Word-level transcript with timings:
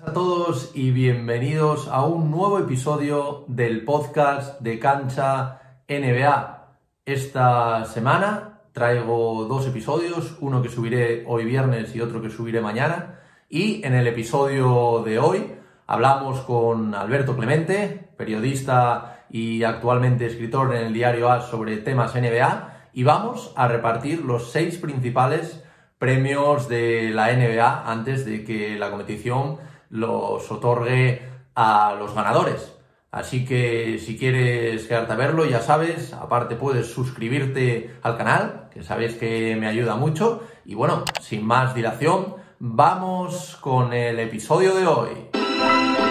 A 0.00 0.12
todos 0.12 0.70
y 0.74 0.92
bienvenidos 0.92 1.88
a 1.88 2.04
un 2.04 2.30
nuevo 2.30 2.60
episodio 2.60 3.44
del 3.48 3.84
podcast 3.84 4.60
de 4.60 4.78
Cancha 4.78 5.60
NBA. 5.88 6.76
Esta 7.04 7.84
semana 7.84 8.60
traigo 8.72 9.46
dos 9.46 9.66
episodios, 9.66 10.36
uno 10.40 10.62
que 10.62 10.68
subiré 10.68 11.24
hoy 11.26 11.44
viernes 11.44 11.96
y 11.96 12.00
otro 12.00 12.22
que 12.22 12.30
subiré 12.30 12.60
mañana. 12.60 13.18
Y 13.48 13.84
en 13.84 13.94
el 13.94 14.06
episodio 14.06 15.02
de 15.04 15.18
hoy 15.18 15.52
hablamos 15.86 16.40
con 16.42 16.94
Alberto 16.94 17.36
Clemente, 17.36 18.10
periodista 18.16 19.24
y 19.30 19.64
actualmente 19.64 20.26
escritor 20.26 20.76
en 20.76 20.86
el 20.86 20.92
diario 20.92 21.28
A 21.30 21.40
sobre 21.40 21.76
temas 21.78 22.14
NBA, 22.14 22.90
y 22.92 23.02
vamos 23.02 23.52
a 23.56 23.66
repartir 23.66 24.24
los 24.24 24.52
seis 24.52 24.78
principales 24.78 25.64
premios 25.98 26.68
de 26.68 27.10
la 27.10 27.32
NBA 27.32 27.90
antes 27.90 28.24
de 28.24 28.44
que 28.44 28.78
la 28.78 28.90
competición 28.90 29.58
los 29.90 30.50
otorgue 30.50 31.22
a 31.54 31.94
los 31.98 32.14
ganadores. 32.14 32.74
Así 33.10 33.44
que 33.46 33.98
si 33.98 34.18
quieres 34.18 34.86
quedarte 34.86 35.14
a 35.14 35.16
verlo, 35.16 35.46
ya 35.46 35.60
sabes, 35.60 36.12
aparte 36.12 36.56
puedes 36.56 36.88
suscribirte 36.88 37.96
al 38.02 38.18
canal, 38.18 38.68
que 38.72 38.82
sabes 38.82 39.14
que 39.14 39.56
me 39.56 39.66
ayuda 39.66 39.96
mucho. 39.96 40.42
Y 40.66 40.74
bueno, 40.74 41.04
sin 41.20 41.46
más 41.46 41.74
dilación, 41.74 42.36
vamos 42.58 43.56
con 43.60 43.94
el 43.94 44.18
episodio 44.20 44.74
de 44.74 44.86
hoy. 44.86 46.07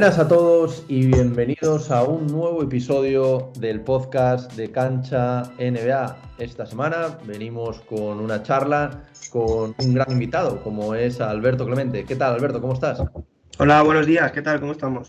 Buenas 0.00 0.18
a 0.18 0.28
todos 0.28 0.82
y 0.88 1.08
bienvenidos 1.08 1.90
a 1.90 2.04
un 2.04 2.26
nuevo 2.26 2.62
episodio 2.62 3.52
del 3.58 3.82
podcast 3.82 4.50
de 4.54 4.72
Cancha 4.72 5.42
NBA. 5.58 6.16
Esta 6.38 6.64
semana 6.64 7.18
venimos 7.26 7.82
con 7.82 8.18
una 8.18 8.42
charla 8.42 9.02
con 9.28 9.74
un 9.78 9.94
gran 9.94 10.10
invitado, 10.10 10.62
como 10.62 10.94
es 10.94 11.20
Alberto 11.20 11.66
Clemente. 11.66 12.06
¿Qué 12.06 12.16
tal, 12.16 12.32
Alberto? 12.32 12.62
¿Cómo 12.62 12.72
estás? 12.72 13.02
Hola, 13.58 13.82
buenos 13.82 14.06
días. 14.06 14.32
¿Qué 14.32 14.40
tal? 14.40 14.58
¿Cómo 14.58 14.72
estamos? 14.72 15.08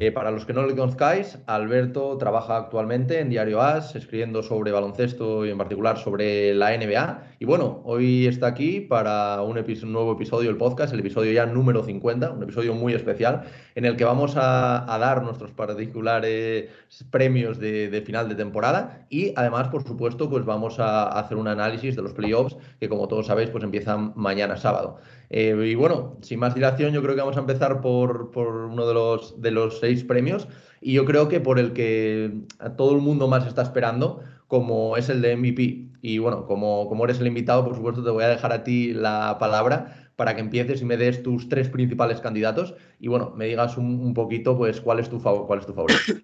Eh, 0.00 0.12
para 0.12 0.30
los 0.30 0.46
que 0.46 0.52
no 0.52 0.64
le 0.64 0.76
conozcáis, 0.76 1.38
Alberto 1.46 2.16
trabaja 2.18 2.56
actualmente 2.56 3.18
en 3.18 3.30
Diario 3.30 3.60
As, 3.60 3.96
escribiendo 3.96 4.44
sobre 4.44 4.70
baloncesto 4.70 5.44
y 5.44 5.50
en 5.50 5.58
particular 5.58 5.98
sobre 5.98 6.54
la 6.54 6.70
NBA. 6.70 7.22
Y 7.40 7.44
bueno, 7.46 7.82
hoy 7.84 8.28
está 8.28 8.46
aquí 8.46 8.80
para 8.80 9.42
un, 9.42 9.54
nuevo 9.90 10.12
episodio 10.12 10.50
del 10.50 10.56
podcast, 10.56 10.94
el 10.94 11.00
episodio 11.00 11.32
ya 11.32 11.46
número 11.46 11.82
50, 11.82 12.30
un 12.30 12.44
episodio 12.44 12.74
muy 12.74 12.92
especial, 12.92 13.42
en 13.74 13.86
el 13.86 13.96
que 13.96 14.04
vamos 14.04 14.34
a, 14.36 14.96
dar 15.00 15.24
nuestros 15.24 15.50
particulares 15.50 16.70
premios 17.10 17.58
de, 17.58 18.02
final 18.06 18.28
de 18.28 18.36
temporada 18.36 19.04
y 19.10 19.32
además, 19.34 19.66
por 19.66 19.82
supuesto, 19.82 20.30
pues 20.30 20.44
vamos 20.44 20.78
a 20.78 21.08
hacer 21.08 21.36
un 21.36 21.48
análisis 21.48 21.96
de 21.96 22.02
los 22.02 22.12
playoffs 22.12 22.56
que 22.78 22.88
como 22.88 23.08
todos 23.08 23.26
sabéis, 23.26 23.50
pues 23.50 23.64
empiezan 23.64 24.12
mañana 24.14 24.56
sábado. 24.56 24.98
Eh, 25.30 25.54
y 25.66 25.74
bueno, 25.74 26.16
sin 26.22 26.38
más 26.38 26.54
dilación, 26.54 26.92
yo 26.92 27.02
creo 27.02 27.14
que 27.14 27.20
vamos 27.20 27.36
a 27.36 27.40
empezar 27.40 27.80
por, 27.80 28.30
uno 28.34 28.86
de 28.86 28.94
los, 28.94 29.40
de 29.40 29.50
los 29.50 29.80
seis 29.80 30.04
premios 30.04 30.48
y 30.80 30.94
yo 30.94 31.04
creo 31.04 31.28
que 31.28 31.40
por 31.40 31.58
el 31.58 31.72
que 31.72 32.44
a 32.58 32.76
todo 32.76 32.94
el 32.94 33.02
mundo 33.02 33.28
más 33.28 33.46
está 33.46 33.62
esperando, 33.62 34.22
como 34.46 34.96
es 34.96 35.08
el 35.08 35.20
de 35.20 35.36
MVP. 35.36 35.88
Y 36.00 36.18
bueno, 36.18 36.46
como, 36.46 36.88
como 36.88 37.04
eres 37.04 37.20
el 37.20 37.26
invitado, 37.26 37.64
por 37.64 37.74
supuesto, 37.74 38.04
te 38.04 38.10
voy 38.10 38.24
a 38.24 38.28
dejar 38.28 38.52
a 38.52 38.64
ti 38.64 38.92
la 38.94 39.36
palabra 39.38 40.08
para 40.18 40.34
que 40.34 40.40
empieces 40.40 40.82
y 40.82 40.84
me 40.84 40.96
des 40.96 41.22
tus 41.22 41.48
tres 41.48 41.68
principales 41.68 42.20
candidatos 42.20 42.74
y 42.98 43.06
bueno, 43.06 43.32
me 43.36 43.46
digas 43.46 43.76
un, 43.76 44.14
poquito 44.14 44.56
pues 44.56 44.80
cuál 44.80 44.98
es 44.98 45.08
tu, 45.08 45.22
cuál 45.22 45.60
es 45.60 45.66
tu 45.66 45.74
favorito. 45.74 46.00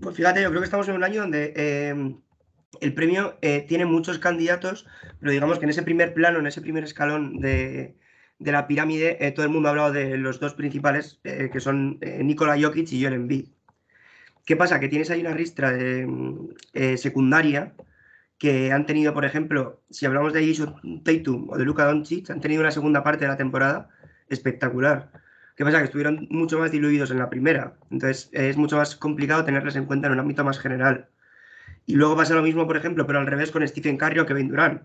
Pues 0.00 0.14
fíjate, 0.14 0.42
yo 0.42 0.50
creo 0.50 0.60
que 0.60 0.66
estamos 0.66 0.88
en 0.88 0.94
un 0.94 1.02
año 1.02 1.22
donde 1.22 1.52
eh, 1.56 2.14
el 2.80 2.94
premio 2.94 3.36
eh, 3.42 3.64
tiene 3.68 3.84
muchos 3.84 4.18
candidatos, 4.18 4.86
pero 5.20 5.32
digamos 5.32 5.58
que 5.58 5.64
en 5.64 5.70
ese 5.70 5.82
primer 5.82 6.14
plano, 6.14 6.38
en 6.38 6.46
ese 6.46 6.60
primer 6.60 6.84
escalón 6.84 7.40
de, 7.40 7.96
la 8.38 8.66
pirámide, 8.66 9.24
eh, 9.26 9.32
todo 9.32 9.46
el 9.46 9.52
mundo 9.52 9.68
ha 9.68 9.70
hablado 9.70 9.92
de 9.92 10.16
los 10.16 10.40
dos 10.40 10.54
principales, 10.54 11.20
eh, 11.24 11.50
que 11.52 11.60
son 11.60 11.98
Nikola 12.00 12.60
Jokic 12.60 12.92
y 12.92 13.02
Joel 13.02 13.14
Embiid. 13.14 13.48
¿Qué 14.44 14.56
pasa? 14.56 14.78
Que 14.78 14.88
tienes 14.88 15.10
ahí 15.10 15.20
una 15.20 15.34
ristra 15.34 15.76
secundaria 16.96 17.74
que 18.38 18.70
han 18.70 18.86
tenido, 18.86 19.12
por 19.12 19.24
ejemplo, 19.24 19.82
si 19.90 20.06
hablamos 20.06 20.32
de 20.32 20.46
Jason 20.46 21.02
Tatum 21.02 21.50
o 21.50 21.56
de 21.58 21.64
Luka 21.64 21.86
Doncic, 21.86 22.30
han 22.30 22.40
tenido 22.40 22.60
una 22.60 22.70
segunda 22.70 23.02
parte 23.02 23.24
de 23.24 23.28
la 23.28 23.36
temporada 23.36 23.88
espectacular. 24.28 25.10
¿Qué 25.56 25.64
pasa? 25.64 25.78
Que 25.78 25.84
estuvieron 25.84 26.28
mucho 26.30 26.58
más 26.58 26.70
diluidos 26.70 27.10
en 27.10 27.18
la 27.18 27.30
primera. 27.30 27.74
Entonces 27.90 28.28
es 28.32 28.56
mucho 28.58 28.76
más 28.76 28.94
complicado 28.94 29.44
tenerles 29.44 29.76
en 29.76 29.86
cuenta 29.86 30.06
en 30.06 30.12
un 30.12 30.20
ámbito 30.20 30.44
más 30.44 30.58
general. 30.58 31.08
Y 31.86 31.94
luego 31.94 32.16
pasa 32.16 32.34
lo 32.34 32.42
mismo, 32.42 32.66
por 32.66 32.76
ejemplo, 32.76 33.06
pero 33.06 33.20
al 33.20 33.26
revés 33.26 33.52
con 33.52 33.66
Stephen 33.66 33.96
Curry 33.96 34.18
o 34.18 34.26
Kevin 34.26 34.48
Durant. 34.48 34.82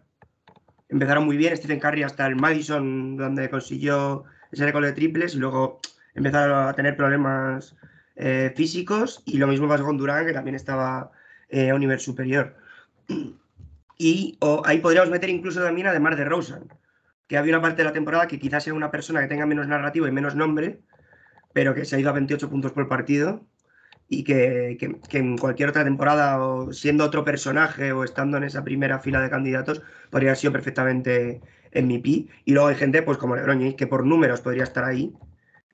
Empezaron 0.88 1.26
muy 1.26 1.36
bien, 1.36 1.58
Stephen 1.58 1.80
Curry 1.80 2.04
hasta 2.04 2.28
el 2.28 2.36
Madison, 2.36 3.18
donde 3.18 3.50
consiguió 3.50 4.24
ese 4.52 4.66
récord 4.66 4.86
de 4.86 4.94
triples, 4.94 5.34
y 5.34 5.40
luego 5.40 5.80
empezaron 6.14 6.68
a 6.68 6.74
tener 6.74 6.96
problemas 6.96 7.76
eh, 8.16 8.54
físicos. 8.56 9.24
Y 9.26 9.38
lo 9.38 9.48
mismo 9.48 9.68
pasó 9.68 9.84
con 9.84 9.98
Durant, 9.98 10.28
que 10.28 10.34
también 10.34 10.56
estaba 10.56 11.12
eh, 11.50 11.72
a 11.72 11.76
un 11.76 11.80
nivel 11.80 12.00
superior. 12.00 12.56
Y 13.98 14.38
ahí 14.66 14.80
podríamos 14.80 15.12
meter 15.12 15.30
incluso 15.30 15.62
también 15.62 15.86
además 15.86 16.18
de 16.18 16.26
Rosen, 16.26 16.64
que 17.28 17.38
había 17.38 17.54
una 17.54 17.62
parte 17.62 17.84
de 17.84 17.84
la 17.84 17.94
temporada 17.94 18.28
que 18.28 18.40
quizás 18.40 18.64
sea 18.64 18.74
una 18.74 18.90
persona 18.90 19.22
que 19.22 19.28
tenga 19.28 19.46
menos 19.46 19.68
narrativo 19.68 20.08
y 20.08 20.12
menos 20.12 20.36
nombre, 20.36 20.82
pero 21.54 21.76
que 21.76 21.86
se 21.86 21.96
ha 21.96 22.00
ido 22.00 22.10
a 22.10 22.14
28 22.14 22.50
puntos 22.50 22.72
por 22.72 22.88
partido 22.88 23.46
y 24.14 24.26
que, 24.26 24.78
en 25.12 25.38
cualquier 25.38 25.70
otra 25.70 25.86
temporada, 25.86 26.44
o 26.46 26.74
siendo 26.74 27.06
otro 27.06 27.24
personaje 27.24 27.94
o 27.94 28.04
estando 28.04 28.36
en 28.36 28.44
esa 28.44 28.62
primera 28.62 29.00
fila 29.00 29.22
de 29.22 29.30
candidatos, 29.30 29.82
podría 30.10 30.32
haber 30.32 30.38
sido 30.38 30.52
perfectamente 30.52 31.40
MVP. 31.74 32.28
Y 32.44 32.52
luego 32.52 32.68
hay 32.68 32.76
gente, 32.76 33.04
pues 33.04 33.18
como 33.18 33.38
LeBron 33.38 33.74
que 33.74 33.88
por 33.88 34.06
números 34.06 34.42
podría 34.42 34.64
estar 34.64 34.84
ahí, 34.84 35.14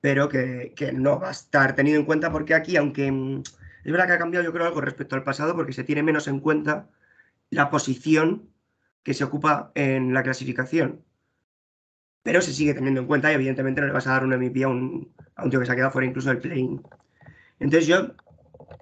pero 0.00 0.28
que, 0.28 0.72
no 0.94 1.18
va 1.18 1.28
a 1.28 1.32
estar 1.32 1.74
tenido 1.74 1.98
en 1.98 2.06
cuenta 2.06 2.30
porque 2.30 2.54
aquí, 2.54 2.76
aunque 2.76 3.10
mm, 3.10 3.42
es 3.84 3.92
verdad 3.92 4.06
que 4.06 4.12
ha 4.12 4.18
cambiado 4.18 4.44
yo 4.44 4.52
creo 4.52 4.66
algo 4.66 4.80
respecto 4.82 5.16
al 5.16 5.24
pasado, 5.24 5.56
porque 5.56 5.72
se 5.72 5.82
tiene 5.82 6.04
menos 6.04 6.28
en 6.28 6.38
cuenta 6.38 6.88
la 7.50 7.70
posición 7.70 8.48
que 9.02 9.14
se 9.14 9.24
ocupa 9.24 9.72
en 9.74 10.14
la 10.14 10.22
clasificación. 10.22 11.04
Pero 12.22 12.40
se 12.40 12.52
sigue 12.52 12.74
teniendo 12.74 13.00
en 13.00 13.08
cuenta 13.08 13.32
y 13.32 13.34
evidentemente 13.34 13.80
no 13.80 13.88
le 13.88 13.92
vas 13.92 14.06
a 14.06 14.12
dar 14.12 14.24
un 14.24 14.30
MVP 14.30 14.62
a 14.62 14.68
un, 14.68 15.12
a 15.34 15.42
un 15.42 15.50
tío 15.50 15.58
que 15.58 15.66
se 15.66 15.72
ha 15.72 15.74
quedado 15.74 15.90
fuera 15.90 16.06
incluso 16.06 16.28
del 16.28 16.38
play 16.38 16.80
Entonces 17.58 17.88
yo 17.88 18.14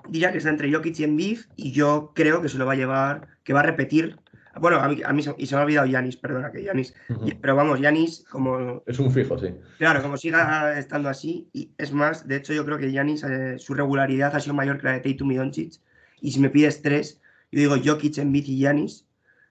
diría 0.09 0.33
que 0.33 0.39
está 0.39 0.51
entre 0.51 0.73
Jokic 0.73 0.99
y 1.01 1.05
Embiid 1.05 1.41
y 1.57 1.73
yo 1.73 2.13
creo 2.15 2.43
que 2.43 2.49
se 2.49 2.59
lo 2.59 2.67
va 2.67 2.73
a 2.73 2.77
llevar, 2.77 3.29
que 3.45 3.53
va 3.53 3.61
a 3.61 3.65
repetir. 3.65 4.19
Bueno, 4.59 4.79
a 4.79 4.89
mí, 4.89 5.03
a 5.05 5.13
mí 5.13 5.23
y 5.39 5.47
se 5.47 5.55
me 5.55 5.61
ha 5.61 5.65
olvidado 5.65 5.87
Yanis, 5.87 6.17
perdona 6.17 6.51
que 6.51 6.63
Yanis. 6.63 6.95
Pero 7.41 7.57
vamos, 7.57 7.81
Yanis 7.81 8.25
como... 8.31 8.83
Es 8.87 8.99
un 8.99 9.11
fijo, 9.11 9.39
sí. 9.39 9.49
Claro, 9.79 10.03
como 10.03 10.17
siga 10.17 10.79
estando 10.79 11.09
así. 11.09 11.49
Y 11.53 11.71
es 11.77 11.93
más, 11.93 12.27
de 12.27 12.37
hecho 12.37 12.55
yo 12.55 12.65
creo 12.65 12.79
que 12.79 12.91
Yanis, 12.91 13.23
eh, 13.25 13.59
su 13.59 13.75
regularidad 13.75 14.35
ha 14.35 14.41
sido 14.41 14.55
mayor 14.55 14.79
que 14.79 14.87
la 14.87 14.93
de 14.99 15.01
Tatum 15.01 15.33
y 15.33 15.37
Doncic. 15.37 15.75
Y 16.21 16.33
si 16.33 16.41
me 16.41 16.49
pides 16.49 16.81
tres, 16.81 17.21
yo 17.53 17.61
digo 17.61 17.77
Jokic, 17.85 18.19
Embiid 18.19 18.47
y 18.47 18.61
Yanis, 18.61 19.07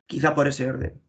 quizá 0.08 0.34
por 0.34 0.48
ese 0.48 0.68
orden. 0.70 1.00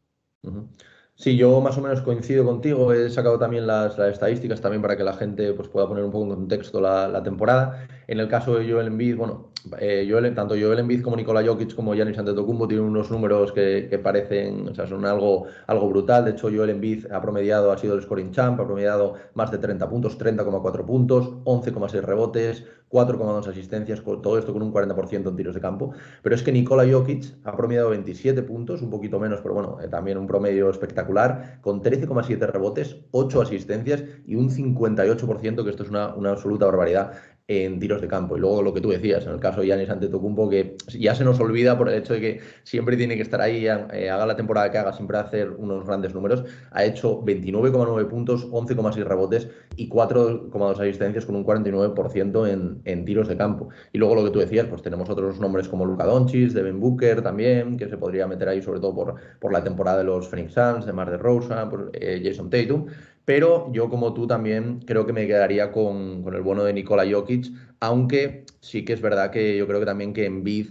Sí, 1.15 1.35
yo 1.35 1.63
más 1.63 1.79
o 1.79 1.81
menos 1.81 2.03
coincido 2.03 2.45
contigo. 2.45 2.93
He 2.93 3.09
sacado 3.09 3.39
también 3.39 3.67
las, 3.67 3.99
estadísticas 3.99 4.61
también 4.61 4.83
para 4.83 4.97
que 4.99 5.03
la 5.03 5.15
gente 5.15 5.53
pues, 5.55 5.69
pueda 5.69 5.89
poner 5.89 6.05
un 6.05 6.11
poco 6.11 6.25
en 6.25 6.31
contexto 6.31 6.81
la, 6.81 7.23
temporada. 7.23 7.89
En 8.09 8.21
el 8.21 8.29
caso 8.29 8.57
de 8.57 8.71
Joel 8.71 8.87
Embiid, 8.87 9.17
bueno, 9.17 9.51
eh, 9.81 10.33
tanto 10.35 10.55
Joel 10.55 10.79
Embiid 10.79 11.03
como 11.03 11.17
Nikola 11.17 11.45
Jokic 11.45 11.75
como 11.75 11.95
Giannis 11.95 12.19
Antetokounmpo 12.19 12.69
tienen 12.69 12.87
unos 12.87 13.11
números 13.11 13.51
que, 13.53 14.01
parecen, 14.03 14.69
o 14.69 14.75
sea, 14.75 14.87
son 14.87 15.05
algo, 15.05 15.47
algo 15.67 15.89
brutal. 15.89 16.25
De 16.25 16.31
hecho, 16.33 16.49
Joel 16.55 16.71
Embiid 16.71 17.07
ha 17.11 17.21
promediado, 17.21 17.73
ha 17.73 17.79
sido 17.79 17.95
el 17.95 18.03
scoring 18.03 18.31
champ, 18.31 18.61
ha 18.61 18.65
promediado 18.65 19.15
más 19.35 19.51
de 19.51 19.59
30 19.59 19.89
puntos, 19.89 20.19
30,4 20.19 20.85
puntos, 20.85 21.33
11,6 21.45 22.03
rebotes, 22.03 22.65
4,2 22.89 23.49
asistencias, 23.49 24.01
todo 24.05 24.39
esto 24.39 24.53
con 24.53 24.63
un 24.63 24.73
40% 24.73 25.29
en 25.29 25.37
tiros 25.37 25.55
de 25.57 25.61
campo. 25.61 25.93
Pero 26.23 26.35
es 26.37 26.43
que 26.45 26.53
Nikola 26.53 26.85
Jokic 26.89 27.25
ha 27.43 27.57
promediado 27.57 27.91
27 27.91 28.43
puntos, 28.45 28.83
un 28.83 28.91
poquito 28.91 29.19
menos, 29.19 29.41
pero 29.41 29.55
bueno, 29.55 29.79
eh, 29.83 29.89
también 29.89 30.19
un 30.19 30.29
promedio 30.29 30.71
espectacular, 30.71 31.59
con 31.61 31.83
13,7 31.83 32.39
rebotes, 32.47 32.99
8 33.11 33.43
asistencias 33.43 34.05
y 34.27 34.37
un 34.37 34.49
58%, 34.49 35.65
que 35.65 35.71
esto 35.71 35.83
es 35.83 35.91
una, 35.91 36.15
una 36.15 36.31
absoluta 36.31 36.67
barbaridad 36.67 37.13
en 37.49 37.79
tiros 37.79 38.01
de 38.01 38.09
campo. 38.09 38.37
Y 38.37 38.41
luego 38.41 38.61
lo 38.63 38.75
que 38.75 38.81
tú 38.81 38.91
decías, 38.91 39.25
en 39.25 39.33
el 39.33 39.39
caso 39.39 39.61
de 39.61 39.69
Yanis 39.69 39.89
Antetokounmpo, 39.89 40.49
que 40.49 40.77
ya 40.99 41.15
se 41.15 41.25
nos 41.25 41.39
olvida 41.39 41.79
por 41.79 41.89
el 41.89 41.95
hecho 41.95 42.15
de 42.15 42.21
que 42.21 42.41
siempre 42.65 42.97
tiene 42.97 43.15
que 43.15 43.23
estar 43.23 43.41
ahí, 43.41 43.67
eh, 43.67 44.11
haga 44.11 44.27
la 44.27 44.35
temporada 44.37 44.71
que 44.71 44.79
haga, 44.79 44.93
siempre 44.93 45.19
hacer 45.19 45.51
unos 45.51 45.87
grandes 45.87 46.13
números. 46.13 46.45
Ha 46.73 46.85
hecho 46.85 47.23
29,9 47.23 48.09
puntos, 48.09 48.49
11,6 48.51 49.05
rebotes 49.05 49.49
y 49.77 49.89
4,2 49.89 50.81
asistencias 50.81 51.25
con 51.25 51.37
un 51.37 51.45
49% 51.45 52.49
en, 52.49 52.81
en, 52.85 53.05
tiros 53.05 53.29
de 53.29 53.37
campo. 53.37 53.69
Y 53.93 53.99
luego 53.99 54.17
lo 54.17 54.25
que 54.25 54.31
tú 54.31 54.41
decías, 54.41 54.67
pues 54.67 54.83
tenemos 54.83 55.09
otros 55.09 55.39
nombres 55.39 55.69
como 55.69 55.87
Luka 55.87 56.05
Doncic, 56.05 56.51
Devin 56.51 56.81
Booker 56.81 57.23
también, 57.23 57.77
que 57.77 57.89
se 57.89 57.97
podría 57.97 58.27
meter 58.27 58.49
ahí 58.49 58.61
sobre 58.61 58.81
todo 58.81 58.95
por, 58.95 59.15
por 59.39 59.53
la 59.53 59.63
temporada 59.63 59.99
de 59.99 60.05
los 60.05 60.29
Phoenix 60.29 60.55
Suns, 60.55 60.85
de 60.85 60.93
Mar 60.93 61.11
de 61.11 61.19
Rosa, 61.19 61.69
por 61.71 61.91
eh, 61.95 62.21
Jason 62.25 62.51
Tatum. 62.51 62.87
Pero 63.27 63.71
yo, 63.73 63.91
como 63.91 64.15
tú, 64.15 64.27
también 64.27 64.81
creo 64.87 65.05
que 65.05 65.13
me 65.13 65.27
quedaría 65.27 65.73
con, 65.73 66.25
el 66.33 66.41
bueno 66.41 66.65
de 66.65 66.73
Nikola 66.73 67.05
Jokic, 67.11 67.49
aunque 67.81 68.47
sí 68.61 68.85
que 68.85 68.95
es 68.95 69.03
verdad 69.03 69.31
que 69.31 69.59
yo 69.59 69.67
creo 69.67 69.81
que 69.81 69.87
también 69.87 70.15
que 70.15 70.25
Embiid 70.25 70.69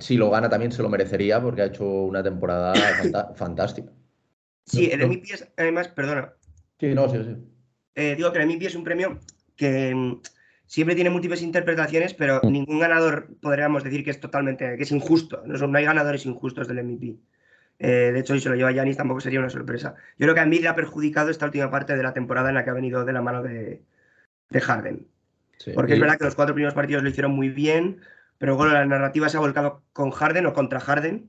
si 0.00 0.16
lo 0.16 0.30
gana 0.30 0.48
también 0.48 0.72
se 0.72 0.82
lo 0.82 0.88
merecería 0.88 1.40
porque 1.40 1.62
ha 1.62 1.66
hecho 1.66 1.84
una 1.84 2.22
temporada 2.22 2.74
fantástica. 3.36 3.92
Sí, 4.64 4.90
el 4.90 5.06
MVP 5.06 5.34
es, 5.34 5.48
además, 5.56 5.88
perdona. 5.88 6.32
Sí, 6.78 6.94
no, 6.94 7.08
sí, 7.08 7.18
sí. 7.22 7.36
Eh, 7.94 8.14
digo 8.16 8.32
que 8.32 8.38
el 8.38 8.46
MVP 8.46 8.66
es 8.66 8.74
un 8.74 8.84
premio 8.84 9.18
que 9.56 9.94
mm, 9.94 10.20
siempre 10.66 10.94
tiene 10.94 11.10
múltiples 11.10 11.42
interpretaciones, 11.42 12.14
pero 12.14 12.40
mm. 12.42 12.50
ningún 12.50 12.78
ganador 12.78 13.28
podríamos 13.42 13.84
decir 13.84 14.04
que 14.04 14.10
es 14.10 14.20
totalmente, 14.20 14.76
que 14.76 14.82
es 14.82 14.92
injusto. 14.92 15.42
No, 15.44 15.58
son, 15.58 15.72
no 15.72 15.78
hay 15.78 15.84
ganadores 15.84 16.24
injustos 16.24 16.66
del 16.66 16.82
MVP. 16.82 17.16
Eh, 17.82 18.12
de 18.12 18.20
hecho, 18.20 18.34
si 18.34 18.40
se 18.40 18.48
lo 18.48 18.54
lleva 18.54 18.70
Yanis 18.70 18.96
tampoco 18.96 19.20
sería 19.20 19.40
una 19.40 19.50
sorpresa. 19.50 19.94
Yo 20.18 20.26
creo 20.26 20.34
que 20.34 20.40
a 20.40 20.46
mí 20.46 20.58
le 20.60 20.68
ha 20.68 20.76
perjudicado 20.76 21.30
esta 21.30 21.46
última 21.46 21.70
parte 21.70 21.96
de 21.96 22.02
la 22.02 22.12
temporada 22.12 22.50
en 22.50 22.54
la 22.54 22.62
que 22.62 22.70
ha 22.70 22.74
venido 22.74 23.04
de 23.04 23.12
la 23.12 23.22
mano 23.22 23.42
de, 23.42 23.82
Harden. 24.52 25.08
Porque 25.74 25.94
es 25.94 26.00
verdad 26.00 26.16
que 26.18 26.24
los 26.24 26.34
cuatro 26.34 26.54
primeros 26.54 26.74
partidos 26.74 27.02
lo 27.02 27.08
hicieron 27.08 27.32
muy 27.32 27.48
bien, 27.48 28.00
pero 28.38 28.56
bueno, 28.56 28.72
la 28.72 28.86
narrativa 28.86 29.28
se 29.28 29.36
ha 29.36 29.40
volcado 29.40 29.82
con 29.92 30.10
Harden 30.10 30.46
o 30.46 30.52
contra 30.52 30.80
Harden. 30.80 31.28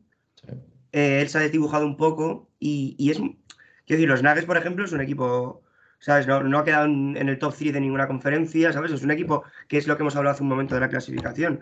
Eh, 0.92 1.22
él 1.22 1.30
se 1.30 1.38
ha 1.38 1.42
desdibujado 1.42 1.86
un 1.86 1.98
poco 1.98 2.50
y, 2.60 2.96
y 3.00 3.12
es. 3.12 3.18
Quiero 3.18 3.98
decir, 3.98 4.10
los 4.10 4.24
Nuggets, 4.24 4.46
por 4.46 4.58
ejemplo, 4.58 4.86
es 4.86 4.92
un 4.92 5.02
equipo 5.02 5.64
¿sabes? 6.02 6.28
No, 6.28 6.58
ha 6.58 6.66
quedado 6.66 6.86
en, 6.86 7.16
el 7.16 7.40
top 7.40 7.56
3 7.58 7.74
de 7.74 7.80
ninguna 7.80 8.08
conferencia, 8.08 8.74
¿sabes? 8.74 8.92
Es 8.92 9.04
un 9.04 9.12
equipo 9.12 9.44
que 9.68 9.78
es 9.78 9.88
lo 9.88 9.96
que 9.96 10.04
hemos 10.04 10.16
hablado 10.16 10.34
hace 10.34 10.44
un 10.44 10.50
momento 10.50 10.76
de 10.76 10.82
la 10.82 10.90
clasificación. 10.90 11.62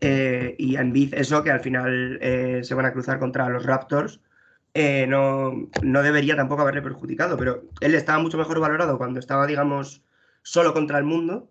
Eh, 0.00 0.54
y 0.58 0.76
en 0.76 0.92
Biz, 0.92 1.14
eso 1.14 1.42
que 1.42 1.50
al 1.50 1.60
final 1.60 2.18
eh, 2.20 2.60
se 2.62 2.74
van 2.74 2.86
a 2.86 2.92
cruzar 2.92 3.18
contra 3.18 3.48
los 3.48 3.64
Raptors, 3.64 4.20
eh, 4.74 5.06
no, 5.06 5.52
no, 5.82 6.02
debería 6.02 6.36
tampoco 6.36 6.62
haberle 6.62 6.82
perjudicado, 6.82 7.36
pero 7.36 7.62
él 7.80 7.94
estaba 7.94 8.18
mucho 8.18 8.38
mejor 8.38 8.60
valorado 8.60 8.98
cuando 8.98 9.18
estaba, 9.20 9.46
digamos, 9.46 10.04
solo 10.42 10.72
contra 10.72 10.98
el 10.98 11.04
mundo 11.04 11.50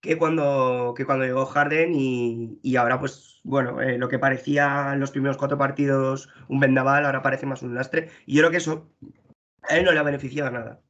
que 0.00 0.16
cuando, 0.16 0.94
que 0.96 1.04
cuando 1.04 1.24
llegó 1.24 1.46
Harden 1.46 1.92
y, 1.94 2.58
y 2.62 2.76
ahora, 2.76 3.00
pues, 3.00 3.40
bueno, 3.44 3.78
lo 3.80 4.08
que 4.08 4.18
parecía 4.18 4.90
en 4.92 5.00
los 5.00 5.10
primeros 5.10 5.36
cuatro 5.36 5.58
partidos 5.58 6.28
un 6.48 6.60
vendaval, 6.60 7.04
ahora 7.04 7.22
parece 7.22 7.46
más 7.46 7.62
un 7.62 7.74
lastre. 7.74 8.10
Y 8.26 8.36
yo 8.36 8.42
creo 8.42 8.50
que 8.50 8.58
eso 8.58 8.90
a 9.62 9.76
él 9.76 9.84
no 9.84 9.92
le 9.92 9.98
ha 9.98 10.02
beneficiado 10.04 10.50
nada. 10.50 10.80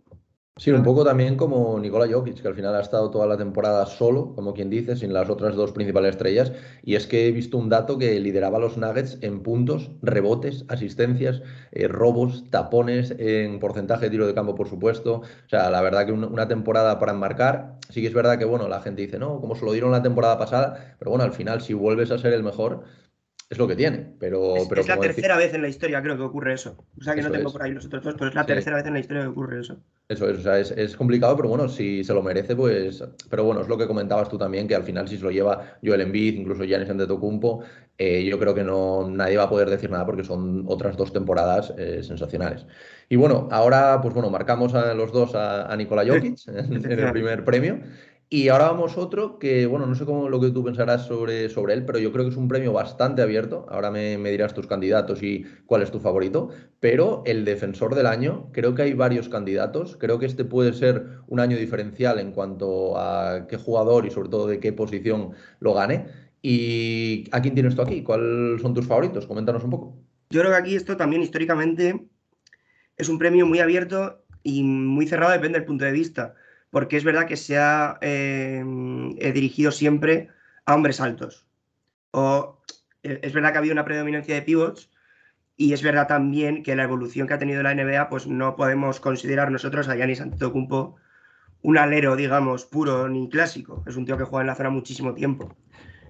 Sí, 0.60 0.72
un 0.72 0.82
poco 0.82 1.04
también 1.04 1.36
como 1.36 1.78
Nikola 1.78 2.12
Jokic, 2.12 2.42
que 2.42 2.48
al 2.48 2.54
final 2.56 2.74
ha 2.74 2.80
estado 2.80 3.10
toda 3.12 3.28
la 3.28 3.36
temporada 3.36 3.86
solo, 3.86 4.34
como 4.34 4.54
quien 4.54 4.68
dice, 4.68 4.96
sin 4.96 5.12
las 5.12 5.30
otras 5.30 5.54
dos 5.54 5.70
principales 5.70 6.10
estrellas. 6.10 6.52
Y 6.82 6.96
es 6.96 7.06
que 7.06 7.28
he 7.28 7.30
visto 7.30 7.56
un 7.58 7.68
dato 7.68 7.96
que 7.96 8.18
lideraba 8.18 8.58
los 8.58 8.76
Nuggets 8.76 9.18
en 9.20 9.44
puntos, 9.44 9.92
rebotes, 10.02 10.64
asistencias, 10.68 11.42
eh, 11.70 11.86
robos, 11.86 12.50
tapones, 12.50 13.14
en 13.18 13.60
porcentaje 13.60 14.06
de 14.06 14.10
tiro 14.10 14.26
de 14.26 14.34
campo, 14.34 14.56
por 14.56 14.68
supuesto. 14.68 15.18
O 15.20 15.48
sea, 15.48 15.70
la 15.70 15.80
verdad 15.80 16.06
que 16.06 16.12
una 16.12 16.48
temporada 16.48 16.98
para 16.98 17.12
enmarcar. 17.12 17.78
Sí 17.90 18.00
que 18.00 18.08
es 18.08 18.14
verdad 18.14 18.36
que, 18.36 18.44
bueno, 18.44 18.66
la 18.66 18.82
gente 18.82 19.02
dice, 19.02 19.18
no, 19.20 19.40
como 19.40 19.54
se 19.54 19.64
lo 19.64 19.72
dieron 19.72 19.92
la 19.92 20.02
temporada 20.02 20.38
pasada, 20.38 20.96
pero 20.98 21.12
bueno, 21.12 21.22
al 21.24 21.32
final, 21.32 21.60
si 21.60 21.72
vuelves 21.72 22.10
a 22.10 22.18
ser 22.18 22.32
el 22.32 22.42
mejor, 22.42 22.82
es 23.50 23.58
lo 23.58 23.66
que 23.66 23.76
tiene. 23.76 24.12
Pero, 24.18 24.56
es, 24.56 24.68
pero 24.68 24.80
es 24.82 24.88
la 24.88 24.98
tercera 24.98 25.36
vez 25.36 25.54
en 25.54 25.62
la 25.62 25.68
historia, 25.68 26.02
creo 26.02 26.16
que 26.16 26.22
ocurre 26.22 26.54
eso. 26.54 26.84
O 27.00 27.02
sea 27.02 27.14
que 27.14 27.22
no 27.22 27.30
tengo 27.30 27.50
por 27.50 27.62
ahí 27.62 27.72
los 27.72 27.86
otros 27.86 28.04
dos, 28.04 28.14
pero 28.14 28.28
es 28.28 28.34
la 28.34 28.44
tercera 28.44 28.76
vez 28.76 28.86
en 28.86 28.92
la 28.92 29.00
historia 29.00 29.22
que 29.22 29.28
ocurre 29.28 29.60
eso. 29.60 29.78
Eso 30.08 30.28
es, 30.28 30.38
o 30.38 30.42
sea, 30.42 30.58
es, 30.58 30.96
complicado, 30.96 31.36
pero 31.36 31.48
bueno, 31.48 31.68
si 31.68 32.04
se 32.04 32.14
lo 32.14 32.22
merece, 32.22 32.56
pues. 32.56 33.02
Pero 33.30 33.44
bueno, 33.44 33.60
es 33.60 33.68
lo 33.68 33.78
que 33.78 33.86
comentabas 33.86 34.28
tú 34.28 34.38
también, 34.38 34.68
que 34.68 34.74
al 34.74 34.84
final, 34.84 35.08
si 35.08 35.16
se 35.16 35.22
lo 35.22 35.30
lleva 35.30 35.78
Joel 35.84 36.02
Embiid, 36.02 36.34
incluso 36.34 36.64
Giannis 36.64 36.90
Antetokounmpo, 36.90 37.62
eh, 37.96 38.24
yo 38.24 38.38
creo 38.38 38.54
que 38.54 38.64
no 38.64 39.08
nadie 39.08 39.36
va 39.36 39.44
a 39.44 39.50
poder 39.50 39.68
decir 39.68 39.90
nada 39.90 40.06
porque 40.06 40.24
son 40.24 40.64
otras 40.66 40.96
dos 40.96 41.12
temporadas 41.12 41.74
eh, 41.76 42.02
sensacionales. 42.02 42.66
Y 43.08 43.16
bueno, 43.16 43.48
ahora, 43.50 44.00
pues 44.00 44.14
bueno, 44.14 44.30
marcamos 44.30 44.74
a 44.74 44.94
los 44.94 45.10
dos 45.10 45.34
a, 45.34 45.70
a 45.70 45.76
Nikola 45.76 46.06
Jokic 46.06 46.38
en 46.48 46.90
el 46.90 47.12
primer 47.12 47.44
premio. 47.44 47.80
Y 48.30 48.48
ahora 48.50 48.66
vamos 48.66 48.98
otro 48.98 49.38
que, 49.38 49.64
bueno, 49.64 49.86
no 49.86 49.94
sé 49.94 50.04
cómo 50.04 50.28
lo 50.28 50.38
que 50.38 50.50
tú 50.50 50.62
pensarás 50.62 51.06
sobre, 51.06 51.48
sobre 51.48 51.72
él, 51.72 51.86
pero 51.86 51.98
yo 51.98 52.12
creo 52.12 52.26
que 52.26 52.30
es 52.30 52.36
un 52.36 52.46
premio 52.46 52.74
bastante 52.74 53.22
abierto. 53.22 53.64
Ahora 53.70 53.90
me, 53.90 54.18
dirás 54.18 54.52
tus 54.52 54.66
candidatos 54.66 55.22
y 55.22 55.46
cuál 55.64 55.80
es 55.80 55.90
tu 55.90 55.98
favorito. 55.98 56.50
Pero 56.78 57.22
el 57.24 57.46
defensor 57.46 57.94
del 57.94 58.06
año, 58.06 58.50
creo 58.52 58.74
que 58.74 58.82
hay 58.82 58.92
varios 58.92 59.30
candidatos. 59.30 59.96
Creo 59.96 60.18
que 60.18 60.26
este 60.26 60.44
puede 60.44 60.74
ser 60.74 61.06
un 61.26 61.40
año 61.40 61.56
diferencial 61.56 62.18
en 62.18 62.32
cuanto 62.32 62.98
a 62.98 63.46
qué 63.48 63.56
jugador 63.56 64.04
y 64.04 64.10
sobre 64.10 64.28
todo 64.28 64.46
de 64.46 64.60
qué 64.60 64.74
posición 64.74 65.30
lo 65.60 65.72
gane. 65.72 66.08
¿Y 66.42 67.24
a 67.32 67.40
quién 67.40 67.54
tienes 67.54 67.76
tú 67.76 67.80
aquí? 67.80 68.02
¿Cuáles 68.02 68.60
son 68.60 68.74
tus 68.74 68.86
favoritos? 68.86 69.26
Coméntanos 69.26 69.64
un 69.64 69.70
poco. 69.70 69.96
Yo 70.28 70.40
creo 70.40 70.52
que 70.52 70.58
aquí 70.58 70.74
esto 70.74 70.98
también 70.98 71.22
históricamente 71.22 72.06
es 72.98 73.08
un 73.08 73.18
premio 73.18 73.46
muy 73.46 73.60
abierto 73.60 74.22
y 74.42 74.62
muy 74.62 75.06
cerrado, 75.06 75.32
depende 75.32 75.58
del 75.58 75.66
punto 75.66 75.86
de 75.86 75.92
vista 75.92 76.34
porque 76.70 76.96
es 76.96 77.04
verdad 77.04 77.26
que 77.26 77.36
se 77.36 77.58
ha 77.58 77.98
em, 78.00 79.14
dirigido 79.14 79.72
siempre 79.72 80.28
a 80.66 80.74
hombres 80.74 81.00
altos. 81.00 81.46
O 82.10 82.58
e, 83.02 83.20
es 83.22 83.32
verdad 83.32 83.50
que 83.50 83.56
ha 83.56 83.60
habido 83.60 83.72
una 83.72 83.84
predominancia 83.84 84.34
de 84.34 84.42
pivots 84.42 84.90
y 85.56 85.72
es 85.72 85.82
verdad 85.82 86.06
también 86.06 86.62
que 86.62 86.76
la 86.76 86.84
evolución 86.84 87.26
que 87.26 87.34
ha 87.34 87.38
tenido 87.38 87.62
la 87.62 87.74
NBA, 87.74 88.08
pues 88.08 88.26
no 88.26 88.56
podemos 88.56 89.00
considerar 89.00 89.50
nosotros 89.50 89.88
a 89.88 89.96
Giannis 89.96 90.20
Antetokounmpo 90.20 90.96
un 91.62 91.78
alero, 91.78 92.16
digamos, 92.16 92.64
puro 92.64 93.08
ni 93.08 93.28
clásico. 93.28 93.82
Es 93.86 93.96
un 93.96 94.06
tío 94.06 94.16
que 94.16 94.24
juega 94.24 94.42
en 94.42 94.46
la 94.46 94.54
zona 94.54 94.70
muchísimo 94.70 95.14
tiempo. 95.14 95.56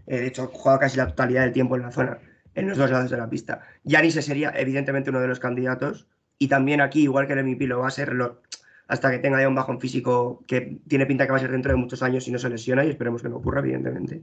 Eh, 0.06 0.20
de 0.20 0.26
hecho, 0.26 0.48
juega 0.52 0.78
casi 0.78 0.96
la 0.96 1.08
totalidad 1.08 1.42
del 1.42 1.52
tiempo 1.52 1.76
en 1.76 1.82
la 1.82 1.90
zona, 1.90 2.18
en 2.54 2.68
los 2.68 2.76
dos 2.76 2.90
lados 2.90 3.10
de 3.10 3.16
la 3.16 3.30
pista. 3.30 3.62
Giannis 3.84 4.14
sería 4.14 4.52
evidentemente 4.56 5.10
uno 5.10 5.20
de 5.20 5.28
los 5.28 5.40
candidatos 5.40 6.06
y 6.38 6.48
también 6.48 6.80
aquí, 6.80 7.02
igual 7.02 7.26
que 7.26 7.32
el 7.32 7.44
MVP 7.44 7.66
lo 7.66 7.80
va 7.80 7.88
a 7.88 7.90
ser, 7.90 8.12
lo, 8.12 8.42
hasta 8.88 9.10
que 9.10 9.18
tenga 9.18 9.40
ya 9.40 9.48
un 9.48 9.54
bajón 9.54 9.80
físico 9.80 10.42
que 10.46 10.80
tiene 10.88 11.06
pinta 11.06 11.26
que 11.26 11.32
va 11.32 11.36
a 11.36 11.40
ser 11.40 11.52
dentro 11.52 11.70
de 11.72 11.76
muchos 11.76 12.02
años 12.02 12.24
si 12.24 12.32
no 12.32 12.38
se 12.38 12.48
lesiona 12.48 12.84
y 12.84 12.90
esperemos 12.90 13.22
que 13.22 13.28
no 13.28 13.36
ocurra, 13.36 13.60
evidentemente. 13.60 14.22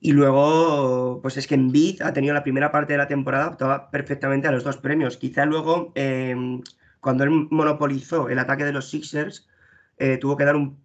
Y 0.00 0.12
luego, 0.12 1.20
pues 1.22 1.36
es 1.36 1.46
que 1.46 1.54
en 1.54 1.70
Bid 1.70 2.02
ha 2.02 2.12
tenido 2.12 2.34
la 2.34 2.42
primera 2.42 2.72
parte 2.72 2.94
de 2.94 2.98
la 2.98 3.08
temporada 3.08 3.48
optaba 3.48 3.90
perfectamente 3.90 4.48
a 4.48 4.52
los 4.52 4.64
dos 4.64 4.76
premios. 4.76 5.16
Quizá 5.16 5.44
luego, 5.44 5.92
em, 5.94 6.62
cuando 7.00 7.24
él 7.24 7.30
monopolizó 7.50 8.28
el 8.28 8.38
ataque 8.38 8.64
de 8.64 8.72
los 8.72 8.88
Sixers, 8.90 9.48
eh, 9.98 10.18
tuvo 10.18 10.36
que 10.36 10.44
dar 10.44 10.56
un, 10.56 10.78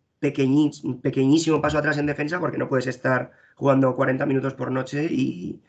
un 0.84 1.02
pequeñísimo 1.02 1.62
paso 1.62 1.78
atrás 1.78 1.98
en 1.98 2.06
defensa 2.08 2.40
porque 2.40 2.58
no 2.58 2.70
puedes 2.70 2.88
estar 2.88 3.32
jugando 3.56 3.96
40 3.96 4.26
minutos 4.26 4.54
por 4.56 4.72
noche 4.72 5.06
y, 5.10 5.62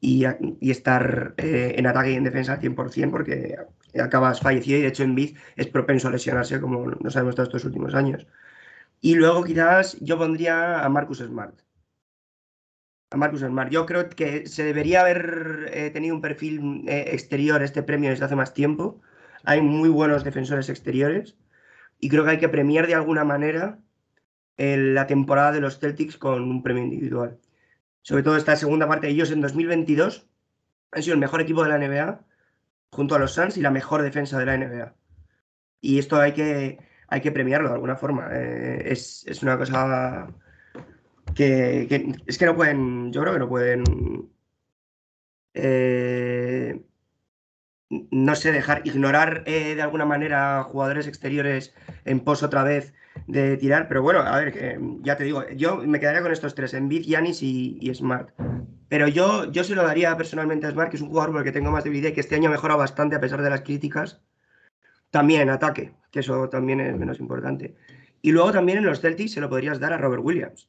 y, 0.00 0.24
estar 0.70 1.34
eh, 1.36 1.74
en 1.76 1.86
ataque 1.86 2.12
y 2.12 2.14
en 2.14 2.24
defensa 2.24 2.54
al 2.54 2.60
100% 2.60 3.10
porque 3.10 3.56
acabas 4.02 4.40
fallecido 4.40 4.78
y 4.78 4.82
de 4.82 4.88
hecho 4.88 5.02
en 5.02 5.14
Biz 5.14 5.34
es 5.56 5.66
propenso 5.68 6.08
a 6.08 6.10
lesionarse 6.10 6.60
como 6.60 6.86
nos 6.86 7.16
ha 7.16 7.20
demostrado 7.20 7.48
estos 7.48 7.64
últimos 7.64 7.94
años. 7.94 8.26
Y 9.00 9.14
luego 9.14 9.44
quizás 9.44 9.98
yo 10.00 10.18
pondría 10.18 10.84
a 10.84 10.88
Marcus 10.88 11.18
Smart. 11.18 11.60
A 13.10 13.16
Marcus 13.16 13.40
Smart. 13.40 13.70
Yo 13.70 13.86
creo 13.86 14.08
que 14.08 14.46
se 14.46 14.64
debería 14.64 15.02
haber 15.02 15.70
eh, 15.72 15.90
tenido 15.90 16.14
un 16.14 16.20
perfil 16.20 16.84
eh, 16.88 17.10
exterior 17.12 17.62
este 17.62 17.82
premio 17.82 18.10
desde 18.10 18.24
hace 18.24 18.36
más 18.36 18.54
tiempo. 18.54 19.00
Hay 19.44 19.62
muy 19.62 19.88
buenos 19.88 20.24
defensores 20.24 20.68
exteriores 20.68 21.36
y 22.00 22.08
creo 22.08 22.24
que 22.24 22.32
hay 22.32 22.38
que 22.38 22.48
premiar 22.48 22.86
de 22.86 22.94
alguna 22.94 23.24
manera 23.24 23.78
la 24.56 25.06
temporada 25.06 25.52
de 25.52 25.60
los 25.60 25.78
Celtics 25.78 26.16
con 26.16 26.42
un 26.42 26.64
premio 26.64 26.82
individual 26.82 27.38
sobre 28.08 28.22
todo 28.22 28.38
esta 28.38 28.56
segunda 28.56 28.88
parte, 28.88 29.10
ellos 29.10 29.30
en 29.30 29.42
2022 29.42 30.26
han 30.92 31.02
sido 31.02 31.12
el 31.12 31.20
mejor 31.20 31.42
equipo 31.42 31.62
de 31.62 31.68
la 31.68 31.76
NBA 31.76 32.24
junto 32.90 33.14
a 33.14 33.18
los 33.18 33.32
Suns 33.32 33.56
y 33.56 33.60
la 33.60 33.70
mejor 33.70 34.02
defensa 34.02 34.38
de 34.38 34.46
la 34.46 34.56
NBA. 34.56 34.94
Y 35.80 35.98
esto 35.98 36.20
hay 36.20 36.32
que, 36.32 36.78
hay 37.08 37.20
que 37.20 37.32
premiarlo 37.32 37.68
de 37.68 37.74
alguna 37.74 37.96
forma. 37.96 38.28
Eh, 38.32 38.82
es, 38.86 39.42
una 39.42 39.56
cosa 39.58 40.28
que, 41.34 42.16
es 42.26 42.38
que 42.38 42.46
no 42.46 42.56
pueden, 42.56 43.12
yo 43.12 43.20
creo 43.22 43.32
que 43.32 43.38
no 43.38 43.48
pueden, 43.48 43.84
eh, 45.54 46.82
no 47.88 48.34
sé, 48.34 48.52
dejar, 48.52 48.82
ignorar 48.84 49.44
eh, 49.46 49.74
de 49.74 49.82
alguna 49.82 50.04
manera 50.04 50.62
jugadores 50.64 51.06
exteriores 51.06 51.74
en 52.04 52.20
pos 52.20 52.42
otra 52.42 52.62
vez 52.62 52.94
de 53.26 53.56
tirar, 53.56 53.88
pero 53.88 54.02
bueno, 54.02 54.20
a 54.20 54.38
ver, 54.38 54.78
ya 55.02 55.16
te 55.16 55.24
digo, 55.24 55.48
yo 55.50 55.78
me 55.78 55.98
quedaría 55.98 56.22
con 56.22 56.32
estos 56.32 56.54
tres, 56.54 56.74
Envid, 56.74 57.02
Yanis 57.02 57.42
y, 57.42 57.92
Smart. 57.94 58.30
Pero 58.88 59.08
yo, 59.08 59.50
yo 59.50 59.64
se 59.64 59.74
lo 59.74 59.82
daría 59.82 60.16
personalmente 60.16 60.66
a 60.66 60.70
Smart, 60.70 60.90
que 60.90 60.96
es 60.96 61.02
un 61.02 61.08
jugador 61.08 61.32
por 61.32 61.40
el 61.40 61.44
que 61.44 61.52
tengo 61.52 61.70
más 61.70 61.84
debilidad 61.84 62.10
y 62.10 62.12
que 62.14 62.20
este 62.20 62.34
año 62.34 62.48
ha 62.48 62.52
mejorado 62.52 62.78
bastante 62.78 63.16
a 63.16 63.20
pesar 63.20 63.42
de 63.42 63.50
las 63.50 63.62
críticas. 63.62 64.20
También 65.10 65.50
ataque, 65.50 65.92
que 66.10 66.20
eso 66.20 66.48
también 66.48 66.80
es 66.80 66.96
menos 66.96 67.20
importante. 67.20 67.74
Y 68.22 68.32
luego 68.32 68.52
también 68.52 68.78
en 68.78 68.86
los 68.86 69.00
Celtics 69.00 69.32
se 69.32 69.40
lo 69.40 69.48
podrías 69.48 69.78
dar 69.78 69.92
a 69.92 69.98
Robert 69.98 70.22
Williams. 70.24 70.68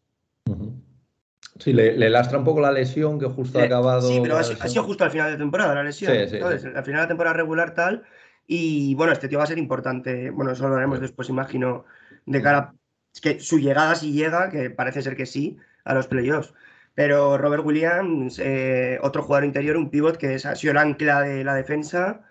Sí, 1.60 1.74
le, 1.74 2.10
lastra 2.10 2.38
un 2.38 2.46
poco 2.46 2.62
la 2.62 2.72
lesión 2.72 3.20
que 3.20 3.26
justo 3.26 3.60
ha 3.60 3.64
acabado. 3.64 4.08
Sí, 4.08 4.20
pero 4.22 4.38
ha, 4.38 4.44
sido 4.44 4.84
justo 4.84 5.04
al 5.04 5.12
final 5.12 5.32
de 5.32 5.38
temporada 5.38 5.76
la 5.76 5.84
lesión. 5.84 6.14
Sí, 6.14 6.30
sí, 6.30 6.36
Entonces, 6.38 6.66
al 6.66 6.84
final 6.84 7.00
de 7.00 7.04
la 7.04 7.08
temporada 7.08 7.36
regular 7.36 7.74
tal. 7.74 8.04
Y 8.48 8.96
bueno, 8.96 9.12
este 9.12 9.28
tío 9.28 9.38
va 9.38 9.44
a 9.44 9.48
ser 9.48 9.58
importante. 9.58 10.30
Bueno, 10.30 10.52
eso 10.52 10.68
lo 10.68 10.76
haremos 10.76 11.02
después, 11.02 11.30
imagino, 11.30 11.86
de 12.26 12.42
cara 12.42 12.74
es 13.14 13.22
que 13.22 13.40
su 13.40 13.60
llegada 13.60 13.96
si 13.96 14.14
llega, 14.14 14.50
que 14.50 14.70
parece 14.70 15.02
ser 15.02 15.16
que 15.16 15.26
sí, 15.26 15.58
a 15.84 15.94
los 15.94 16.08
playoffs. 16.08 16.54
Pero 16.96 17.38
Robert 17.38 17.66
Williams, 17.66 18.40
eh, 18.40 19.00
otro 19.02 19.24
jugador 19.24 19.46
interior, 19.46 19.78
un 19.78 19.90
pivot 19.90 20.18
que 20.18 20.36
ha 20.36 20.56
sido 20.56 20.72
el 20.72 20.78
ancla 20.78 21.22
de 21.22 21.44
la 21.44 21.56
defensa, 21.56 22.22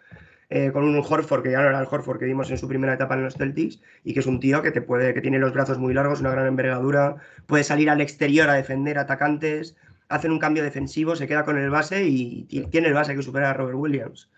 eh, 0.50 0.71
con 0.73 0.85
un 0.85 0.97
Horford 0.97 1.43
que 1.43 1.50
ya 1.50 1.61
no 1.62 1.69
era 1.69 1.81
el 1.81 1.87
Horford 1.91 2.19
que 2.19 2.25
vimos 2.27 2.50
en 2.50 2.59
su 2.59 2.69
primera 2.69 2.95
etapa 2.95 3.15
en 3.15 3.25
los 3.25 3.35
Celtics, 3.37 3.81
y 4.05 4.15
que 4.15 4.21
es 4.21 4.27
un 4.27 4.41
tío 4.41 4.62
que 4.62 4.71
te 4.71 4.83
puede, 4.83 5.15
que 5.15 5.21
tiene 5.21 5.38
los 5.38 5.53
brazos 5.53 5.79
muy 5.79 5.95
largos, 5.95 6.21
una 6.21 6.33
gran 6.33 6.47
envergadura, 6.47 7.17
puede 7.47 7.65
salir 7.65 7.91
al 7.91 8.00
exterior 8.00 8.49
a 8.50 8.55
defender 8.55 8.99
atacantes. 8.99 9.77
hacen 10.09 10.33
un 10.33 10.38
cambio 10.38 10.62
defensivo, 10.62 11.17
se 11.17 11.27
queda 11.29 11.45
con 11.45 11.59
el 11.59 11.71
base 11.71 12.05
y 12.05 12.45
tiene 12.71 12.88
el 12.88 12.95
base 12.95 13.15
que 13.15 13.23
supera 13.23 13.50
a 13.50 13.55
Robert 13.55 13.77
Williams. 13.77 14.31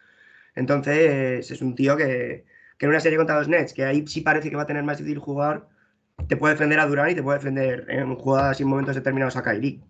Entonces, 0.54 1.50
es 1.50 1.62
un 1.62 1.74
tío 1.74 1.96
que, 1.96 2.44
en 2.78 2.88
una 2.88 3.00
serie 3.00 3.18
contra 3.18 3.38
los 3.38 3.48
Nets, 3.48 3.72
que 3.74 3.84
ahí 3.84 4.06
sí 4.06 4.20
parece 4.20 4.50
que 4.50 4.56
va 4.56 4.62
a 4.62 4.66
tener 4.66 4.82
más 4.82 4.98
difícil 4.98 5.18
jugar, 5.18 5.68
te 6.28 6.36
puede 6.36 6.54
defender 6.54 6.80
a 6.80 6.86
Durán 6.86 7.10
y 7.10 7.14
te 7.14 7.22
puede 7.22 7.38
defender 7.38 7.86
en 7.88 8.14
jugadas 8.16 8.60
y 8.60 8.62
en 8.62 8.68
momentos 8.68 8.94
determinados 8.94 9.36
a 9.36 9.42
Kyrie. 9.42 9.80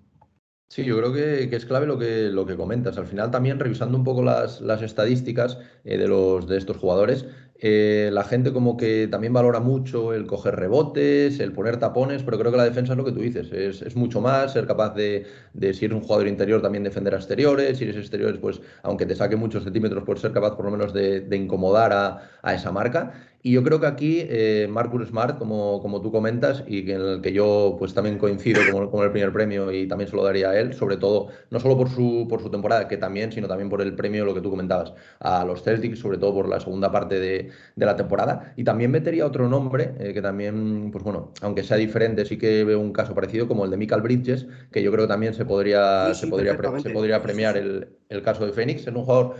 Sí, 0.73 0.85
yo 0.85 0.97
creo 0.99 1.12
que, 1.12 1.49
es 1.57 1.67
clave 1.67 1.85
lo 1.85 1.99
que, 1.99 2.29
lo 2.31 2.47
que 2.47 2.57
comentas. 2.57 2.97
Al 2.97 3.07
final 3.07 3.33
también 3.33 3.59
revisando 3.59 3.99
un 3.99 4.05
poco 4.05 4.23
las, 4.23 4.61
estadísticas 4.83 5.59
eh, 5.83 5.99
de, 5.99 6.07
los, 6.07 6.47
de 6.47 6.59
estos 6.59 6.77
jugadores, 6.77 7.27
eh, 7.62 8.09
la 8.12 8.23
gente 8.23 8.53
como 8.53 8.77
que 8.77 9.09
también 9.11 9.33
valora 9.33 9.59
mucho 9.61 10.15
el 10.15 10.27
coger 10.27 10.55
rebotes, 10.55 11.41
el 11.41 11.53
poner 11.53 11.79
tapones, 11.79 12.23
pero 12.23 12.39
creo 12.39 12.53
que 12.53 12.57
la 12.57 12.65
defensa 12.65 12.93
es 12.93 12.97
lo 12.97 13.05
que 13.05 13.12
tú 13.12 13.21
dices, 13.21 13.50
es, 13.53 13.97
mucho 13.97 14.21
más, 14.21 14.53
ser 14.53 14.67
capaz 14.67 14.95
de, 14.95 15.27
si 15.75 15.85
eres 15.85 15.93
un 15.97 16.03
jugador 16.03 16.27
interior 16.27 16.62
también 16.62 16.85
defender 16.85 17.15
a 17.15 17.19
exteriores, 17.19 17.77
si 17.77 17.85
eres 17.85 17.97
exteriores, 17.97 18.39
pues 18.39 18.62
aunque 18.83 19.05
te 19.05 19.15
saque 19.15 19.37
muchos 19.37 19.65
centímetros, 19.65 20.05
pues 20.07 20.21
ser 20.21 20.33
capaz 20.33 20.57
por 20.57 20.65
lo 20.65 20.71
menos 20.71 20.95
de, 20.95 21.27
incomodar 21.33 21.93
a, 21.93 22.31
a, 22.43 22.55
esa 22.55 22.73
marca. 22.73 23.12
Y 23.42 23.52
yo 23.52 23.62
creo 23.62 23.80
que 23.80 23.87
aquí 23.87 24.18
eh, 24.28 24.68
Marcus 24.70 25.09
Smart, 25.09 25.38
como, 25.38 25.80
como 25.80 26.02
tú 26.02 26.12
comentas, 26.12 26.62
y 26.66 26.90
en 26.90 27.00
el 27.00 27.20
que 27.23 27.32
yo 27.32 27.76
pues 27.78 27.94
también 27.94 28.18
coincido 28.18 28.61
con, 28.90 29.02
el 29.02 29.11
primer 29.11 29.32
premio 29.32 29.73
y 29.73 29.88
también 29.88 30.11
se 30.11 30.16
lo 30.16 30.23
daría 30.23 30.50
a 30.50 30.59
él, 30.59 30.75
sobre 30.75 30.99
todo, 30.99 31.28
no 31.50 31.59
solo 31.59 31.76
por 31.76 31.88
su, 31.88 32.26
por 32.28 32.42
su 32.42 32.50
temporada, 32.50 32.87
que 32.87 32.99
también, 32.99 33.32
sino 33.32 33.49
también 33.49 33.70
por 33.70 33.80
el 33.80 33.94
premio, 33.94 34.26
lo 34.26 34.35
que 34.35 34.42
tú 34.42 34.50
comentabas, 34.50 34.92
a 35.20 35.44
los 35.44 35.62
Celtics, 35.62 35.99
sobre 35.99 36.18
todo 36.18 36.35
por 36.35 36.49
la 36.49 36.61
segunda 36.61 36.92
parte 36.92 37.18
de, 37.18 37.50
de 37.76 37.87
la 37.87 37.97
temporada. 37.97 38.52
Y 38.56 38.64
también 38.64 38.90
metería 38.90 39.25
otro 39.25 39.49
nombre, 39.49 39.94
eh, 39.99 40.12
que 40.12 40.20
también, 40.20 40.90
pues 40.92 41.02
bueno, 41.02 41.32
aunque 41.40 41.62
sea 41.62 41.78
diferente, 41.78 42.26
sí 42.26 42.37
que 42.37 42.64
veo 42.64 42.78
un 42.78 42.92
caso 42.92 43.14
parecido, 43.14 43.49
como 43.49 43.64
el 43.64 43.70
de 43.70 43.78
Michael 43.78 44.02
Bridges, 44.02 44.47
que 44.70 44.82
yo 44.82 44.92
creo 44.92 45.06
que 45.06 45.12
también 45.12 45.32
se 45.32 45.47
podría, 45.47 46.12
se 46.12 46.26
podría, 46.26 46.59
se 46.80 46.90
podría 46.90 47.23
premiar 47.23 47.56
el, 47.56 47.88
el 48.11 48.23
caso 48.23 48.44
de 48.44 48.52
Phoenix. 48.52 48.82
Es 48.87 48.94
un 48.94 49.04
jugador 49.04 49.37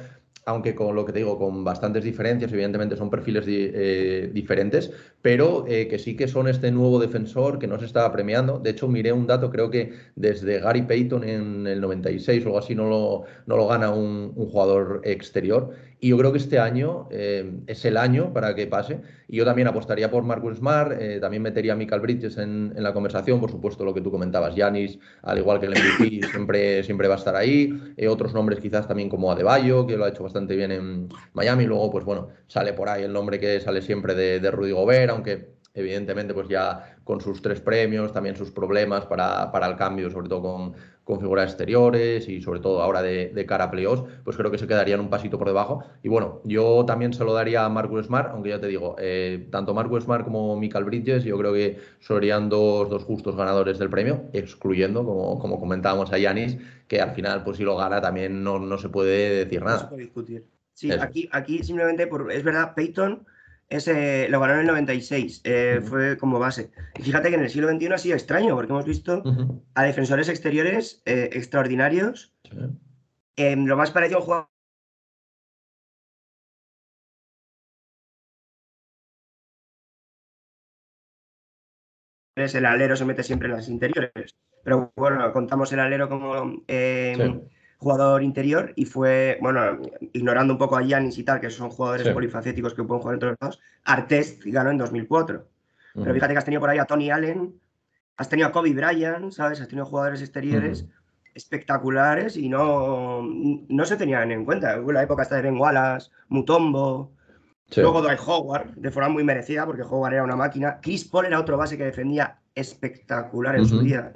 aunque 0.47 0.75
con 0.75 0.95
lo 0.95 1.05
que 1.05 1.13
te 1.13 1.19
digo, 1.19 1.39
con 1.39 1.65
bastantes 1.65 2.05
diferencias, 2.05 2.53
evidentemente 2.53 2.97
son 2.97 3.11
perfiles 3.11 3.45
eh, 3.49 4.31
diferentes, 4.33 4.91
pero 5.23 5.65
eh, 5.69 5.87
que 5.89 5.99
sí 5.99 6.17
que 6.17 6.29
son 6.29 6.49
este 6.49 6.71
nuevo 6.71 6.99
defensor 6.99 7.59
que 7.59 7.67
no 7.67 7.79
se 7.79 7.85
estaba 7.85 8.11
premiando. 8.13 8.59
De 8.59 8.71
hecho, 8.71 8.89
miré 8.89 9.13
un 9.13 9.27
dato, 9.27 9.51
creo 9.51 9.71
que 9.71 9.93
desde 10.17 10.61
Gary 10.61 10.83
Payton 10.83 11.25
en 11.25 11.67
el 11.67 11.81
96 11.81 12.45
o 12.45 12.49
algo 12.49 12.59
así 12.59 12.75
no 12.75 12.89
lo, 12.89 13.25
no 13.47 13.57
lo 13.57 13.67
gana 13.67 13.91
un, 13.91 14.33
jugador 14.35 15.03
exterior. 15.05 15.75
Y 16.00 16.09
yo 16.09 16.19
creo 16.19 16.33
que 16.33 16.38
este 16.38 16.59
año 16.59 17.09
eh, 17.11 17.61
es 17.66 17.85
el 17.85 17.97
año 17.97 18.33
para 18.33 18.54
que 18.54 18.66
pase. 18.66 19.02
Y 19.28 19.37
yo 19.37 19.45
también 19.45 19.69
apostaría 19.69 20.11
por 20.11 20.25
Marcus 20.25 20.57
Smart, 20.57 20.99
también 21.21 21.42
metería 21.42 21.75
a 21.75 21.76
Michael 21.76 22.00
Bridges 22.00 22.38
en, 22.38 22.73
la 22.75 22.92
conversación, 22.92 23.38
por 23.38 23.50
supuesto 23.50 23.85
lo 23.85 23.92
que 23.92 24.00
tú 24.00 24.11
comentabas, 24.11 24.54
Yanis, 24.54 24.99
al 25.23 25.38
igual 25.38 25.61
que 25.61 25.66
el 25.66 25.73
MVP, 25.73 26.26
siempre, 26.30 26.83
siempre 26.83 27.07
va 27.07 27.14
a 27.14 27.19
estar 27.19 27.37
ahí. 27.37 27.95
otros 28.09 28.33
nombres 28.33 28.61
quizás 28.61 28.88
también 28.88 29.09
como 29.09 29.30
Adebayo, 29.30 29.87
que 29.87 29.97
lo 29.97 30.04
ha 30.07 30.09
hecho 30.09 30.23
bastante 30.23 30.57
bien 30.57 30.73
en 30.73 31.09
Miami. 31.35 31.66
Luego, 31.66 31.90
pues 31.90 32.04
bueno, 32.04 32.28
sale 32.47 32.73
por 32.73 32.88
ahí 32.88 33.04
el 33.04 33.12
nombre 33.12 33.38
que 33.38 33.61
sale 33.61 33.83
siempre 33.83 34.14
de, 34.14 34.40
de 34.40 34.50
Rudy 34.50 34.73
Gobert, 34.73 35.11
aunque 35.11 35.61
evidentemente 35.75 36.35
pues 36.35 36.49
ya 36.49 36.97
con 37.04 37.21
sus 37.21 37.42
tres 37.42 37.61
premios, 37.61 38.12
también 38.12 38.37
sus 38.37 38.50
problemas 38.50 39.07
para, 39.07 39.50
para 39.52 39.66
el 39.66 39.76
cambio, 39.76 40.11
sobre 40.11 40.28
todo 40.28 40.42
con, 40.42 40.75
con 41.11 41.21
figuras 41.21 41.50
exteriores 41.50 42.29
y 42.29 42.40
sobre 42.40 42.61
todo 42.61 42.83
ahora 42.83 43.02
de, 43.02 43.29
de, 43.29 43.47
cara 43.47 43.64
a 43.64 43.71
playoffs, 43.71 44.05
pues 44.25 44.37
creo 44.37 44.50
que 44.50 44.59
se 44.59 44.67
quedarían 44.67 45.00
un 45.00 45.11
pasito 45.11 45.38
por 45.38 45.49
debajo. 45.49 45.85
Y 46.02 46.09
bueno, 46.09 46.40
yo 46.45 46.85
también 46.87 47.12
se 47.12 47.25
lo 47.25 47.35
daría 47.35 47.64
a 47.64 47.69
Marcus 47.69 48.07
Smart, 48.07 48.31
aunque 48.31 48.50
ya 48.50 48.61
te 48.61 48.69
digo, 48.69 48.97
eh, 48.99 49.49
tanto 49.50 49.75
Marcus 49.75 50.05
Smart 50.05 50.25
como 50.25 50.57
Michael 50.57 50.85
Bridges, 50.85 51.25
yo 51.25 51.37
creo 51.37 51.52
que 51.52 51.79
serían 51.99 52.49
dos, 52.49 52.88
dos 52.88 53.05
justos 53.05 53.37
ganadores 53.37 53.79
del 53.79 53.90
premio, 53.90 54.31
excluyendo, 54.33 55.05
como, 55.05 55.38
como 55.38 55.59
comentábamos 55.59 56.12
a 56.12 56.19
Yanis, 56.19 56.59
que 56.87 57.00
al 57.00 57.12
final, 57.12 57.45
pues 57.45 57.57
si 57.57 57.64
lo 57.64 57.76
gana 57.76 58.00
también 58.00 58.43
no, 58.43 58.59
no 58.59 58.79
se 58.79 58.88
puede 58.88 59.45
decir 59.45 59.62
nada. 59.62 59.76
No 59.76 59.83
se 59.83 59.88
puede 59.88 60.02
discutir. 60.02 60.47
Sí, 60.73 60.90
aquí, 60.93 61.29
aquí 61.33 61.62
simplemente, 61.62 62.07
por, 62.07 62.33
es 62.33 62.43
verdad, 62.43 62.75
Peyton 62.75 63.26
ese 63.71 64.29
lo 64.29 64.41
ganó 64.41 64.55
en 64.55 64.61
el 64.61 64.67
96, 64.67 65.43
eh, 65.45 65.81
fue 65.83 66.19
como 66.19 66.39
base. 66.41 66.73
Y 66.99 67.03
fíjate 67.03 67.31
que 67.31 67.37
en 67.37 67.43
el 67.43 67.50
siglo 67.50 67.69
XXI 67.71 67.93
ha 67.93 67.99
sido 67.99 68.17
extraño, 68.17 68.57
porque 68.57 68.73
hemos 68.73 68.85
visto 68.85 69.23
a 69.75 69.85
defensores 69.85 70.29
exteriores 70.29 71.03
eh, 71.07 71.31
extraordinarios. 71.33 72.35
Em, 73.37 73.65
lo 73.65 73.77
más 73.77 73.93
parecido 73.93 74.19
a 74.19 74.21
un 74.21 74.27
jugador. 74.27 74.49
El 82.37 82.67
alero 82.67 82.97
se 82.97 83.05
mete 83.05 83.23
siempre 83.23 83.49
en 83.49 83.55
las 83.55 83.69
interiores. 83.69 84.35
Pero 84.65 84.93
bueno, 84.97 85.33
contamos 85.33 85.73
el 85.73 85.81
alero 85.81 86.09
como. 86.09 86.65
Em, 86.67 87.43
jugador 87.81 88.23
interior 88.23 88.75
y 88.77 88.85
fue, 88.85 89.39
bueno, 89.41 89.81
ignorando 90.13 90.53
un 90.53 90.59
poco 90.59 90.77
a 90.77 90.83
Yanis 90.83 91.17
y 91.17 91.25
tal, 91.25 91.41
que 91.41 91.49
son 91.49 91.71
jugadores 91.71 92.11
polifacéticos 92.11 92.75
que 92.75 92.85
pueden 92.85 93.01
jugar 93.01 93.15
en 93.15 93.21
todos 93.21 93.37
lados, 93.41 93.61
Artest 93.85 94.45
ganó 94.45 94.71
en 94.71 94.77
2004. 94.77 95.49
Pero 95.95 96.15
fíjate 96.15 96.35
que 96.35 96.39
has 96.39 96.45
tenido 96.45 96.61
por 96.61 96.69
ahí 96.69 96.79
a 96.79 96.85
Tony 96.85 97.11
Allen, 97.11 97.59
has 98.19 98.29
tenido 98.29 98.49
a 98.49 98.53
Kobe 98.53 98.75
Bryant, 98.75 99.33
¿sabes? 99.33 99.63
Has 99.63 99.69
tenido 99.69 99.87
jugadores 99.87 100.21
exteriores 100.21 100.87
espectaculares 101.35 102.37
y 102.37 102.51
no, 102.51 103.23
no 103.23 103.85
se 103.87 103.97
tenían 103.97 104.31
en 104.31 104.45
cuenta. 104.45 104.79
Hubo 104.79 104.93
la 104.93 105.03
época 105.03 105.23
hasta 105.23 105.37
de 105.37 105.43
Ben 105.43 105.57
Wallace, 105.57 106.11
Mutombo, 106.29 107.13
luego 107.75 108.03
Dwight 108.03 108.21
Howard, 108.27 108.75
de 108.75 108.91
forma 108.91 109.09
muy 109.09 109.25
merecida, 109.25 109.65
porque 109.65 109.83
Howard 109.83 110.13
era 110.13 110.25
una 110.25 110.37
máquina. 110.37 110.81
Chris 110.83 111.07
Paul 111.07 111.27
era 111.27 111.41
otro 111.41 111.57
base 111.57 111.79
que 111.79 111.85
defendía 111.85 112.41
espectacular 112.55 113.57
en 113.57 113.67
su 113.67 113.81
día. 113.81 114.13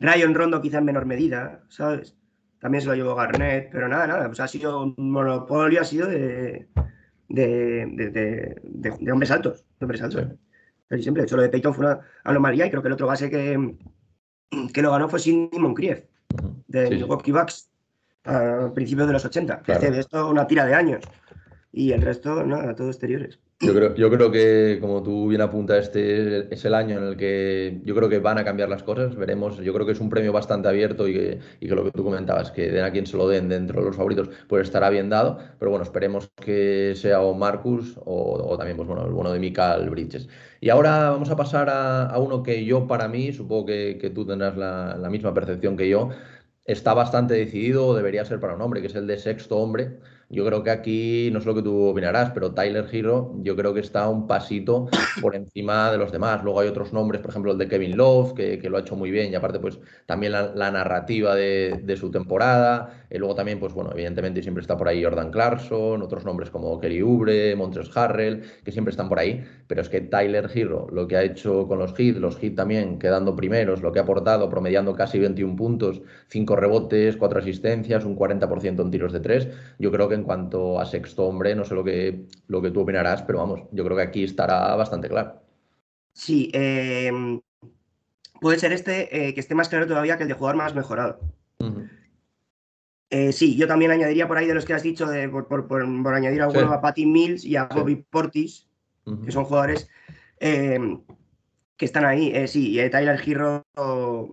Ryan 0.00 0.34
Rondo 0.34 0.62
quizá 0.62 0.78
en 0.78 0.86
menor 0.86 1.04
medida, 1.04 1.60
¿sabes? 1.68 2.16
También 2.62 2.80
se 2.80 2.86
lo 2.86 2.94
llevó 2.94 3.16
Garnett, 3.16 3.70
pero 3.72 3.88
nada, 3.88 4.06
nada, 4.06 4.26
pues 4.28 4.38
ha 4.38 4.46
sido 4.46 4.84
un 4.84 4.94
monopolio, 4.96 5.80
ha 5.80 5.84
sido 5.84 6.06
de, 6.06 6.68
de, 7.28 8.56
de, 8.62 9.12
hombres 9.12 9.32
altos, 9.32 9.64
de 9.80 9.84
hombres 9.84 10.00
altos. 10.00 10.28
Pero 10.86 11.02
siempre, 11.02 11.22
de 11.22 11.26
hecho, 11.26 11.34
lo 11.34 11.42
de 11.42 11.48
Peyton 11.48 11.74
fue 11.74 11.86
una 11.86 12.00
anomalía 12.22 12.64
y 12.64 12.70
creo 12.70 12.80
que 12.80 12.86
el 12.86 12.94
otro 12.94 13.08
base 13.08 13.28
que, 13.28 13.74
que 14.72 14.80
lo 14.80 14.92
ganó 14.92 15.08
fue 15.08 15.18
Sidney 15.18 15.58
Moncrief, 15.58 16.04
de 16.68 16.88
Milwaukee 16.88 17.32
Bucks, 17.32 17.68
a 18.26 18.70
principios 18.72 19.08
de 19.08 19.14
los 19.14 19.24
80. 19.24 19.62
Claro. 19.62 19.90
de 19.90 19.98
esto 19.98 20.30
una 20.30 20.46
tira 20.46 20.64
de 20.64 20.74
años. 20.76 21.02
Y 21.72 21.90
el 21.90 22.02
resto, 22.02 22.46
nada, 22.46 22.76
todo 22.76 22.90
exteriores. 22.90 23.40
Yo 23.62 23.72
creo, 23.74 23.94
yo 23.94 24.10
creo 24.10 24.32
que, 24.32 24.78
como 24.80 25.04
tú 25.04 25.28
bien 25.28 25.40
apuntas, 25.40 25.84
este 25.84 26.52
es 26.52 26.64
el 26.64 26.74
año 26.74 26.98
en 26.98 27.04
el 27.04 27.16
que 27.16 27.80
yo 27.84 27.94
creo 27.94 28.08
que 28.08 28.18
van 28.18 28.36
a 28.38 28.44
cambiar 28.44 28.68
las 28.68 28.82
cosas. 28.82 29.14
Veremos. 29.14 29.58
Yo 29.58 29.72
creo 29.72 29.86
que 29.86 29.92
es 29.92 30.00
un 30.00 30.10
premio 30.10 30.32
bastante 30.32 30.68
abierto 30.68 31.06
y 31.06 31.12
que, 31.12 31.38
y 31.60 31.68
que 31.68 31.74
lo 31.76 31.84
que 31.84 31.92
tú 31.92 32.02
comentabas, 32.02 32.50
que 32.50 32.72
den 32.72 32.84
a 32.84 32.90
quien 32.90 33.06
se 33.06 33.16
lo 33.16 33.28
den 33.28 33.48
dentro 33.48 33.80
de 33.80 33.86
los 33.86 33.94
favoritos, 33.96 34.30
pues 34.48 34.64
estará 34.64 34.90
bien 34.90 35.08
dado. 35.08 35.38
Pero 35.60 35.70
bueno, 35.70 35.84
esperemos 35.84 36.28
que 36.34 36.94
sea 36.96 37.20
o 37.20 37.34
Marcus 37.34 38.00
o, 38.04 38.56
también, 38.58 38.76
pues 38.76 38.88
bueno, 38.88 39.06
el 39.06 39.12
bueno 39.12 39.32
de 39.32 39.38
Mikael 39.38 39.88
Bridges. 39.90 40.28
Y 40.60 40.68
ahora 40.70 41.10
vamos 41.10 41.30
a 41.30 41.36
pasar 41.36 41.70
a, 41.70 42.18
uno 42.18 42.42
que 42.42 42.64
yo, 42.64 42.88
para 42.88 43.06
mí, 43.06 43.32
supongo 43.32 43.66
que, 43.66 44.12
tú 44.12 44.26
tendrás 44.26 44.56
la, 44.56 44.96
la 45.00 45.08
misma 45.08 45.32
percepción 45.32 45.76
que 45.76 45.88
yo, 45.88 46.10
está 46.64 46.94
bastante 46.94 47.34
decidido 47.34 47.94
debería 47.94 48.24
ser 48.24 48.40
para 48.40 48.54
un 48.54 48.62
hombre, 48.62 48.80
que 48.80 48.88
es 48.88 48.94
el 48.96 49.06
de 49.06 49.18
sexto 49.18 49.56
hombre. 49.58 49.98
Yo 50.32 50.46
creo 50.46 50.62
que 50.62 50.70
aquí, 50.70 51.28
no 51.30 51.40
sé 51.40 51.46
lo 51.46 51.54
que 51.54 51.62
tú 51.62 51.88
opinarás, 51.88 52.30
pero 52.30 52.54
Tyler 52.54 52.86
Hero 52.90 53.34
yo 53.42 53.54
creo 53.54 53.74
que 53.74 53.80
está 53.80 54.08
un 54.08 54.26
pasito 54.26 54.88
por 55.20 55.36
encima 55.36 55.92
de 55.92 55.98
los 55.98 56.10
demás. 56.10 56.42
Luego 56.42 56.60
hay 56.60 56.68
otros 56.68 56.90
nombres, 56.94 57.20
por 57.20 57.32
ejemplo 57.32 57.52
el 57.52 57.58
de 57.58 57.68
Kevin 57.68 57.98
Love, 57.98 58.32
que, 58.32 58.70
lo 58.70 58.78
ha 58.78 58.80
hecho 58.80 58.96
muy 58.96 59.10
bien 59.10 59.30
y 59.30 59.34
aparte 59.34 59.60
pues 59.60 59.78
también 60.06 60.32
la, 60.32 60.70
narrativa 60.70 61.34
de, 61.34 61.96
su 62.00 62.10
temporada. 62.10 63.04
Y 63.10 63.18
luego 63.18 63.34
también, 63.34 63.60
pues 63.60 63.74
bueno, 63.74 63.90
evidentemente 63.92 64.40
siempre 64.40 64.62
está 64.62 64.74
por 64.74 64.88
ahí 64.88 65.04
Jordan 65.04 65.30
Clarkson, 65.30 66.00
otros 66.00 66.24
nombres 66.24 66.48
como 66.48 66.80
Kerry 66.80 67.02
Ubre, 67.02 67.54
Montres 67.54 67.94
Harrell, 67.94 68.42
que 68.64 68.72
siempre 68.72 68.92
están 68.92 69.10
por 69.10 69.18
ahí. 69.18 69.44
Pero 69.66 69.82
es 69.82 69.90
que 69.90 70.00
Tyler 70.00 70.50
Hero, 70.54 70.86
lo 70.90 71.06
que 71.06 71.16
ha 71.18 71.22
hecho 71.22 71.68
con 71.68 71.78
los 71.78 71.92
hits, 72.00 72.18
los 72.18 72.42
hits 72.42 72.56
también 72.56 72.98
quedando 72.98 73.36
primeros, 73.36 73.82
lo 73.82 73.92
que 73.92 73.98
ha 73.98 74.02
aportado, 74.02 74.48
promediando 74.48 74.94
casi 74.94 75.18
21 75.18 75.56
puntos, 75.56 76.00
5 76.28 76.56
rebotes, 76.56 77.18
4 77.18 77.40
asistencias, 77.40 78.06
un 78.06 78.16
40% 78.16 78.80
en 78.80 78.90
tiros 78.90 79.12
de 79.12 79.20
3, 79.20 79.48
yo 79.78 79.92
creo 79.92 80.08
que 80.08 80.14
en 80.14 80.21
cuanto 80.24 80.80
a 80.80 80.86
sexto 80.86 81.24
hombre, 81.24 81.54
no 81.54 81.64
sé 81.64 81.74
lo 81.74 81.84
que, 81.84 82.26
lo 82.48 82.62
que 82.62 82.70
tú 82.70 82.80
opinarás, 82.80 83.22
pero 83.22 83.38
vamos, 83.38 83.62
yo 83.72 83.84
creo 83.84 83.96
que 83.96 84.02
aquí 84.02 84.24
estará 84.24 84.74
bastante 84.76 85.08
claro. 85.08 85.40
Sí, 86.12 86.50
em, 86.52 87.40
puede 88.40 88.58
ser 88.58 88.72
este 88.72 89.28
eh, 89.28 89.34
que 89.34 89.40
esté 89.40 89.54
más 89.54 89.68
claro 89.68 89.86
todavía 89.86 90.16
que 90.16 90.24
el 90.24 90.28
de 90.28 90.34
jugador 90.34 90.56
más 90.56 90.74
mejorado. 90.74 91.20
Eh, 93.10 93.32
sí, 93.32 93.56
yo 93.56 93.66
también 93.66 93.90
añadiría 93.90 94.26
por 94.26 94.38
ahí 94.38 94.46
de 94.46 94.54
los 94.54 94.64
que 94.64 94.74
has 94.74 94.82
dicho, 94.82 95.06
de, 95.06 95.28
por, 95.28 96.14
añadir 96.14 96.42
alguno 96.42 96.72
a 96.72 96.80
Patty 96.80 97.06
Mills 97.06 97.44
y 97.44 97.56
a 97.56 97.64
Bobby 97.64 97.96
Portis, 97.96 98.68
que 99.24 99.32
son 99.32 99.44
jugadores 99.44 99.88
em, 100.40 101.00
que 101.76 101.84
están 101.84 102.04
ahí. 102.04 102.32
Eh, 102.34 102.48
sí, 102.48 102.80
y 102.80 102.90
Tyler 102.90 103.18
Giro, 103.18 103.64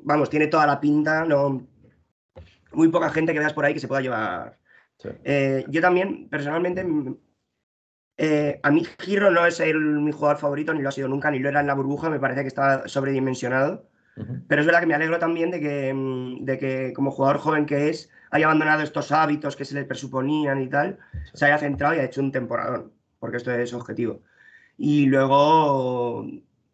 vamos, 0.03 0.29
tiene 0.29 0.47
toda 0.47 0.65
la 0.65 0.79
pinta, 0.79 1.25
no 1.25 1.67
muy 2.71 2.89
poca 2.89 3.09
gente 3.09 3.33
que 3.33 3.39
veas 3.39 3.53
por 3.53 3.65
ahí 3.65 3.73
que 3.73 3.79
se 3.79 3.87
pueda 3.87 4.01
llevar 4.01 4.58
eh, 5.23 5.65
yo 5.69 5.81
también, 5.81 6.27
personalmente, 6.29 6.85
eh, 8.17 8.59
a 8.63 8.71
mí 8.71 8.85
Giro 8.99 9.31
no 9.31 9.45
es 9.45 9.59
el, 9.59 9.79
mi 9.79 10.11
jugador 10.11 10.37
favorito, 10.37 10.73
ni 10.73 10.81
lo 10.81 10.89
ha 10.89 10.91
sido 10.91 11.07
nunca, 11.07 11.31
ni 11.31 11.39
lo 11.39 11.49
era 11.49 11.61
en 11.61 11.67
la 11.67 11.73
burbuja, 11.73 12.09
me 12.09 12.19
parece 12.19 12.41
que 12.41 12.47
está 12.47 12.87
sobredimensionado. 12.87 13.87
Pero 14.49 14.59
es 14.59 14.65
verdad 14.65 14.81
que 14.81 14.85
me 14.85 14.95
alegro 14.95 15.17
también 15.17 15.49
de 15.49 15.61
que, 15.61 15.93
mm, 15.93 16.43
de 16.43 16.57
que 16.57 16.93
como 16.93 17.09
jugador 17.09 17.37
joven 17.37 17.65
que 17.65 17.89
es, 17.89 18.11
haya 18.31 18.47
abandonado 18.47 18.83
estos 18.83 19.13
hábitos 19.13 19.55
que 19.55 19.63
se 19.63 19.75
le 19.75 19.85
presuponían 19.85 20.61
y 20.61 20.67
tal, 20.67 20.97
se 21.33 21.45
haya 21.45 21.57
centrado 21.57 21.95
y 21.95 21.99
ha 21.99 22.03
hecho 22.03 22.19
un 22.19 22.33
temporadón, 22.33 22.91
porque 23.19 23.37
esto 23.37 23.51
es 23.53 23.73
objetivo. 23.73 24.21
Y 24.77 25.05
luego, 25.05 26.25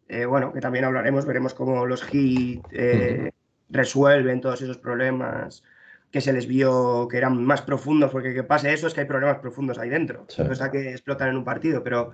eh, 0.08 0.24
bueno, 0.24 0.52
que 0.52 0.60
también 0.60 0.84
hablaremos, 0.84 1.24
veremos 1.24 1.54
cómo 1.54 1.86
los 1.86 2.02
Heat 2.02 2.66
eh, 2.72 3.30
resuelven 3.68 4.40
todos 4.40 4.62
esos 4.62 4.78
problemas 4.78 5.62
que 6.10 6.20
se 6.20 6.32
les 6.32 6.46
vio 6.46 7.08
que 7.08 7.18
eran 7.18 7.44
más 7.44 7.62
profundos, 7.62 8.10
porque 8.10 8.32
que 8.32 8.42
pase 8.42 8.72
eso 8.72 8.86
es 8.86 8.94
que 8.94 9.00
hay 9.00 9.06
problemas 9.06 9.38
profundos 9.38 9.78
ahí 9.78 9.88
dentro, 9.88 10.24
sí. 10.28 10.42
cosa 10.44 10.70
que 10.70 10.90
explotan 10.90 11.30
en 11.30 11.36
un 11.36 11.44
partido, 11.44 11.82
pero, 11.82 12.12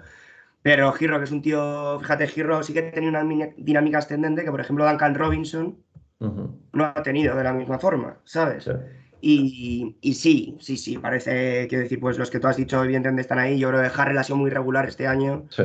pero 0.63 0.93
Girro, 0.93 1.19
que 1.19 1.25
es 1.25 1.33
un 1.33 1.43
tío, 1.43 1.99
fíjate, 2.01 2.27
Girro 2.27 2.63
sí 2.63 2.73
que 2.73 2.83
tiene 2.83 3.09
una 3.09 3.23
dinámica 3.57 3.99
ascendente 3.99 4.45
que, 4.45 4.51
por 4.51 4.61
ejemplo, 4.61 4.89
Duncan 4.89 5.15
Robinson 5.15 5.79
no 6.21 6.85
ha 6.85 7.03
tenido 7.03 7.37
de 7.37 7.45
la 7.45 7.53
misma 7.53 7.79
forma, 7.79 8.17
¿sabes? 8.25 8.69
Y, 9.25 9.97
y, 10.01 10.15
sí, 10.15 10.57
sí, 10.59 10.77
sí, 10.77 10.99
parece, 10.99 11.69
quiero 11.69 11.85
decir, 11.85 12.01
pues 12.01 12.19
los 12.19 12.29
que 12.29 12.41
tú 12.41 12.49
has 12.49 12.57
dicho, 12.57 12.83
evidentemente 12.83 13.23
están 13.23 13.39
ahí. 13.39 13.57
Yo 13.57 13.69
creo 13.69 13.81
que 13.81 13.91
Harrell 13.97 14.19
ha 14.19 14.25
sido 14.25 14.37
muy 14.37 14.51
regular 14.51 14.89
este 14.89 15.07
año. 15.07 15.47
Sí. 15.51 15.63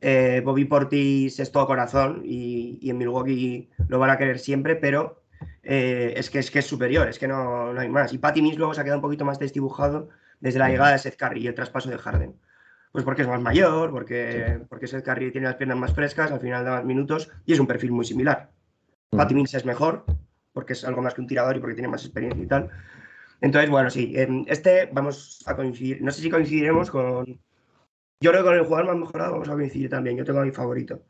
Eh, 0.00 0.40
Bobby 0.42 0.64
Portis 0.64 1.38
es 1.38 1.52
todo 1.52 1.66
corazón 1.66 2.22
y, 2.24 2.78
y, 2.80 2.88
en 2.88 2.96
Milwaukee 2.96 3.68
lo 3.88 3.98
van 3.98 4.08
a 4.08 4.16
querer 4.16 4.38
siempre, 4.38 4.74
pero 4.74 5.23
eh, 5.62 6.14
es, 6.16 6.30
que, 6.30 6.38
es 6.38 6.50
que 6.50 6.60
es 6.60 6.66
superior, 6.66 7.08
es 7.08 7.18
que 7.18 7.28
no, 7.28 7.72
no 7.72 7.80
hay 7.80 7.88
más. 7.88 8.12
Y 8.12 8.18
Patty 8.18 8.42
Mills 8.42 8.58
luego 8.58 8.74
se 8.74 8.80
ha 8.80 8.84
quedado 8.84 8.98
un 8.98 9.02
poquito 9.02 9.24
más 9.24 9.38
desdibujado 9.38 10.08
desde 10.40 10.58
la 10.58 10.68
llegada 10.68 10.92
de 10.92 10.98
Seth 10.98 11.16
Curry 11.16 11.42
y 11.42 11.46
el 11.46 11.54
traspaso 11.54 11.90
de 11.90 11.98
Harden. 11.98 12.34
Pues 12.92 13.04
porque 13.04 13.22
es 13.22 13.28
más 13.28 13.40
mayor, 13.40 13.90
porque, 13.90 14.56
sí. 14.58 14.66
porque 14.68 14.86
Seth 14.86 15.04
Curry 15.04 15.32
tiene 15.32 15.46
las 15.46 15.56
piernas 15.56 15.78
más 15.78 15.94
frescas, 15.94 16.30
al 16.30 16.40
final 16.40 16.64
da 16.64 16.72
más 16.76 16.84
minutos 16.84 17.30
y 17.44 17.52
es 17.52 17.58
un 17.58 17.66
perfil 17.66 17.92
muy 17.92 18.04
similar. 18.04 18.50
Mm. 19.10 19.16
Patty 19.16 19.34
Mills 19.34 19.54
es 19.54 19.64
mejor, 19.64 20.04
porque 20.52 20.74
es 20.74 20.84
algo 20.84 21.02
más 21.02 21.14
que 21.14 21.20
un 21.20 21.26
tirador 21.26 21.56
y 21.56 21.60
porque 21.60 21.74
tiene 21.74 21.88
más 21.88 22.04
experiencia 22.04 22.42
y 22.42 22.46
tal. 22.46 22.70
Entonces, 23.40 23.68
bueno, 23.68 23.90
sí, 23.90 24.12
en 24.16 24.44
este 24.48 24.88
vamos 24.92 25.42
a 25.46 25.56
coincidir. 25.56 26.00
No 26.02 26.10
sé 26.10 26.22
si 26.22 26.30
coincidiremos 26.30 26.90
con. 26.90 27.26
Yo 28.20 28.30
creo 28.30 28.42
que 28.42 28.48
con 28.48 28.54
el 28.54 28.64
jugador 28.64 28.86
más 28.86 28.96
mejorado 28.96 29.32
vamos 29.32 29.48
a 29.48 29.52
coincidir 29.52 29.90
también. 29.90 30.16
Yo 30.16 30.24
tengo 30.24 30.40
a 30.40 30.44
mi 30.44 30.52
favorito. 30.52 31.02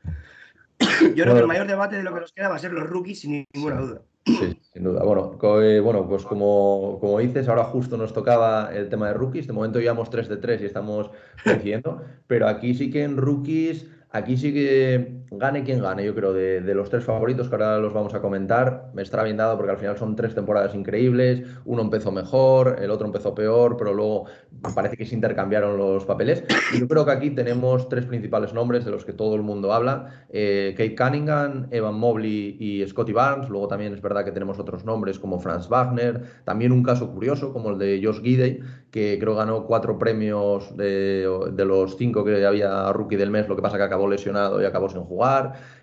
Yo 1.15 1.25
creo 1.25 1.35
que 1.35 1.41
el 1.41 1.47
mayor 1.47 1.67
debate 1.67 1.97
de 1.97 2.03
lo 2.03 2.13
que 2.13 2.21
nos 2.21 2.33
queda 2.33 2.49
va 2.49 2.57
a 2.57 2.59
ser 2.59 2.73
los 2.73 2.89
rookies, 2.89 3.21
sin 3.21 3.47
ninguna 3.53 3.77
duda. 3.77 4.03
Sí, 4.25 4.59
sin 4.73 4.85
duda. 4.85 5.05
Bueno, 5.05 5.39
eh, 5.63 5.81
bueno 5.81 6.09
pues 6.09 6.25
como, 6.25 6.99
como, 7.01 7.19
dices, 7.19 7.47
ahora 7.49 7.65
justo 7.65 7.97
nos 7.97 8.13
tocaba 8.13 8.71
el 8.75 8.89
tema 8.89 9.09
de 9.09 9.15
rookies. 9.15 9.47
De 9.47 9.53
momento 9.53 9.81
llevamos 9.81 10.09
3 10.11 10.29
de 10.29 10.37
3 10.39 10.63
y 10.63 10.65
estamos 10.67 11.11
coincidiendo. 11.45 12.03
pero 12.27 12.49
aquí 12.49 12.75
sí 12.75 12.91
que 12.91 13.03
en 13.03 13.17
rookies 13.17 13.87
Aquí 14.15 14.37
sí 14.37 14.53
que 14.53 15.24
gane 15.31 15.65
quien 15.65 15.81
gane, 15.81 16.05
yo 16.05 16.15
creo, 16.15 16.33
de, 16.33 16.61
de, 16.61 16.75
los 16.75 16.91
tres 16.91 17.05
favoritos 17.05 17.49
que 17.49 17.55
ahora 17.55 17.79
los 17.79 17.93
vamos 17.93 18.15
a 18.15 18.21
comentar. 18.21 18.91
Me 18.95 19.03
estará 19.03 19.23
bien 19.23 19.37
dado 19.37 19.57
porque 19.57 19.73
al 19.73 19.79
final 19.79 19.97
son 19.97 20.17
tres 20.17 20.35
temporadas 20.35 20.75
increíbles. 20.75 21.43
Uno 21.65 21.83
empezó 21.83 22.13
mejor, 22.13 22.77
el 22.81 22.91
otro 22.91 23.07
empezó 23.07 23.35
peor, 23.35 23.77
pero 23.77 23.93
luego 23.93 24.27
parece 24.75 24.97
que 24.97 25.07
se 25.07 25.15
intercambiaron 25.15 25.77
los 25.77 26.05
papeles. 26.05 26.45
Y 26.73 26.81
yo 26.81 26.89
creo 26.89 27.05
que 27.05 27.11
aquí 27.13 27.31
tenemos 27.31 27.89
tres 27.89 28.07
principales 28.07 28.55
nombres 28.55 28.85
de 28.85 28.91
los 28.91 29.05
que 29.05 29.13
todo 29.13 29.35
el 29.35 29.43
mundo 29.43 29.73
habla. 29.73 30.27
Eh, 30.31 30.75
Kate 30.77 30.95
Cunningham, 30.95 31.69
Evan 31.71 31.95
Mobley 31.95 32.57
y 32.59 32.87
Scotty 32.87 33.13
Barnes. 33.13 33.49
Luego 33.49 33.69
también 33.69 33.93
es 33.93 34.01
verdad 34.01 34.25
que 34.25 34.33
tenemos 34.33 34.59
otros 34.59 34.85
nombres 34.85 35.19
como 35.19 35.39
Franz 35.41 35.69
Wagner. 35.69 36.23
También 36.45 36.73
un 36.73 36.83
caso 36.83 37.11
curioso 37.11 37.53
como 37.53 37.71
el 37.71 37.79
de 37.79 38.01
Josh 38.03 38.21
Gidey, 38.21 38.61
que 38.91 39.19
creo 39.19 39.35
ganó 39.35 39.65
cuatro 39.67 39.99
premios 39.99 40.77
de, 40.77 41.29
de 41.53 41.65
los 41.65 41.97
cinco 41.97 42.25
que 42.25 42.45
había 42.45 42.93
rookie 42.93 43.17
del 43.17 43.31
mes. 43.31 43.49
Lo 43.49 43.57
que 43.57 43.63
pasa 43.63 43.77
que 43.77 43.83
acabó 43.83 44.09
lesionado 44.09 44.63
y 44.63 44.65
acabó 44.65 44.89
sin 44.89 45.03
jugar. 45.03 45.24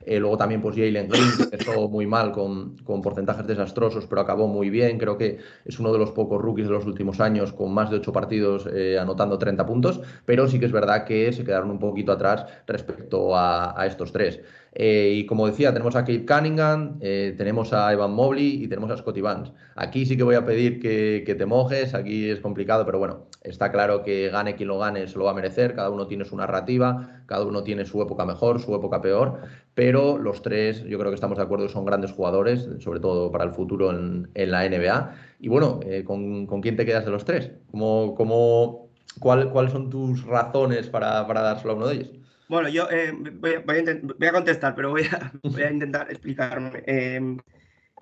Eh, 0.04 0.20
luego 0.20 0.38
también 0.38 0.62
pues 0.62 0.76
Jalen 0.76 1.08
Green, 1.08 1.30
empezó 1.40 1.88
muy 1.88 2.08
mal 2.08 2.32
con, 2.32 2.76
con, 2.78 3.02
porcentajes 3.02 3.46
desastrosos, 3.46 4.08
pero 4.08 4.22
acabó 4.22 4.48
muy 4.48 4.70
bien. 4.70 4.98
Creo 4.98 5.18
que 5.18 5.40
es 5.66 5.80
uno 5.80 5.92
de 5.94 6.00
los 6.00 6.12
pocos 6.12 6.42
rookies 6.42 6.68
de 6.68 6.74
los 6.74 6.86
últimos 6.86 7.20
años 7.20 7.54
con 7.54 7.74
más 7.74 7.90
de 7.92 7.98
ocho 7.98 8.12
partidos 8.12 8.68
eh, 8.74 8.98
anotando 9.00 9.38
30 9.38 9.66
puntos, 9.66 10.02
pero 10.26 10.48
sí 10.48 10.60
que 10.60 10.66
es 10.66 10.72
verdad 10.72 11.06
que 11.06 11.32
se 11.34 11.44
quedaron 11.44 11.70
un 11.70 11.80
poquito 11.80 12.12
atrás 12.12 12.46
respecto 12.66 13.36
a 13.36 13.86
estos 13.86 14.12
tres. 14.12 14.42
Eh, 14.74 15.16
y 15.18 15.26
como 15.26 15.48
decía, 15.48 15.74
tenemos 15.74 15.96
a 15.98 16.06
Kate 16.06 16.26
Cunningham, 16.26 16.98
eh, 17.02 17.36
tenemos 17.38 17.74
a 17.74 17.92
Evan 17.92 18.14
Mobley 18.14 18.64
y 18.64 18.68
tenemos 18.68 18.90
a 18.90 18.98
Scotty 18.98 19.20
Barnes. 19.20 19.52
Aquí 19.76 20.06
sí 20.06 20.16
que 20.16 20.24
voy 20.24 20.36
a 20.36 20.46
pedir 20.46 20.80
que, 20.80 21.36
te 21.36 21.46
mojes, 21.46 21.94
aquí 21.94 22.30
es 22.30 22.40
complicado, 22.40 22.86
pero 22.86 22.98
bueno, 22.98 23.28
está 23.42 23.72
claro 23.72 24.02
que 24.02 24.30
gane 24.30 24.56
quien 24.56 24.70
lo 24.70 24.80
gane 24.80 25.08
se 25.08 25.18
lo 25.18 25.26
va 25.26 25.32
a 25.32 25.34
merecer, 25.34 25.76
cada 25.76 25.90
uno 25.90 26.08
tiene 26.08 26.24
su 26.24 26.38
narrativa, 26.38 27.22
cada 27.26 27.46
uno 27.46 27.64
tiene 27.64 27.86
su 27.86 28.02
época 28.02 28.26
mejor, 28.26 28.62
su 28.62 28.74
época 28.74 29.02
peor, 29.02 29.42
pero 29.74 30.18
los 30.18 30.42
tres 30.42 30.84
yo 30.86 30.98
creo 30.98 31.12
que 31.12 31.16
estamos 31.16 31.38
de 31.38 31.44
acuerdo 31.44 31.68
son 31.68 31.86
grandes 31.86 32.12
jugadores, 32.12 32.70
sobre 32.80 33.02
todo 33.02 33.30
para 33.32 33.44
el 33.44 33.52
futuro 33.52 33.92
en, 33.92 34.30
la 34.34 34.68
NBA. 34.70 35.16
Y 35.40 35.50
bueno, 35.50 35.82
eh, 35.84 36.04
¿con, 36.06 36.46
¿con, 36.46 36.62
quién 36.62 36.78
te 36.78 36.86
quedas 36.86 37.04
de 37.04 37.12
los 37.12 37.26
tres? 37.26 37.52
¿Cómo, 37.72 38.16
cómo, 38.16 38.90
cuál, 39.20 39.52
¿Cuáles 39.52 39.74
son 39.74 39.90
tus 39.90 40.24
razones 40.26 40.88
para, 40.88 41.28
para 41.28 41.42
dárselo 41.42 41.74
a 41.74 41.76
uno 41.76 41.88
de 41.88 41.96
ellos? 41.96 42.21
Bueno, 42.52 42.68
yo 42.68 42.90
eh, 42.92 43.14
voy, 43.14 43.64
voy, 43.66 43.78
a 43.78 44.00
voy, 44.20 44.28
a 44.28 44.34
contestar, 44.34 44.76
pero 44.76 44.90
voy 44.90 45.04
a, 45.04 45.32
voy 45.44 45.62
a 45.64 45.72
intentar 45.72 46.12
explicarme. 46.12 46.84
Eh, 46.86 47.38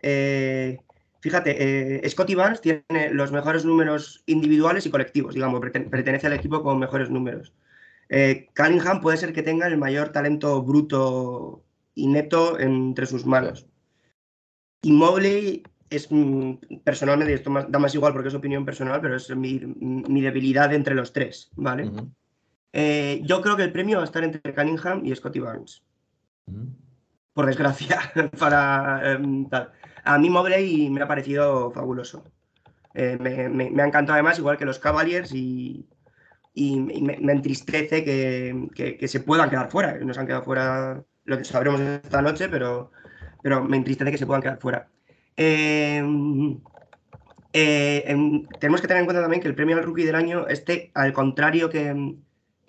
eh, 0.01 0.79
fíjate, 1.21 2.09
Scotty 2.09 2.33
Barnes 2.33 2.59
tiene 2.59 3.11
los 3.11 3.31
mejores 3.31 3.63
números 3.63 4.23
individuales 4.25 4.87
y 4.87 4.89
colectivos, 4.89 5.35
digamos, 5.35 5.61
pertenece 5.61 6.25
al 6.25 6.33
equipo 6.33 6.63
con 6.63 6.79
mejores 6.79 7.11
números. 7.11 7.53
Cunningham 8.55 9.01
puede 9.01 9.17
ser 9.17 9.33
que 9.33 9.43
tenga 9.43 9.67
el 9.67 9.77
mayor 9.77 10.09
talento 10.09 10.63
bruto 10.63 11.63
y 11.93 12.07
neto 12.07 12.59
entre 12.59 13.05
sus 13.05 13.27
manos. 13.27 13.67
Y 14.81 14.91
Mobley 14.93 15.61
es 15.91 16.07
mm, 16.09 16.53
personalmente, 16.83 17.35
esto 17.35 17.51
da 17.69 17.77
más 17.77 17.93
igual 17.93 18.13
porque 18.13 18.29
es 18.29 18.33
opinión 18.33 18.65
personal, 18.65 18.99
pero 18.99 19.15
es 19.15 19.29
mi, 19.35 19.59
mi 19.59 20.21
debilidad 20.21 20.73
entre 20.73 20.95
los 20.95 21.13
tres, 21.13 21.51
¿vale? 21.55 21.83
Uh 21.83 21.91
-huh. 21.91 22.11
Eh, 22.71 23.21
yo 23.23 23.41
creo 23.41 23.55
que 23.55 23.63
el 23.63 23.71
premio 23.71 23.97
va 23.97 24.03
a 24.03 24.05
estar 24.05 24.23
entre 24.23 24.53
Cunningham 24.53 25.05
y 25.05 25.15
Scotty 25.15 25.39
Barnes. 25.39 25.83
Mm. 26.45 26.67
Por 27.33 27.45
desgracia, 27.45 27.99
para 28.39 29.13
eh, 29.13 29.45
tal. 29.49 29.71
A 30.03 30.17
mí 30.17 30.29
Mobley 30.29 30.89
me 30.89 31.01
ha 31.01 31.07
parecido 31.07 31.71
fabuloso. 31.71 32.23
Eh, 32.93 33.17
me, 33.19 33.49
me, 33.49 33.69
me, 33.69 33.81
ha 33.81 33.87
encantado 33.87 34.15
además, 34.15 34.39
igual 34.39 34.57
que 34.57 34.65
los 34.65 34.79
Cavaliers, 34.79 35.31
y, 35.33 35.87
y 36.53 36.79
me, 36.79 37.17
me, 37.21 37.33
entristece 37.33 38.03
que, 38.03 38.67
que, 38.73 38.97
que, 38.97 39.07
se 39.07 39.19
puedan 39.19 39.49
quedar 39.49 39.69
fuera. 39.69 39.97
Nos 39.99 40.17
han 40.17 40.25
quedado 40.25 40.43
fuera, 40.43 41.03
lo 41.25 41.37
que 41.37 41.43
sabremos 41.43 41.79
esta 41.81 42.21
noche, 42.21 42.49
pero, 42.49 42.91
pero 43.41 43.63
me 43.63 43.77
entristece 43.77 44.11
que 44.11 44.17
se 44.17 44.25
puedan 44.25 44.41
quedar 44.41 44.59
fuera. 44.59 44.89
Eh, 45.37 46.03
tenemos 48.59 48.81
que 48.81 48.87
tener 48.87 49.01
en 49.01 49.05
cuenta 49.05 49.21
también 49.21 49.41
que 49.41 49.47
el 49.47 49.55
premio 49.55 49.77
al 49.77 49.83
rookie 49.83 50.03
del 50.03 50.15
año, 50.15 50.47
este, 50.47 50.91
al 50.93 51.13
contrario 51.13 51.69
que 51.69 52.15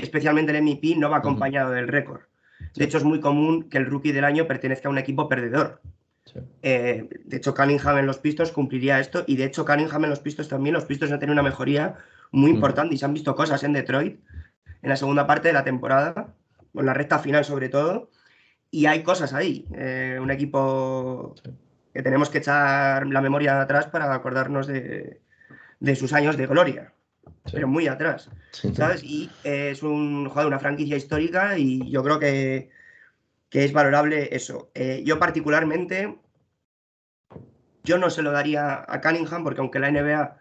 especialmente 0.03 0.57
el 0.57 0.63
MVP, 0.63 0.97
no 0.97 1.11
va 1.11 1.19
acompañado 1.19 1.73
del 1.73 1.89
récord. 1.89 2.23
De 2.75 2.85
hecho, 2.85 2.99
es 2.99 3.05
muy 3.05 3.21
común 3.21 3.69
que 3.69 3.79
el 3.79 3.87
rookie 3.87 4.13
del 4.13 4.25
año 4.25 4.47
pertenezca 4.47 4.89
a 4.89 4.91
un 4.93 4.99
equipo 4.99 5.29
perdedor. 5.29 5.81
Sí. 6.25 6.39
Eh, 6.63 7.09
de 7.25 7.37
hecho, 7.37 7.55
Cunningham 7.55 7.99
en 7.99 8.07
los 8.07 8.19
pistos 8.19 8.53
cumpliría 8.53 9.01
esto 9.01 9.25
y 9.27 9.37
de 9.37 9.45
hecho 9.45 9.65
Cunningham 9.65 10.05
en 10.05 10.11
los 10.11 10.21
pistos 10.21 10.49
también, 10.49 10.75
los 10.75 10.85
pistos 10.85 11.11
han 11.11 11.19
tenido 11.19 11.33
una 11.33 11.43
mejoría 11.43 11.97
muy 12.31 12.51
importante 12.51 12.95
y 12.95 12.99
se 12.99 13.05
han 13.05 13.15
visto 13.15 13.35
cosas 13.35 13.65
en 13.65 13.73
Detroit 13.73 14.21
en 14.83 14.89
la 14.89 14.97
segunda 14.97 15.27
parte 15.27 15.49
de 15.49 15.55
la 15.55 15.65
temporada, 15.65 16.35
en 16.75 16.87
la 16.87 16.95
recta 16.95 17.19
final 17.19 17.45
sobre 17.45 17.69
todo, 17.69 18.11
y 18.71 18.87
hay 18.87 19.03
cosas 19.03 19.33
ahí. 19.33 19.67
Eh, 19.75 20.19
un 20.21 20.31
equipo 20.31 21.35
sí. 21.43 21.51
que 21.93 22.03
tenemos 22.03 22.31
que 22.31 22.39
echar 22.39 23.07
la 23.07 23.21
memoria 23.21 23.61
atrás 23.61 23.87
para 23.87 24.15
acordarnos 24.15 24.67
de, 24.67 25.21
de 25.81 25.97
sus 25.97 26.13
años 26.13 26.37
de 26.37 26.47
gloria 26.47 26.93
sí. 27.25 27.53
pero 27.53 27.69
muy 27.69 27.87
atrás, 27.87 28.31
sí, 28.53 28.75
¿sabes? 28.75 29.03
Y 29.05 29.31
eh, 29.45 29.71
es 29.71 29.83
un 29.83 30.29
jugador 30.29 30.49
una 30.49 30.59
franquicia 30.59 30.97
histórica 30.97 31.59
y 31.59 31.91
yo 31.91 32.03
creo 32.03 32.19
que, 32.19 32.71
que 33.49 33.65
es 33.65 33.73
valorable 33.73 34.35
eso. 34.35 34.71
Eh, 34.75 35.03
yo 35.05 35.19
particularmente, 35.19 36.19
yo 37.85 37.99
no 37.99 38.11
se 38.11 38.23
lo 38.23 38.31
daría 38.33 38.85
a 38.87 39.01
Cunningham 39.01 39.45
porque 39.45 39.61
aunque 39.61 39.79
la 39.79 39.91
NBA 39.91 40.37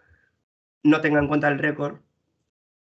no 0.84 1.02
tenga 1.02 1.20
en 1.20 1.28
cuenta 1.28 1.48
el 1.48 1.60
récord, 1.60 2.00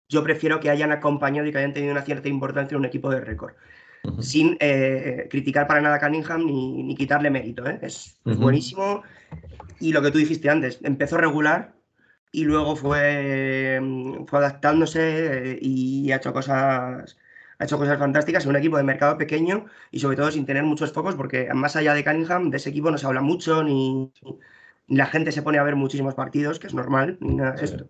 yo 0.09 0.23
prefiero 0.23 0.59
que 0.59 0.69
hayan 0.69 0.91
acompañado 0.91 1.47
y 1.47 1.51
que 1.51 1.59
hayan 1.59 1.73
tenido 1.73 1.91
una 1.91 2.01
cierta 2.01 2.27
importancia 2.27 2.75
en 2.75 2.79
un 2.79 2.85
equipo 2.85 3.11
de 3.11 3.21
récord. 3.21 3.53
Uh 4.03 4.11
-huh. 4.11 4.21
Sin 4.21 4.57
eh, 4.59 5.27
criticar 5.29 5.67
para 5.67 5.81
nada 5.81 5.95
a 5.95 5.99
Cunningham 5.99 6.45
ni, 6.45 6.83
ni 6.83 6.95
quitarle 6.95 7.29
mérito. 7.29 7.67
¿eh? 7.67 7.79
Es, 7.81 8.19
uh 8.25 8.31
-huh. 8.31 8.37
buenísimo. 8.37 9.03
Y 9.79 9.91
lo 9.93 10.01
que 10.01 10.11
tú 10.11 10.17
dijiste 10.17 10.49
antes, 10.49 10.79
empezó 10.83 11.17
regular, 11.17 11.73
y 12.31 12.43
luego 12.43 12.75
fue, 12.75 13.79
mm, 13.81 14.25
fue 14.25 14.39
adaptándose 14.39 15.53
eh, 15.53 15.59
y 15.61 16.11
ha 16.11 16.17
hecho 16.17 16.33
cosas 16.33 17.17
ha 17.57 17.63
hecho 17.65 17.77
cosas 17.77 17.99
fantásticas 17.99 18.45
en 18.45 18.51
un 18.51 18.55
equipo 18.55 18.77
de 18.77 18.83
mercado 18.83 19.17
pequeño 19.17 19.65
y 19.91 19.99
sobre 19.99 20.15
todo 20.15 20.31
sin 20.31 20.45
tener 20.45 20.63
muchos 20.63 20.93
focos 20.93 21.15
porque 21.15 21.53
más 21.53 21.75
allá 21.75 21.93
de 21.93 22.05
Cunningham 22.05 22.49
de 22.49 22.57
ese 22.57 22.69
equipo 22.69 22.89
no 22.89 22.97
se 22.97 23.05
habla 23.05 23.21
mucho 23.21 23.63
ni, 23.63 24.11
ni 24.87 24.95
la 24.95 25.07
gente 25.07 25.31
se 25.31 25.41
pone 25.41 25.57
a 25.57 25.63
ver 25.63 25.75
muchísimos 25.75 26.15
partidos 26.15 26.59
que 26.59 26.67
es 26.67 26.73
normal 26.73 27.17
ni 27.19 27.35
nada 27.35 27.53
de 27.53 27.65
esto. 27.65 27.89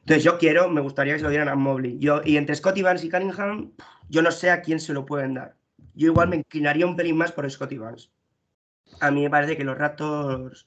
Entonces 0.00 0.24
yo 0.24 0.38
quiero 0.38 0.68
me 0.68 0.80
gustaría 0.82 1.14
que 1.14 1.20
se 1.20 1.24
lo 1.24 1.30
dieran 1.30 1.48
a 1.48 1.54
Mobley. 1.54 1.98
Yo 1.98 2.20
y 2.24 2.36
entre 2.36 2.54
Scotty 2.54 2.82
Barnes 2.82 3.04
y 3.04 3.10
Cunningham 3.10 3.72
yo 4.08 4.22
no 4.22 4.30
sé 4.30 4.50
a 4.50 4.60
quién 4.60 4.80
se 4.80 4.92
lo 4.92 5.06
pueden 5.06 5.34
dar. 5.34 5.56
Yo 5.94 6.08
igual 6.08 6.28
me 6.28 6.36
inclinaría 6.36 6.86
un 6.86 6.96
pelín 6.96 7.16
más 7.16 7.32
por 7.32 7.50
Scotty 7.50 7.78
Barnes 7.78 8.10
a 8.98 9.10
mí 9.10 9.22
me 9.22 9.30
parece 9.30 9.56
que 9.56 9.64
los 9.64 9.78
Raptors, 9.78 10.66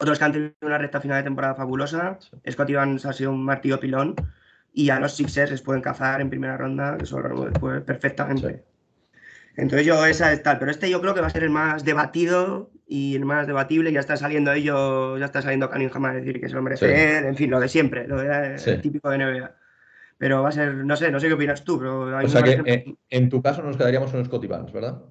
otros 0.00 0.18
que 0.18 0.24
han 0.24 0.32
tenido 0.32 0.54
una 0.62 0.78
recta 0.78 1.00
final 1.00 1.18
de 1.18 1.24
temporada 1.24 1.54
fabulosa, 1.54 2.18
Scott 2.50 2.70
Evans 2.70 3.04
ha 3.04 3.12
sido 3.12 3.32
un 3.32 3.44
martillo 3.44 3.78
pilón 3.78 4.14
y 4.72 4.88
a 4.88 4.98
los 4.98 5.14
Sixers 5.14 5.50
les 5.50 5.60
pueden 5.60 5.82
cazar 5.82 6.22
en 6.22 6.30
primera 6.30 6.56
ronda, 6.56 6.96
eso 7.00 7.20
lo 7.20 7.50
perfectamente. 7.84 8.64
Entonces 9.56 9.86
yo 9.86 10.06
esa 10.06 10.32
es 10.32 10.42
tal, 10.42 10.58
pero 10.58 10.70
este 10.70 10.88
yo 10.88 11.02
creo 11.02 11.12
que 11.12 11.20
va 11.20 11.26
a 11.26 11.30
ser 11.30 11.42
el 11.42 11.50
más 11.50 11.84
debatido 11.84 12.70
y 12.86 13.14
el 13.14 13.26
más 13.26 13.46
debatible, 13.46 13.92
ya 13.92 14.00
está 14.00 14.16
saliendo 14.16 14.52
ellos, 14.52 15.20
ya 15.20 15.26
está 15.26 15.42
saliendo 15.42 15.70
Cunningham 15.70 16.06
a 16.06 16.14
decir 16.14 16.40
que 16.40 16.48
se 16.48 16.54
lo 16.54 16.62
merece 16.62 17.18
en 17.18 17.36
fin, 17.36 17.50
lo 17.50 17.60
de 17.60 17.68
siempre, 17.68 18.08
lo 18.08 18.16
de, 18.16 18.78
típico 18.80 19.10
de 19.10 19.18
NBA. 19.18 19.54
Pero 20.16 20.42
va 20.42 20.48
a 20.48 20.52
ser, 20.52 20.74
no 20.74 20.96
sé, 20.96 21.10
no 21.10 21.20
sé 21.20 21.28
qué 21.28 21.34
opinas 21.34 21.62
tú, 21.62 21.78
pero... 21.78 22.16
o 22.16 22.28
sea 22.28 22.42
que 22.42 22.96
en, 23.10 23.28
tu 23.28 23.42
caso 23.42 23.62
nos 23.62 23.76
quedaríamos 23.76 24.10
con 24.10 24.24
Scotty 24.24 24.46
Barnes, 24.46 24.72
¿verdad? 24.72 25.02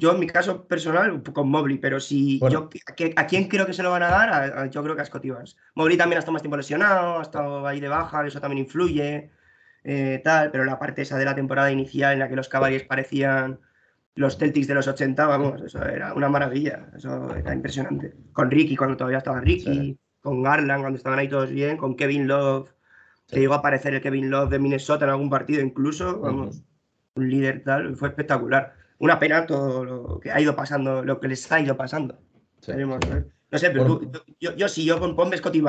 Yo, 0.00 0.12
en 0.12 0.18
mi 0.18 0.26
caso 0.26 0.66
personal, 0.66 1.22
con 1.22 1.50
Mobley, 1.50 1.76
pero 1.76 2.00
si 2.00 2.40
yo 2.50 2.70
a, 3.16 3.26
quién 3.26 3.48
creo 3.48 3.66
que 3.66 3.74
se 3.74 3.82
lo 3.82 3.90
van 3.90 4.02
a 4.02 4.08
dar, 4.08 4.70
yo 4.70 4.82
creo 4.82 4.96
que 4.96 5.02
a 5.02 5.04
Scotty 5.04 5.28
Barnes. 5.28 5.58
Mobley 5.74 5.98
también 5.98 6.16
ha 6.16 6.20
estado 6.20 6.32
más 6.32 6.40
tiempo 6.40 6.56
lesionado, 6.56 7.18
ha 7.18 7.22
estado 7.22 7.66
ahí 7.66 7.80
de 7.80 7.88
baja, 7.88 8.26
eso 8.26 8.40
también 8.40 8.64
influye, 8.64 9.30
eh, 9.84 10.22
tal, 10.24 10.50
pero 10.50 10.64
la 10.64 10.78
parte 10.78 11.02
esa 11.02 11.18
de 11.18 11.26
la 11.26 11.34
temporada 11.34 11.70
inicial 11.70 12.14
en 12.14 12.20
la 12.20 12.30
que 12.30 12.36
los 12.36 12.48
Cavaliers 12.48 12.84
parecían 12.84 13.60
los 14.14 14.38
Celtics 14.38 14.68
de 14.68 14.74
los 14.74 14.88
80, 14.88 15.26
vamos, 15.26 15.60
eso 15.60 15.84
era 15.84 16.14
una 16.14 16.30
maravilla, 16.30 16.88
eso 16.96 17.36
era 17.36 17.52
impresionante. 17.52 18.14
Con 18.32 18.50
Ricky 18.50 18.76
cuando 18.76 18.96
todavía 18.96 19.18
estaba 19.18 19.40
Ricky, 19.40 19.98
con 20.22 20.42
Garland 20.42 20.80
cuando 20.80 20.96
estaban 20.96 21.18
ahí 21.18 21.28
todos 21.28 21.50
bien, 21.50 21.76
con 21.76 21.94
Kevin 21.94 22.26
Love, 22.26 22.70
que 23.28 23.40
llegó 23.40 23.52
a 23.52 23.58
aparecer 23.58 23.92
el 23.92 24.00
Kevin 24.00 24.30
Love 24.30 24.48
de 24.48 24.60
Minnesota 24.60 25.04
en 25.04 25.10
algún 25.10 25.28
partido 25.28 25.60
incluso, 25.60 26.20
vamos, 26.20 26.64
un 27.16 27.28
líder 27.28 27.62
tal, 27.64 27.94
fue 27.96 28.08
espectacular 28.08 28.79
una 29.00 29.18
pena 29.18 29.46
todo 29.46 29.84
lo 29.84 30.20
que 30.20 30.30
ha 30.30 30.40
ido 30.40 30.54
pasando, 30.54 31.02
lo 31.02 31.18
que 31.18 31.28
les 31.28 31.50
ha 31.50 31.60
ido 31.60 31.76
pasando. 31.76 32.18
No 33.50 33.58
sé, 33.58 33.70
pero 33.70 34.00
yo, 34.38 34.54
yo, 34.54 34.68
sí, 34.68 34.84
yo 34.84 35.00
con 35.00 35.16
ponme 35.16 35.36
Scotty 35.36 35.60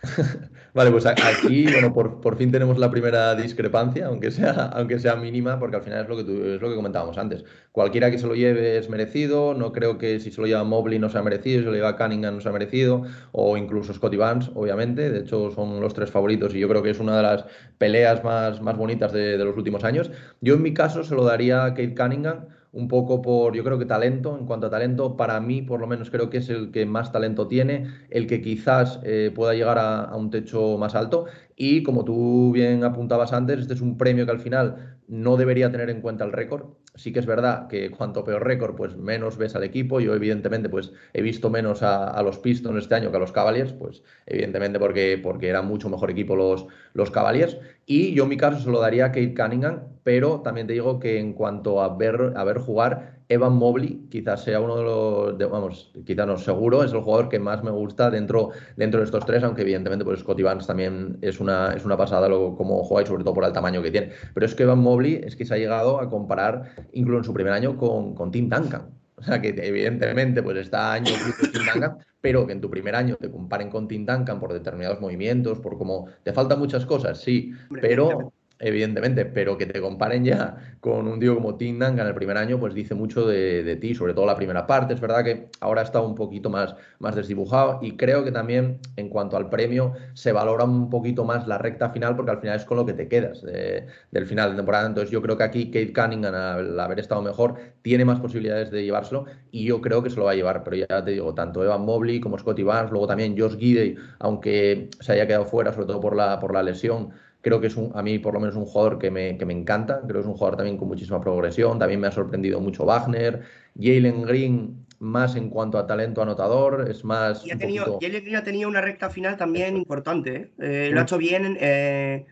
vale, 0.74 0.92
pues 0.92 1.06
aquí, 1.06 1.64
bueno, 1.64 1.92
por, 1.92 2.36
fin 2.36 2.52
tenemos 2.52 2.78
la 2.78 2.88
primera 2.88 3.34
discrepancia, 3.34 4.06
aunque 4.06 4.30
sea, 4.30 4.52
aunque 4.74 5.00
sea 5.00 5.16
mínima, 5.16 5.58
porque 5.58 5.74
al 5.74 5.82
final 5.82 6.02
es 6.02 6.08
lo, 6.08 6.16
que 6.16 6.54
es 6.54 6.60
lo 6.60 6.68
que 6.68 6.76
comentábamos 6.76 7.18
antes. 7.18 7.44
Cualquiera 7.72 8.08
que 8.08 8.18
se 8.18 8.28
lo 8.28 8.36
lleve 8.36 8.78
es 8.78 8.88
merecido, 8.88 9.54
no 9.54 9.72
creo 9.72 9.98
que 9.98 10.20
si 10.20 10.30
se 10.30 10.40
lo 10.40 10.46
lleva 10.46 10.62
Mobley 10.62 11.00
no 11.00 11.08
sea 11.08 11.22
merecido, 11.22 11.58
si 11.58 11.64
se 11.64 11.70
lo 11.70 11.74
lleva 11.74 11.96
Cunningham 11.96 12.36
no 12.36 12.40
sea 12.40 12.52
merecido, 12.52 13.02
o 13.32 13.56
incluso 13.56 13.92
Scotty 13.92 14.16
Vance, 14.16 14.52
obviamente, 14.54 15.10
de 15.10 15.18
hecho 15.18 15.50
son 15.50 15.80
los 15.80 15.94
tres 15.94 16.12
favoritos 16.12 16.54
y 16.54 16.60
yo 16.60 16.68
creo 16.68 16.84
que 16.84 16.90
es 16.90 17.00
una 17.00 17.16
de 17.16 17.22
las 17.24 17.44
peleas 17.78 18.22
más, 18.22 18.62
más 18.62 18.76
bonitas 18.76 19.12
de, 19.12 19.36
de 19.36 19.44
los 19.44 19.56
últimos 19.56 19.82
años. 19.82 20.12
Yo 20.40 20.54
en 20.54 20.62
mi 20.62 20.74
caso 20.74 21.02
se 21.02 21.16
lo 21.16 21.24
daría 21.24 21.64
a 21.64 21.70
Kate 21.70 21.96
Cunningham, 21.96 22.46
un 22.72 22.88
poco 22.88 23.22
por, 23.22 23.54
yo 23.56 23.64
creo 23.64 23.78
que 23.78 23.86
talento, 23.86 24.36
en 24.38 24.46
cuanto 24.46 24.66
a 24.66 24.70
talento, 24.70 25.16
para 25.16 25.40
mí 25.40 25.62
por 25.62 25.80
lo 25.80 25.86
menos 25.86 26.10
creo 26.10 26.30
que 26.30 26.38
es 26.38 26.48
el 26.48 26.70
que 26.70 26.86
más 26.86 27.12
talento 27.12 27.48
tiene, 27.48 27.86
el 28.10 28.26
que 28.26 28.40
quizás 28.40 29.00
eh, 29.04 29.32
pueda 29.34 29.54
llegar 29.54 29.78
a, 29.78 30.14
un 30.16 30.30
techo 30.30 30.76
más 30.78 30.94
alto. 30.94 31.26
Y 31.56 31.82
como 31.82 32.04
tú 32.04 32.52
bien 32.52 32.84
apuntabas 32.84 33.32
antes, 33.32 33.60
este 33.60 33.74
es 33.74 33.80
un 33.80 33.96
premio 33.96 34.26
que 34.26 34.32
al 34.32 34.40
final 34.40 34.98
no 35.08 35.36
debería 35.36 35.70
tener 35.70 35.90
en 35.90 36.00
cuenta 36.00 36.24
el 36.24 36.32
récord. 36.32 36.66
Sí 36.94 37.12
que 37.12 37.20
es 37.20 37.26
verdad 37.26 37.68
que 37.68 37.90
cuanto 37.90 38.24
peor 38.24 38.44
récord, 38.44 38.74
pues 38.74 38.96
menos 38.96 39.36
ves 39.36 39.54
al 39.54 39.62
equipo. 39.62 40.00
Yo 40.00 40.14
evidentemente 40.14 40.68
pues 40.68 40.92
he 41.12 41.22
visto 41.22 41.48
menos 41.48 41.82
a, 41.82 42.20
los 42.22 42.38
Pistons 42.38 42.82
este 42.82 42.94
año 42.94 43.10
que 43.10 43.16
a 43.16 43.20
los 43.20 43.30
Cavaliers, 43.30 43.72
pues 43.72 44.02
evidentemente 44.26 44.78
porque, 44.78 45.20
porque 45.22 45.48
era 45.48 45.62
mucho 45.62 45.88
mejor 45.88 46.10
equipo 46.10 46.34
los, 46.34 46.66
los 46.94 47.10
Cavaliers. 47.10 47.58
Y 47.86 48.14
yo 48.14 48.24
en 48.24 48.30
mi 48.30 48.36
caso 48.36 48.58
se 48.58 48.70
lo 48.70 48.80
daría 48.80 49.06
a 49.06 49.12
Kate 49.12 49.34
Cunningham, 49.34 49.80
pero 50.02 50.40
también 50.40 50.66
te 50.66 50.72
digo 50.72 50.98
que 50.98 51.18
en 51.18 51.34
cuanto 51.34 51.82
a 51.82 51.96
ver, 51.96 52.32
a 52.34 52.44
ver 52.44 52.58
jugar, 52.58 53.18
Evan 53.28 53.56
Mobley 53.56 54.06
quizás 54.10 54.42
sea 54.42 54.58
uno 54.58 54.76
de 54.76 54.82
los, 54.82 55.50
vamos, 55.50 55.92
quizás 56.06 56.26
no 56.26 56.38
seguro, 56.38 56.82
es 56.82 56.92
el 56.92 57.00
jugador 57.00 57.28
que 57.28 57.38
más 57.38 57.62
me 57.62 57.70
gusta 57.70 58.10
dentro, 58.10 58.50
dentro 58.76 59.00
de 59.00 59.04
estos 59.04 59.26
tres, 59.26 59.44
aunque 59.44 59.62
evidentemente 59.62 60.04
pues 60.04 60.20
Scotty 60.20 60.42
Barnes 60.42 60.66
también 60.66 61.18
es 61.20 61.38
una, 61.38 61.74
es 61.74 61.84
una 61.84 61.96
pasada 61.96 62.28
lo, 62.28 62.56
como 62.56 62.82
juega 62.84 63.04
y 63.04 63.06
sobre 63.06 63.24
todo 63.24 63.34
por 63.34 63.44
el 63.44 63.52
tamaño 63.52 63.82
que 63.82 63.90
tiene. 63.90 64.12
Pero 64.32 64.46
es 64.46 64.54
que 64.54 64.62
Evan 64.62 64.78
Mobley 64.78 65.20
es 65.22 65.36
que 65.36 65.44
se 65.44 65.54
ha 65.54 65.58
llegado 65.58 66.00
a 66.00 66.08
comparar 66.08 66.70
incluso 66.92 67.18
en 67.18 67.24
su 67.24 67.34
primer 67.34 67.52
año 67.52 67.76
con, 67.76 68.14
con 68.14 68.30
Tim 68.30 68.48
Duncan. 68.48 68.90
O 69.16 69.22
sea 69.22 69.40
que 69.40 69.48
evidentemente 69.48 70.42
pues 70.42 70.58
está 70.58 71.02
Tim 71.02 71.14
Duncan, 71.52 71.98
pero 72.20 72.46
que 72.46 72.52
en 72.52 72.60
tu 72.60 72.70
primer 72.70 72.94
año 72.94 73.16
te 73.16 73.30
comparen 73.30 73.68
con 73.68 73.88
Tim 73.88 74.06
Duncan 74.06 74.38
por 74.38 74.52
determinados 74.52 75.00
movimientos, 75.00 75.58
por 75.58 75.76
cómo 75.76 76.06
te 76.22 76.32
faltan 76.32 76.58
muchas 76.58 76.86
cosas, 76.86 77.20
sí, 77.20 77.52
pero 77.80 78.32
evidentemente, 78.58 79.24
pero 79.24 79.56
que 79.56 79.66
te 79.66 79.80
comparen 79.80 80.24
ya 80.24 80.76
con 80.80 81.08
un 81.08 81.18
tío 81.18 81.34
como 81.34 81.56
Tim 81.56 81.78
Duncan 81.78 82.00
en 82.00 82.06
el 82.06 82.14
primer 82.14 82.36
año, 82.36 82.58
pues 82.58 82.74
dice 82.74 82.94
mucho 82.94 83.26
de, 83.26 83.76
ti, 83.80 83.94
sobre 83.94 84.14
todo 84.14 84.26
la 84.26 84.36
primera 84.36 84.66
parte. 84.66 84.94
Es 84.94 85.00
verdad 85.00 85.24
que 85.24 85.48
ahora 85.60 85.82
está 85.82 86.00
un 86.00 86.14
poquito 86.14 86.50
más, 86.50 86.74
más 86.98 87.14
desdibujado 87.14 87.78
y 87.82 87.96
creo 87.96 88.24
que 88.24 88.32
también 88.32 88.80
en 88.96 89.08
cuanto 89.08 89.36
al 89.36 89.48
premio 89.48 89.92
se 90.14 90.32
valora 90.32 90.64
un 90.64 90.90
poquito 90.90 91.24
más 91.24 91.46
la 91.46 91.58
recta 91.58 91.90
final 91.90 92.16
porque 92.16 92.30
al 92.30 92.40
final 92.40 92.56
es 92.56 92.64
con 92.64 92.76
lo 92.76 92.86
que 92.86 92.92
te 92.92 93.08
quedas 93.08 93.42
del 93.42 94.26
final 94.26 94.50
de 94.50 94.56
temporada. 94.56 94.86
Entonces 94.86 95.10
yo 95.10 95.22
creo 95.22 95.36
que 95.36 95.44
aquí 95.44 95.70
Kate 95.70 95.92
Cunningham, 95.92 96.34
al 96.34 96.80
haber 96.80 97.00
estado 97.00 97.22
mejor, 97.22 97.56
tiene 97.82 98.04
más 98.04 98.20
posibilidades 98.20 98.70
de 98.70 98.84
llevárselo 98.84 99.26
y 99.50 99.64
yo 99.64 99.80
creo 99.80 100.02
que 100.02 100.10
se 100.10 100.16
lo 100.16 100.24
va 100.24 100.32
a 100.32 100.34
llevar. 100.34 100.64
Pero 100.64 100.76
ya 100.76 101.04
te 101.04 101.12
digo, 101.12 101.34
tanto 101.34 101.62
Evan 101.64 101.82
Mobley 101.84 102.20
como 102.20 102.38
Scotty 102.38 102.62
Barnes, 102.62 102.90
luego 102.90 103.06
también 103.06 103.38
Josh 103.38 103.56
Gidey, 103.56 103.96
aunque 104.18 104.90
se 105.00 105.12
haya 105.12 105.26
quedado 105.26 105.44
fuera, 105.46 105.72
sobre 105.72 105.86
todo 105.86 106.00
por 106.00 106.16
la, 106.16 106.38
por 106.38 106.52
la 106.52 106.62
lesión, 106.62 107.10
Creo 107.40 107.60
que 107.60 107.68
es 107.68 107.76
un, 107.76 107.92
a 107.94 108.02
mí 108.02 108.18
por 108.18 108.34
lo 108.34 108.40
menos 108.40 108.56
un 108.56 108.64
jugador 108.64 108.98
que 108.98 109.10
me, 109.10 109.38
que 109.38 109.44
me 109.44 109.52
encanta, 109.52 110.00
creo 110.00 110.14
que 110.14 110.20
es 110.20 110.26
un 110.26 110.34
jugador 110.34 110.56
también 110.56 110.76
con 110.76 110.88
muchísima 110.88 111.20
progresión, 111.20 111.78
también 111.78 112.00
me 112.00 112.08
ha 112.08 112.12
sorprendido 112.12 112.60
mucho 112.60 112.84
Wagner, 112.84 113.42
Jalen 113.78 114.22
Green 114.22 114.86
más 114.98 115.36
en 115.36 115.48
cuanto 115.48 115.78
a 115.78 115.86
talento 115.86 116.20
anotador, 116.22 116.90
es 116.90 117.04
más... 117.04 117.46
Y 117.46 117.52
ha 117.52 117.58
tenido, 117.58 117.98
Jalen 118.00 118.22
Green 118.22 118.36
ha 118.36 118.42
tenido 118.42 118.68
una 118.68 118.80
recta 118.80 119.08
final 119.08 119.36
también 119.36 119.76
importante, 119.76 120.36
¿eh? 120.36 120.50
Eh, 120.58 120.90
lo 120.92 121.00
ha 121.00 121.02
hecho 121.04 121.18
bien... 121.18 121.56
Eh, 121.60 122.26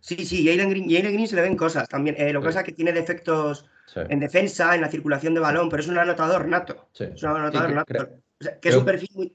sí, 0.00 0.26
sí, 0.26 0.46
Jalen 0.46 0.68
Green, 0.68 0.86
Green 0.86 1.26
se 1.26 1.36
le 1.36 1.42
ven 1.42 1.56
cosas 1.56 1.88
también. 1.88 2.16
lo 2.32 2.40
que 2.40 2.46
pasa 2.46 2.60
es 2.60 2.66
que 2.66 2.72
tiene 2.72 2.92
defectos 2.92 3.64
en 3.96 4.20
defensa, 4.20 4.74
en 4.74 4.82
la 4.82 4.88
circulación 4.88 5.34
de 5.34 5.40
balón, 5.40 5.70
pero 5.70 5.82
es 5.82 5.88
un 5.88 5.98
anotador 5.98 6.46
nato. 6.46 6.88
Es 6.98 7.22
un 7.22 7.30
anotador 7.30 7.72
nato. 7.72 8.08
que 8.60 8.68
es 8.68 8.76
un 8.76 8.84
perfil 8.84 9.10
muy, 9.14 9.32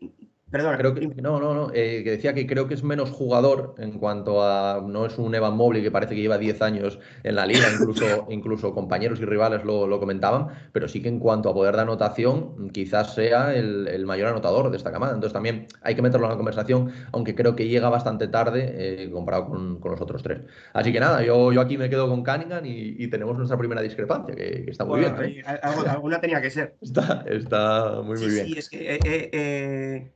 Perdona. 0.56 0.78
Creo 0.78 0.96
que, 0.96 1.22
no, 1.22 1.38
no, 1.38 1.54
no. 1.54 1.70
Eh, 1.74 2.02
que 2.02 2.12
decía 2.12 2.34
que 2.34 2.48
creo 2.48 2.66
que 2.66 2.76
es 2.76 2.84
menos 2.84 3.12
jugador 3.12 3.76
en 3.78 3.92
cuanto 4.00 4.42
a. 4.42 4.82
No 4.88 5.06
es 5.06 5.18
un 5.18 5.36
Evan 5.36 5.58
Mobley 5.58 5.84
que 5.84 5.92
parece 5.92 6.16
que 6.16 6.22
lleva 6.22 6.38
10 6.38 6.62
años 6.62 6.98
en 7.24 7.36
la 7.36 7.46
liga, 7.46 7.66
incluso, 7.74 8.06
incluso 8.30 8.74
compañeros 8.74 9.20
y 9.20 9.26
rivales 9.26 9.66
lo, 9.66 10.00
comentaban, 10.00 10.48
pero 10.72 10.88
sí 10.88 11.02
que 11.02 11.10
en 11.10 11.20
cuanto 11.20 11.50
a 11.50 11.54
poder 11.54 11.76
de 11.76 11.82
anotación, 11.82 12.70
quizás 12.70 13.16
sea 13.16 13.54
el, 13.54 14.06
mayor 14.06 14.30
anotador 14.30 14.72
de 14.72 14.78
esta 14.78 14.94
camada. 14.94 15.14
Entonces 15.14 15.34
también 15.34 15.68
hay 15.82 15.94
que 15.94 16.02
meterlo 16.02 16.28
en 16.28 16.32
la 16.32 16.38
conversación, 16.38 16.90
aunque 17.12 17.36
creo 17.36 17.58
que 17.58 17.68
llega 17.68 17.90
bastante 17.90 18.30
tarde 18.30 18.76
eh, 18.78 19.12
comparado 19.12 19.50
con, 19.50 19.82
los 19.84 20.00
otros 20.00 20.24
tres. 20.24 20.40
Así 20.72 20.94
que 20.94 21.02
nada, 21.02 21.22
yo, 21.22 21.52
yo 21.52 21.60
aquí 21.60 21.78
me 21.78 21.90
quedo 21.90 22.08
con 22.08 22.24
Cunningham 22.24 22.66
y, 22.66 23.06
tenemos 23.10 23.36
nuestra 23.38 23.58
primera 23.58 23.82
discrepancia, 23.82 24.34
que, 24.34 24.64
está 24.70 24.86
muy 24.86 25.02
bien. 25.02 25.16
¿eh? 25.22 25.44
alguna 25.46 26.22
tenía 26.22 26.42
que 26.42 26.50
ser. 26.50 26.78
Está, 26.82 27.26
está 27.28 28.02
muy, 28.02 28.18
muy 28.18 28.30
bien. 28.30 28.46
Sí, 28.46 28.58
es 28.58 28.70
que. 28.70 30.16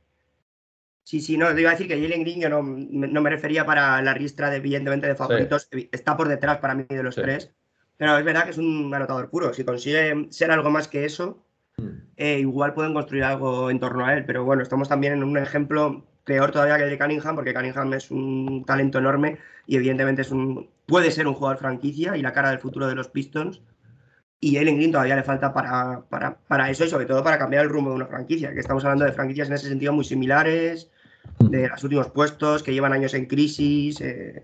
Sí, 1.10 1.20
sí, 1.20 1.36
no, 1.36 1.52
te 1.52 1.60
iba 1.60 1.70
a 1.70 1.72
decir 1.72 1.88
que 1.88 2.00
Jalen 2.00 2.22
Green 2.22 2.40
yo 2.40 2.48
no, 2.48 2.62
me 2.62 3.30
refería 3.30 3.66
para 3.66 4.00
la 4.00 4.14
ristra 4.14 4.48
de, 4.48 4.58
evidentemente, 4.58 5.08
de 5.08 5.16
favoritos. 5.16 5.68
Está 5.90 6.16
por 6.16 6.28
detrás 6.28 6.58
para 6.58 6.76
mí 6.76 6.84
de 6.88 7.02
los 7.02 7.16
tres. 7.16 7.50
Pero 7.96 8.16
es 8.16 8.24
verdad 8.24 8.44
que 8.44 8.50
es 8.50 8.58
un 8.58 8.94
anotador 8.94 9.28
puro. 9.28 9.52
Si 9.52 9.64
consigue 9.64 10.28
ser 10.30 10.52
algo 10.52 10.70
más 10.70 10.86
que 10.86 11.04
eso, 11.04 11.44
hmm. 11.78 11.88
eh, 12.16 12.38
igual 12.38 12.74
pueden 12.74 12.94
construir 12.94 13.24
algo 13.24 13.72
en 13.72 13.80
torno 13.80 14.06
a 14.06 14.14
él. 14.14 14.24
Pero 14.24 14.44
bueno, 14.44 14.62
estamos 14.62 14.88
también 14.88 15.14
en 15.14 15.24
un 15.24 15.36
ejemplo 15.36 16.06
peor 16.22 16.52
todavía 16.52 16.76
que 16.76 16.84
el 16.84 16.90
de 16.90 16.98
Cunningham, 16.98 17.34
porque 17.34 17.54
Cunningham 17.54 17.92
es 17.94 18.12
un 18.12 18.62
talento 18.64 18.98
enorme 18.98 19.38
y 19.66 19.74
evidentemente 19.74 20.22
es 20.22 20.30
un, 20.30 20.70
puede 20.86 21.10
ser 21.10 21.26
un 21.26 21.34
jugador 21.34 21.58
franquicia 21.58 22.16
y 22.16 22.22
la 22.22 22.32
cara 22.32 22.50
del 22.50 22.60
futuro 22.60 22.86
de 22.86 22.94
los 22.94 23.08
Pistons. 23.08 23.60
Y 24.38 24.54
Jalen 24.54 24.76
Green 24.76 24.92
todavía 24.92 25.16
le 25.16 25.24
falta 25.24 25.52
para, 25.52 26.02
para, 26.08 26.38
para, 26.38 26.70
eso 26.70 26.84
y 26.84 26.88
sobre 26.88 27.06
todo 27.06 27.24
para 27.24 27.36
cambiar 27.36 27.64
el 27.64 27.68
rumbo 27.68 27.90
de 27.90 27.96
una 27.96 28.06
franquicia, 28.06 28.54
que 28.54 28.60
estamos 28.60 28.84
hablando 28.84 29.06
de 29.06 29.12
franquicias 29.12 29.48
en 29.48 29.54
ese 29.54 29.68
sentido 29.68 29.92
muy 29.92 30.04
similares, 30.04 30.88
de 31.38 31.68
los 31.68 31.82
últimos 31.84 32.08
puestos, 32.10 32.62
que 32.62 32.72
llevan 32.72 32.92
años 32.92 33.14
en 33.14 33.26
crisis, 33.26 34.00
eh, 34.00 34.42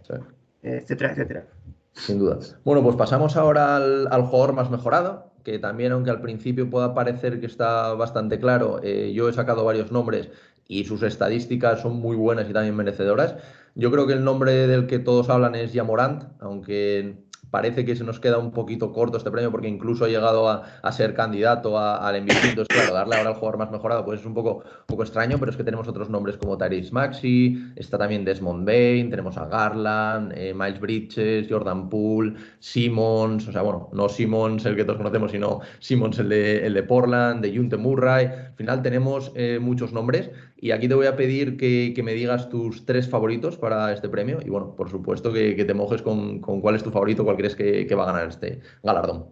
etcétera, 0.62 1.12
etcétera. 1.12 1.46
Sin 1.92 2.18
duda. 2.18 2.38
Bueno, 2.64 2.82
pues 2.82 2.96
pasamos 2.96 3.36
ahora 3.36 3.76
al, 3.76 4.22
jugador 4.22 4.52
más 4.52 4.70
mejorado, 4.70 5.32
que 5.44 5.58
también, 5.58 5.92
aunque 5.92 6.10
al 6.10 6.20
principio 6.20 6.68
pueda 6.68 6.94
parecer 6.94 7.40
que 7.40 7.46
está 7.46 7.94
bastante 7.94 8.38
claro, 8.38 8.80
eh, 8.82 9.12
yo 9.14 9.28
he 9.28 9.32
sacado 9.32 9.64
varios 9.64 9.92
nombres 9.92 10.28
y 10.68 10.84
sus 10.84 11.02
estadísticas 11.02 11.80
son 11.80 11.96
muy 11.96 12.16
buenas 12.16 12.50
y 12.50 12.52
también 12.52 12.76
merecedoras. 12.76 13.36
Yo 13.74 13.90
creo 13.90 14.06
que 14.06 14.14
el 14.14 14.24
nombre 14.24 14.66
del 14.66 14.86
que 14.86 14.98
todos 14.98 15.28
hablan 15.28 15.54
es 15.54 15.72
Yamorant, 15.72 16.24
aunque 16.40 17.25
parece 17.56 17.86
que 17.86 17.96
se 17.96 18.04
nos 18.04 18.20
queda 18.20 18.36
un 18.36 18.50
poquito 18.50 18.92
corto 18.92 19.16
este 19.16 19.30
premio 19.30 19.50
porque 19.50 19.66
incluso 19.66 20.04
ha 20.04 20.08
llegado 20.08 20.46
a, 20.46 20.92
ser 20.92 21.14
candidato 21.14 21.78
al 21.78 22.20
MVP. 22.20 22.50
Entonces, 22.50 22.68
claro, 22.68 22.92
darle 22.92 23.16
ahora 23.16 23.30
al 23.30 23.36
jugador 23.36 23.56
más 23.56 23.70
mejorado 23.70 24.04
pues 24.04 24.20
es 24.20 24.26
un 24.26 24.34
poco, 24.34 24.62
poco 24.84 25.02
extraño, 25.02 25.38
pero 25.38 25.50
es 25.50 25.56
que 25.56 25.64
tenemos 25.64 25.88
otros 25.88 26.10
nombres 26.10 26.36
como 26.36 26.58
Tyrese 26.58 26.92
Maxi, 26.92 27.72
está 27.74 27.96
también 27.96 28.26
Desmond 28.26 28.66
Bain, 28.66 29.08
tenemos 29.08 29.38
a 29.38 29.46
Garland, 29.46 30.34
eh, 30.36 30.52
Miles 30.52 30.78
Bridges, 30.78 31.46
Jordan 31.48 31.88
Poole, 31.88 32.34
Simmons, 32.58 33.48
o 33.48 33.52
sea, 33.52 33.62
bueno, 33.62 33.88
no 33.94 34.10
Simmons 34.10 34.66
el 34.66 34.76
que 34.76 34.84
todos 34.84 34.98
conocemos, 34.98 35.30
sino 35.30 35.60
Simmons 35.78 36.18
el 36.18 36.28
de, 36.28 36.66
el 36.66 36.74
de 36.74 36.82
Portland, 36.82 37.42
de 37.42 37.56
Junte 37.56 37.78
Murray. 37.78 38.26
Al 38.26 38.54
final 38.54 38.82
tenemos 38.82 39.32
eh, 39.34 39.58
muchos 39.62 39.94
nombres 39.94 40.30
y 40.58 40.70
aquí 40.70 40.88
te 40.88 40.94
voy 40.94 41.06
a 41.06 41.16
pedir 41.16 41.56
que, 41.56 42.00
me 42.02 42.14
digas 42.14 42.48
tus 42.48 42.86
tres 42.86 43.08
favoritos 43.08 43.56
para 43.58 43.92
este 43.92 44.08
premio 44.08 44.38
y 44.44 44.48
bueno, 44.48 44.74
por 44.74 44.90
supuesto 44.90 45.32
que, 45.32 45.54
te 45.54 45.74
mojes 45.74 46.02
con, 46.02 46.40
cuál 46.40 46.74
es 46.74 46.82
tu 46.82 46.90
favorito, 46.90 47.24
cuál 47.24 47.36
crees 47.36 47.54
que, 47.54 47.94
va 47.94 48.04
a 48.04 48.12
ganar 48.12 48.28
este 48.28 48.60
galardón. 48.82 49.26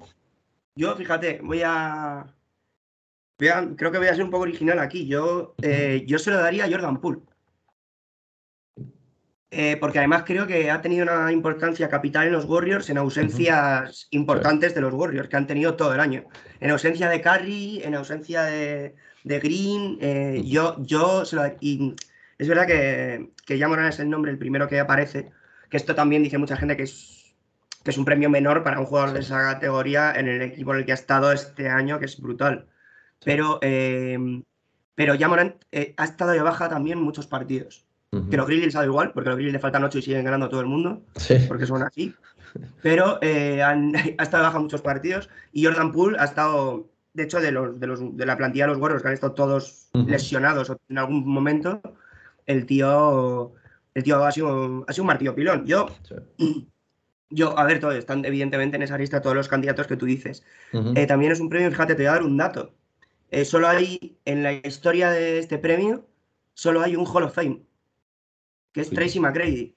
Yo, 0.77 0.95
fíjate, 0.97 1.41
voy 1.43 1.63
a, 1.65 2.27
creo 3.37 3.93
que 3.93 3.99
voy 3.99 4.09
a 4.09 4.15
ser 4.15 4.25
un 4.25 4.31
poco 4.31 4.43
original 4.43 4.79
aquí. 4.79 5.07
Yo, 5.07 5.55
eh, 5.63 6.05
yo 6.07 6.19
se 6.19 6.31
lo 6.31 6.39
daría 6.39 6.65
a 6.65 6.71
Jordan 6.71 7.01
Poole. 7.01 7.21
Eh, 9.57 9.77
porque 9.77 9.99
además 9.99 10.25
creo 10.27 10.49
que 10.49 10.69
ha 10.69 10.83
tenido 10.83 11.05
una 11.05 11.31
importancia 11.31 11.88
capital 11.88 12.27
en 12.27 12.33
los 12.33 12.45
Warriors 12.45 12.90
en 12.90 12.99
ausencias 12.99 14.09
importantes 14.11 14.75
de 14.75 14.81
los 14.81 14.93
Warriors 14.93 15.29
que 15.29 15.37
han 15.37 15.47
tenido 15.47 15.77
todo 15.77 15.95
el 15.95 16.01
año. 16.01 16.25
En 16.59 16.73
ausencia 16.73 17.09
de 17.09 17.21
Curry, 17.21 17.81
en 17.85 17.95
ausencia 17.95 18.43
de, 18.43 18.97
Green, 19.23 19.99
eh, 20.01 20.43
yo, 20.45 20.75
yo 20.81 21.25
se 21.25 21.37
lo, 21.37 21.47
y 21.61 21.95
es 22.37 22.49
verdad 22.49 22.67
que, 22.67 23.31
que 23.47 23.57
Yamoran 23.57 23.87
es 23.87 24.01
el 24.01 24.11
nombre, 24.11 24.33
el 24.33 24.38
primero 24.38 24.67
que 24.67 24.81
aparece, 24.81 25.31
que 25.71 25.77
esto 25.77 25.95
también 25.95 26.25
dice 26.25 26.37
mucha 26.37 26.57
gente 26.57 26.77
que 26.77 26.83
es, 26.83 27.37
que 27.85 27.93
es 27.93 27.97
un 27.99 28.05
premio 28.05 28.29
menor 28.29 28.64
para 28.64 28.81
un 28.81 28.87
jugador 28.87 29.12
de 29.12 29.21
esa 29.21 29.40
categoría 29.53 30.14
en 30.17 30.27
el 30.27 30.43
equipo 30.43 30.73
en 30.73 30.81
el 30.81 30.85
que 30.85 30.93
ha 30.93 30.97
estado 30.97 31.31
este 31.31 31.69
año, 31.69 32.01
que 32.01 32.07
es 32.07 32.21
brutal. 32.21 32.67
Pero, 33.25 33.61
eh, 33.62 34.19
pero 34.97 35.14
Yamoran 35.14 35.55
ha 35.97 36.05
estado 36.05 36.33
de 36.33 36.43
baja 36.43 36.69
también 36.69 37.01
muchos 37.01 37.29
partidos. 37.29 37.87
Que 38.31 38.37
los 38.37 38.46
Grizzlies 38.46 38.77
ha 38.77 38.85
igual, 38.85 39.12
porque 39.12 39.29
a 39.29 39.33
los 39.33 39.37
Grizzlies 39.38 39.55
le 39.55 39.59
faltan 39.59 39.85
8 39.85 39.98
y 39.98 40.03
siguen 40.03 40.24
ganando 40.24 40.48
todo 40.48 40.61
el 40.61 40.66
mundo, 40.66 41.03
porque 41.48 41.66
son 41.66 41.83
así. 41.83 42.14
Pero 42.83 43.18
eh, 43.22 43.62
han, 43.62 43.92
ha 44.18 44.22
estado 44.22 44.44
baja 44.44 44.59
muchos 44.59 44.83
partidos 44.83 45.29
y 45.53 45.64
Jordan 45.64 45.92
Poole 45.92 46.18
ha 46.18 46.24
estado, 46.24 46.88
de 47.12 47.22
hecho, 47.24 47.40
de, 47.40 47.53
los, 47.53 47.81
de, 47.81 47.87
los, 47.87 48.16
de 48.16 48.27
la 48.27 48.37
plantilla 48.37 48.66
de 48.66 48.72
los 48.72 48.81
Warriors, 48.81 49.03
que 49.03 49.09
han 49.09 49.14
estado 49.14 49.33
todos 49.33 49.88
lesionados 49.92 50.72
en 50.88 50.98
algún 50.98 51.27
momento, 51.27 51.81
el 52.46 52.66
tío, 52.66 53.53
el 53.94 54.03
tío 54.03 54.24
ha, 54.24 54.33
sido, 54.33 54.85
ha 54.87 54.92
sido 54.92 55.03
un 55.03 55.09
martillo 55.09 55.35
pilón. 55.35 55.66
Yo, 55.66 55.88
yo, 57.31 57.59
a 57.59 57.64
ver, 57.64 57.81
todos 57.81 57.96
están 57.96 58.24
evidentemente 58.24 58.77
en 58.77 58.83
esa 58.83 58.98
lista 58.98 59.20
todos 59.20 59.37
los 59.37 59.48
candidatos 59.48 59.87
que 59.87 59.96
tú 59.96 60.07
dices. 60.07 60.44
Eh, 60.72 61.07
también 61.07 61.33
es 61.33 61.40
un 61.40 61.48
premio, 61.48 61.70
fíjate, 61.70 61.94
te 61.94 62.03
voy 62.03 62.09
a 62.09 62.12
dar 62.12 62.22
un 62.22 62.37
dato. 62.37 62.74
Eh, 63.31 63.44
solo 63.44 63.66
hay, 63.66 64.16
en 64.24 64.42
la 64.42 64.53
historia 64.53 65.11
de 65.11 65.38
este 65.38 65.59
premio, 65.59 66.07
solo 66.53 66.83
hay 66.83 66.94
un 66.94 67.07
Hall 67.07 67.24
of 67.24 67.35
Fame 67.35 67.62
que 68.75 68.81
es 68.81 68.91
Tracy 68.91 69.21
McGrady. 69.21 69.75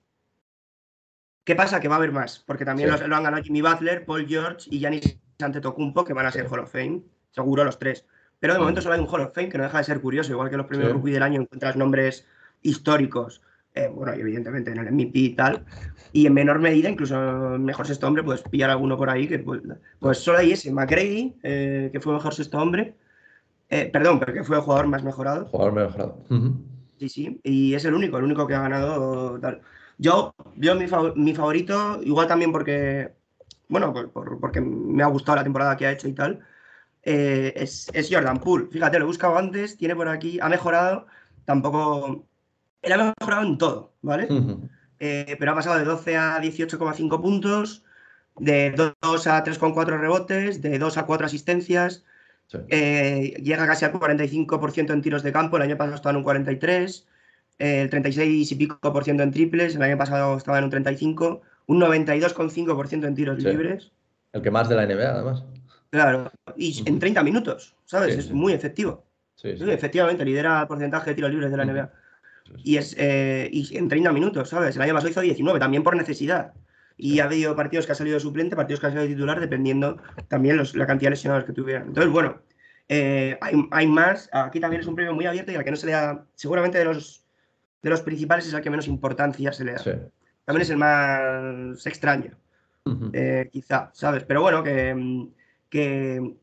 ¿Qué 1.46 1.56
pasa? 1.56 1.80
Que 1.80 1.88
va 1.88 1.96
a 1.96 1.98
haber 2.00 2.12
más, 2.12 2.44
porque 2.46 2.66
también 2.66 2.90
lo, 2.90 2.96
han 2.96 3.24
ganado 3.24 3.42
Jimmy 3.42 3.62
Butler, 3.62 4.04
Paul 4.04 4.28
George 4.28 4.68
y 4.70 4.80
Giannis 4.80 5.18
Antetokounmpo, 5.40 6.04
que 6.04 6.14
van 6.14 6.26
a 6.26 6.32
ser 6.32 6.48
Hall 6.48 6.60
of 6.60 6.72
Fame, 6.72 7.04
seguro 7.32 7.64
los 7.64 7.80
tres. 7.80 8.06
Pero 8.40 8.54
de 8.54 8.60
momento 8.60 8.82
solo 8.82 8.96
hay 8.96 9.00
un 9.00 9.08
Hall 9.08 9.22
of 9.22 9.34
Fame, 9.34 9.50
que 9.50 9.58
no 9.58 9.64
deja 9.64 9.78
de 9.78 9.84
ser 9.84 10.02
curioso, 10.02 10.34
igual 10.34 10.50
que 10.50 10.58
los 10.58 10.66
premios 10.66 10.92
rookie 10.92 11.12
del 11.12 11.24
año 11.24 11.42
encuentras 11.42 11.78
nombres 11.78 12.26
históricos, 12.64 13.42
eh, 13.76 13.88
bueno, 13.88 14.16
y 14.16 14.22
evidentemente 14.22 14.72
en 14.72 14.80
el 14.80 14.92
MVP 14.92 15.20
y 15.20 15.30
tal, 15.36 15.64
y 16.12 16.26
en 16.26 16.34
menor 16.34 16.60
medida, 16.60 16.90
incluso 16.90 17.16
mejor 17.60 17.86
sexto 17.86 18.08
hombre, 18.08 18.24
puedes 18.24 18.42
pillar 18.42 18.72
alguno 18.72 18.98
por 18.98 19.12
ahí, 19.12 19.28
que 19.28 19.38
pues, 19.40 19.62
pues 20.00 20.18
solo 20.18 20.40
hay 20.40 20.54
ese, 20.54 20.72
McGrady, 20.72 21.38
eh, 21.44 21.90
que 21.94 22.00
fue 22.00 22.14
mejor 22.14 22.34
sexto 22.34 22.58
hombre, 22.58 22.96
eh, 23.70 23.90
perdón, 23.94 24.20
pero 24.20 24.34
que 24.34 24.44
fue 24.44 24.58
el 24.58 24.64
jugador 24.64 24.88
más 24.88 25.04
mejorado. 25.04 25.46
Jugador 25.46 25.74
mejorado. 25.74 26.18
Sí, 27.00 27.10
sí, 27.10 27.40
y 27.44 27.74
es 27.76 27.86
el 27.86 27.94
único, 27.94 28.18
el 28.18 28.24
único 28.24 28.48
que 28.48 28.56
ha 28.56 28.62
ganado 28.62 29.40
tal. 29.40 29.62
Yo, 29.98 30.34
yo 30.56 30.76
mi, 30.76 30.86
mi 31.16 31.36
favorito, 31.36 32.00
igual 32.04 32.28
también 32.28 32.52
porque, 32.52 33.14
bueno, 33.68 33.94
porque 34.14 34.62
me 34.62 35.04
ha 35.04 35.08
gustado 35.08 35.38
la 35.38 35.44
temporada 35.44 35.78
que 35.78 35.86
ha 35.86 35.92
hecho 35.92 36.08
y 36.08 36.14
tal, 36.14 36.44
eh, 37.04 37.54
es, 37.56 38.10
Jordan 38.12 38.40
Poole. 38.40 38.68
Fíjate, 38.68 39.00
lo 39.00 39.06
he 39.06 39.08
buscado 39.08 39.38
antes, 39.38 39.78
tiene 39.78 39.96
por 39.96 40.10
aquí, 40.10 40.40
ha 40.42 40.50
mejorado, 40.50 41.08
tampoco, 41.46 42.28
él 42.82 42.94
ha 42.94 43.14
mejorado 43.20 43.44
en 43.44 43.58
todo, 43.58 43.94
¿vale? 44.02 44.28
Eh, 45.00 45.36
pero 45.40 45.52
ha 45.52 45.56
pasado 45.56 45.78
de 45.78 45.86
12 45.86 46.18
a 46.18 46.40
18,5 46.42 47.22
puntos, 47.22 47.86
de 48.38 48.72
2 49.02 49.28
a 49.28 49.44
3,4 49.44 50.00
rebotes, 50.00 50.62
de 50.62 50.80
2 50.80 50.98
a 50.98 51.06
4 51.06 51.28
asistencias, 51.28 52.04
eh, 52.70 53.34
llega 53.44 53.68
casi 53.68 53.86
al 53.86 53.94
45% 53.94 54.94
en 54.94 55.02
tiros 55.02 55.24
de 55.24 55.32
campo, 55.32 55.58
el 55.58 55.64
año 55.64 55.78
pasado 55.78 55.96
estaba 55.96 56.12
en 56.12 56.18
un 56.18 56.24
43%, 56.24 57.06
el 57.60 57.90
36 57.90 58.52
y 58.52 58.56
pico 58.56 58.94
por 58.94 59.04
ciento 59.04 59.24
en 59.24 59.32
triples, 59.32 59.76
el 59.76 59.82
año 59.82 59.98
pasado 59.98 60.38
estaba 60.38 60.60
en 60.60 60.66
un 60.66 60.72
35%, 60.72 61.42
un 61.68 61.82
92,5% 61.82 63.06
en 63.06 63.16
tiros 63.16 63.40
libres. 63.40 63.92
El 64.34 64.42
que 64.42 64.52
más 64.52 64.70
de 64.70 64.76
la 64.76 64.86
NBA, 64.86 65.10
además. 65.10 65.44
Claro, 65.90 66.32
y 66.56 66.84
en 66.86 67.00
30 67.00 67.24
minutos, 67.24 67.76
¿sabes? 67.86 68.18
es 68.18 68.32
muy 68.32 68.54
efectivo. 68.54 69.06
Efectivamente, 69.44 70.26
lidera 70.26 70.62
el 70.62 70.68
porcentaje 70.68 71.12
de 71.12 71.16
tiros 71.16 71.32
libres 71.32 71.52
de 71.52 71.58
la 71.58 71.66
NBA. 71.66 71.92
Y, 72.64 72.78
es, 72.78 72.96
eh, 72.98 73.50
y 73.52 73.78
en 73.78 73.88
30 73.88 74.12
minutos, 74.12 74.50
¿sabes? 74.50 74.76
El 74.76 74.82
año 74.82 74.94
pasado 74.94 75.12
hizo 75.12 75.22
19, 75.22 75.60
también 75.60 75.84
por 75.84 75.96
necesidad. 75.96 76.54
Y 76.98 77.20
ha 77.20 77.26
habido 77.26 77.56
partidos 77.56 77.86
que 77.86 77.92
ha 77.92 77.96
salido 77.96 78.16
de 78.16 78.22
suplente, 78.22 78.56
partidos 78.56 78.80
que 78.80 78.88
ha 78.88 78.92
salido 78.92 79.08
titular, 79.08 79.40
dependiendo 79.40 79.98
también 80.28 80.58
los, 80.58 80.76
la 80.76 80.88
cantidad 80.88 81.08
de 81.08 81.16
lesionados 81.16 81.46
que 81.46 81.54
tuvieran. 81.54 81.88
Entonces, 81.88 82.12
bueno, 82.12 82.42
eh, 82.90 83.38
hay, 83.72 83.88
más. 83.88 84.30
Aquí 84.32 84.60
también 84.60 84.82
es 84.82 84.88
un 84.88 84.96
premio 84.96 85.14
muy 85.14 85.26
abierto 85.26 85.52
y 85.52 85.56
al 85.56 85.64
que 85.64 85.72
no 85.72 85.78
se 85.78 85.86
le 85.86 85.92
da, 85.92 86.26
seguramente 86.36 86.78
de 86.78 86.86
los, 86.86 87.24
de 87.82 87.90
los 87.90 88.02
principales 88.02 88.48
es 88.48 88.54
el 88.54 88.62
que 88.62 88.70
menos 88.70 88.88
importancia 88.88 89.52
se 89.52 89.66
le 89.66 89.74
da. 89.74 89.84
También 90.46 90.62
es 90.62 90.70
el 90.70 90.78
más 90.78 91.86
extraño, 91.86 92.38
eh, 93.12 93.50
quizá, 93.52 93.92
¿sabes? 93.94 94.24
Pero 94.24 94.42
bueno, 94.42 94.64
que, 94.64 95.28
que, 95.70 96.36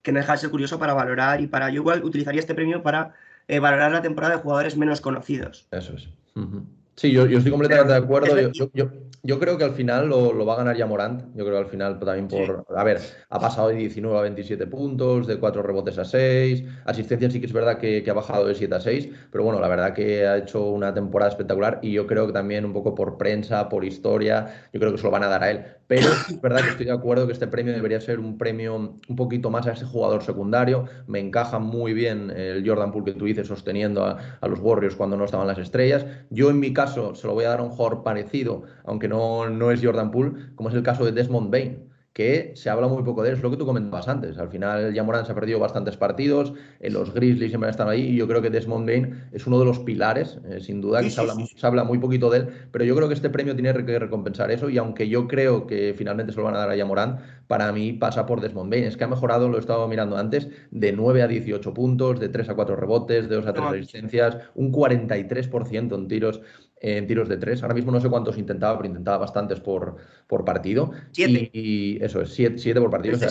que 0.00 0.12
no 0.12 0.18
deja 0.18 0.32
de 0.32 0.38
ser 0.38 0.50
curioso 0.50 0.78
para 0.78 0.94
valorar 0.94 1.42
y 1.42 1.46
para. 1.46 1.68
Yo 1.68 1.82
igual 1.82 2.02
utilizaría 2.04 2.40
este 2.40 2.54
premio 2.54 2.82
para 2.82 3.14
eh, 3.46 3.58
valorar 3.58 3.92
la 3.92 4.00
temporada 4.00 4.36
de 4.36 4.42
jugadores 4.42 4.78
menos 4.78 5.02
conocidos. 5.02 5.68
Eso 5.70 5.94
es. 5.94 6.08
Sí, 6.98 7.12
yo, 7.12 7.26
estoy 7.26 7.52
completamente 7.52 7.92
de 7.92 7.98
acuerdo. 7.98 8.34
Yo, 9.22 9.38
creo 9.38 9.56
que 9.56 9.64
al 9.64 9.72
final 9.72 10.08
lo, 10.08 10.44
va 10.44 10.54
a 10.54 10.56
ganar 10.56 10.76
ya 10.76 10.86
Morant. 10.86 11.22
Yo 11.36 11.44
creo 11.44 11.58
que 11.58 11.64
al 11.64 11.66
final 11.66 11.98
también 12.00 12.26
por. 12.26 12.64
A 12.76 12.82
ver, 12.82 13.00
ha 13.28 13.38
pasado 13.38 13.68
de 13.68 13.76
19 13.76 14.18
a 14.18 14.22
27 14.22 14.66
puntos, 14.66 15.28
de 15.28 15.38
4 15.38 15.62
rebotes 15.62 15.96
a 15.98 16.04
6. 16.04 16.64
Asistencia 16.86 17.30
sí 17.30 17.38
que 17.38 17.46
es 17.46 17.52
verdad 17.52 17.78
que, 17.78 18.04
ha 18.08 18.14
bajado 18.14 18.46
de 18.46 18.56
7 18.56 18.74
a 18.74 18.80
6. 18.80 19.10
Pero 19.30 19.44
bueno, 19.44 19.60
la 19.60 19.68
verdad 19.68 19.92
que 19.92 20.26
ha 20.26 20.38
hecho 20.38 20.70
una 20.70 20.92
temporada 20.92 21.30
espectacular 21.30 21.78
y 21.82 21.92
yo 21.92 22.06
creo 22.08 22.26
que 22.26 22.32
también 22.32 22.64
un 22.64 22.72
poco 22.72 22.96
por 22.96 23.16
prensa, 23.16 23.68
por 23.68 23.84
historia, 23.84 24.68
yo 24.72 24.80
creo 24.80 24.90
que 24.90 24.98
se 24.98 25.04
lo 25.04 25.12
van 25.12 25.22
a 25.22 25.28
dar 25.28 25.44
a 25.44 25.50
él. 25.52 25.64
Pero 25.86 26.08
es 26.28 26.40
verdad 26.40 26.62
que 26.62 26.70
estoy 26.70 26.86
de 26.86 26.92
acuerdo 26.92 27.26
que 27.26 27.32
este 27.32 27.46
premio 27.46 27.72
debería 27.72 28.00
ser 28.00 28.18
un 28.18 28.38
premio 28.38 28.74
un 28.76 29.16
poquito 29.16 29.50
más 29.50 29.68
a 29.68 29.72
ese 29.72 29.84
jugador 29.84 30.22
secundario. 30.24 30.86
Me 31.06 31.20
encaja 31.20 31.60
muy 31.60 31.92
bien 31.92 32.30
el 32.30 32.68
Jordan 32.68 32.90
Poole 32.90 33.12
que 33.12 33.18
tú 33.18 33.24
dices 33.24 33.46
sosteniendo 33.46 34.04
a, 34.04 34.18
a 34.40 34.48
los 34.48 34.58
Warriors 34.60 34.96
cuando 34.96 35.16
no 35.16 35.24
estaban 35.24 35.46
las 35.46 35.58
estrellas. 35.58 36.04
Yo 36.30 36.50
en 36.50 36.60
mi 36.60 36.72
caso 36.72 36.87
se 36.88 37.26
lo 37.26 37.34
voy 37.34 37.44
a 37.44 37.50
dar 37.50 37.60
a 37.60 37.62
un 37.62 37.70
jugador 37.70 38.02
parecido, 38.02 38.62
aunque 38.84 39.08
no, 39.08 39.48
no 39.48 39.70
es 39.70 39.84
Jordan 39.84 40.10
Poole, 40.10 40.54
como 40.54 40.68
es 40.68 40.74
el 40.74 40.82
caso 40.82 41.04
de 41.04 41.12
Desmond 41.12 41.50
Bain 41.50 41.88
que 42.18 42.50
se 42.56 42.68
habla 42.68 42.88
muy 42.88 43.04
poco 43.04 43.22
de 43.22 43.28
él, 43.28 43.36
es 43.36 43.42
lo 43.44 43.50
que 43.52 43.56
tú 43.56 43.64
comentabas 43.64 44.08
antes. 44.08 44.38
Al 44.38 44.48
final, 44.48 44.92
ya 44.92 45.04
Morán 45.04 45.24
se 45.24 45.30
ha 45.30 45.36
perdido 45.36 45.60
bastantes 45.60 45.96
partidos, 45.96 46.52
en 46.80 46.92
los 46.92 47.14
Grizzlies 47.14 47.50
siempre 47.50 47.68
han 47.68 47.70
estado 47.70 47.90
ahí, 47.90 48.08
y 48.08 48.16
yo 48.16 48.26
creo 48.26 48.42
que 48.42 48.50
Desmond 48.50 48.86
Bain 48.86 49.28
es 49.30 49.46
uno 49.46 49.60
de 49.60 49.64
los 49.64 49.78
pilares, 49.78 50.36
eh, 50.50 50.58
sin 50.58 50.80
duda, 50.80 51.00
que 51.00 51.10
se, 51.10 51.20
habla, 51.20 51.34
se, 51.34 51.64
habla, 51.64 51.84
muy 51.84 51.98
poquito 51.98 52.28
de 52.28 52.38
él, 52.38 52.48
pero 52.72 52.84
yo 52.84 52.96
creo 52.96 53.06
que 53.06 53.14
este 53.14 53.30
premio 53.30 53.54
tiene 53.54 53.72
que 53.84 53.98
recompensar 54.00 54.50
eso, 54.50 54.68
y 54.68 54.78
aunque 54.78 55.08
yo 55.08 55.28
creo 55.28 55.68
que 55.68 55.94
finalmente 55.96 56.32
se 56.32 56.38
lo 56.38 56.44
van 56.44 56.56
a 56.56 56.58
dar 56.58 56.70
a 56.70 56.74
Yamorán, 56.74 57.20
para 57.46 57.70
mí 57.70 57.92
pasa 57.92 58.26
por 58.26 58.40
Desmond 58.40 58.70
Bain. 58.70 58.82
Es 58.82 58.96
que 58.96 59.04
ha 59.04 59.08
mejorado, 59.08 59.48
lo 59.48 59.56
he 59.56 59.60
estado 59.60 59.86
mirando 59.86 60.16
antes, 60.16 60.48
de 60.72 60.92
9 60.92 61.22
a 61.22 61.28
18 61.28 61.72
puntos, 61.72 62.18
de 62.18 62.28
3 62.28 62.48
a 62.48 62.54
4 62.56 62.74
rebotes, 62.74 63.28
de 63.28 63.36
2 63.36 63.46
a 63.46 63.52
3 63.52 63.66
asistencias, 63.66 64.38
un 64.56 64.72
43% 64.72 65.94
en 65.94 66.08
tiros 66.08 66.40
en 66.80 67.06
tiros 67.06 67.28
de 67.28 67.36
tres. 67.36 67.62
Ahora 67.62 67.74
mismo 67.74 67.92
no 67.92 68.00
sé 68.00 68.08
cuántos 68.08 68.38
intentaba, 68.38 68.76
pero 68.76 68.88
intentaba 68.88 69.18
bastantes 69.18 69.60
por, 69.60 69.96
por 70.26 70.44
partido. 70.44 70.90
Siete. 71.12 71.50
Y, 71.52 72.02
eso 72.02 72.20
es, 72.20 72.32
siete, 72.32 72.80
por 72.80 72.90
partido. 72.90 73.18
se, 73.18 73.26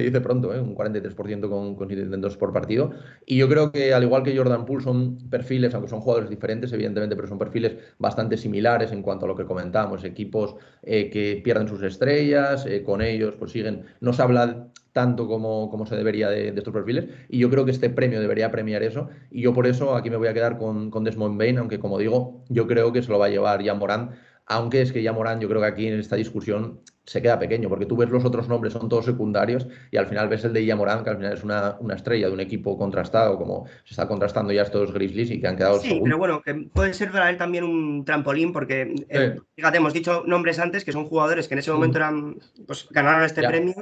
dice, 0.00 0.20
pronto, 0.20 0.54
¿eh? 0.54 0.60
un 0.60 0.74
43% 0.74 1.48
con, 1.48 1.76
con 1.76 1.90
intentos 1.90 2.36
por 2.36 2.52
partido. 2.52 2.92
Y 3.26 3.36
yo 3.36 3.48
creo 3.48 3.72
que, 3.72 3.94
al 3.94 4.02
igual 4.02 4.22
que 4.22 4.36
Jordan 4.36 4.64
Poole, 4.64 4.82
son 4.82 5.18
perfiles, 5.28 5.74
aunque 5.74 5.90
son 5.90 6.00
jugadores 6.00 6.30
diferentes, 6.30 6.72
evidentemente, 6.72 7.16
pero 7.16 7.28
son 7.28 7.38
perfiles 7.38 7.76
bastante 7.98 8.36
similares 8.36 8.92
en 8.92 9.02
cuanto 9.02 9.26
a 9.26 9.28
lo 9.28 9.36
que 9.36 9.44
comentábamos. 9.44 10.04
Equipos 10.04 10.56
eh, 10.82 11.10
que 11.10 11.40
pierden 11.42 11.68
sus 11.68 11.82
estrellas, 11.82 12.66
eh, 12.66 12.82
con 12.82 13.02
ellos 13.02 13.34
pues 13.38 13.52
siguen. 13.52 13.84
No 14.00 14.12
se 14.12 14.22
habla 14.22 14.68
tanto 14.94 15.26
como, 15.26 15.68
como 15.68 15.84
se 15.84 15.96
debería 15.96 16.30
de, 16.30 16.48
estos 16.48 16.72
perfiles. 16.72 17.06
Y 17.28 17.38
yo 17.40 17.50
creo 17.50 17.66
que 17.66 17.72
este 17.72 17.90
premio 17.90 18.20
debería 18.20 18.50
premiar 18.50 18.82
eso. 18.82 19.10
Y 19.30 19.42
yo 19.42 19.52
por 19.52 19.66
eso 19.66 19.94
aquí 19.94 20.08
me 20.08 20.16
voy 20.16 20.28
a 20.28 20.34
quedar 20.34 20.56
con, 20.56 20.90
con 20.90 21.04
Desmond 21.04 21.38
Bain, 21.38 21.58
aunque 21.58 21.78
como 21.78 21.98
digo, 21.98 22.42
yo 22.48 22.66
creo 22.66 22.92
que 22.92 23.02
se 23.02 23.10
lo 23.10 23.18
va 23.18 23.26
a 23.26 23.28
llevar 23.28 23.62
Jan 23.62 23.78
Morán 23.78 24.12
aunque 24.46 24.82
es 24.82 24.92
que 24.92 25.02
ya 25.02 25.12
Morán, 25.12 25.40
yo 25.40 25.48
creo 25.48 25.60
que 25.60 25.66
aquí 25.66 25.86
en 25.86 25.98
esta 25.98 26.16
discusión 26.16 26.80
se 27.04 27.20
queda 27.20 27.38
pequeño, 27.38 27.68
porque 27.68 27.86
tú 27.86 27.96
ves 27.96 28.08
los 28.08 28.24
otros 28.24 28.48
nombres, 28.48 28.72
son 28.72 28.88
todos 28.88 29.04
secundarios, 29.04 29.66
y 29.90 29.98
al 29.98 30.06
final 30.06 30.28
ves 30.28 30.44
el 30.44 30.52
de 30.52 30.74
Morán, 30.74 31.04
que 31.04 31.10
al 31.10 31.16
final 31.16 31.32
es 31.34 31.44
una, 31.44 31.76
estrella 31.94 32.28
de 32.28 32.32
un 32.32 32.40
equipo 32.40 32.78
contrastado, 32.78 33.36
como 33.36 33.66
se 33.84 33.92
está 33.92 34.08
contrastando 34.08 34.52
ya 34.52 34.62
estos 34.62 34.92
Grizzlies 34.92 35.30
y 35.30 35.40
que 35.40 35.46
han 35.46 35.56
quedado. 35.56 35.80
Sí, 35.80 36.00
pero 36.02 36.16
bueno, 36.16 36.40
que 36.40 36.54
puede 36.72 36.94
ser 36.94 37.10
para 37.10 37.28
él 37.28 37.36
también 37.36 37.64
un 37.64 38.04
trampolín, 38.04 38.52
porque 38.52 38.94
eh, 39.10 39.36
fíjate, 39.54 39.76
hemos 39.76 39.92
dicho 39.92 40.24
nombres 40.26 40.58
antes 40.58 40.84
que 40.84 40.92
son 40.92 41.04
jugadores 41.04 41.46
que 41.46 41.54
en 41.54 41.58
ese 41.58 41.72
momento 41.72 41.98
eran, 41.98 42.36
pues 42.66 42.88
ganaron 42.90 43.24
este 43.24 43.46
premio. 43.46 43.74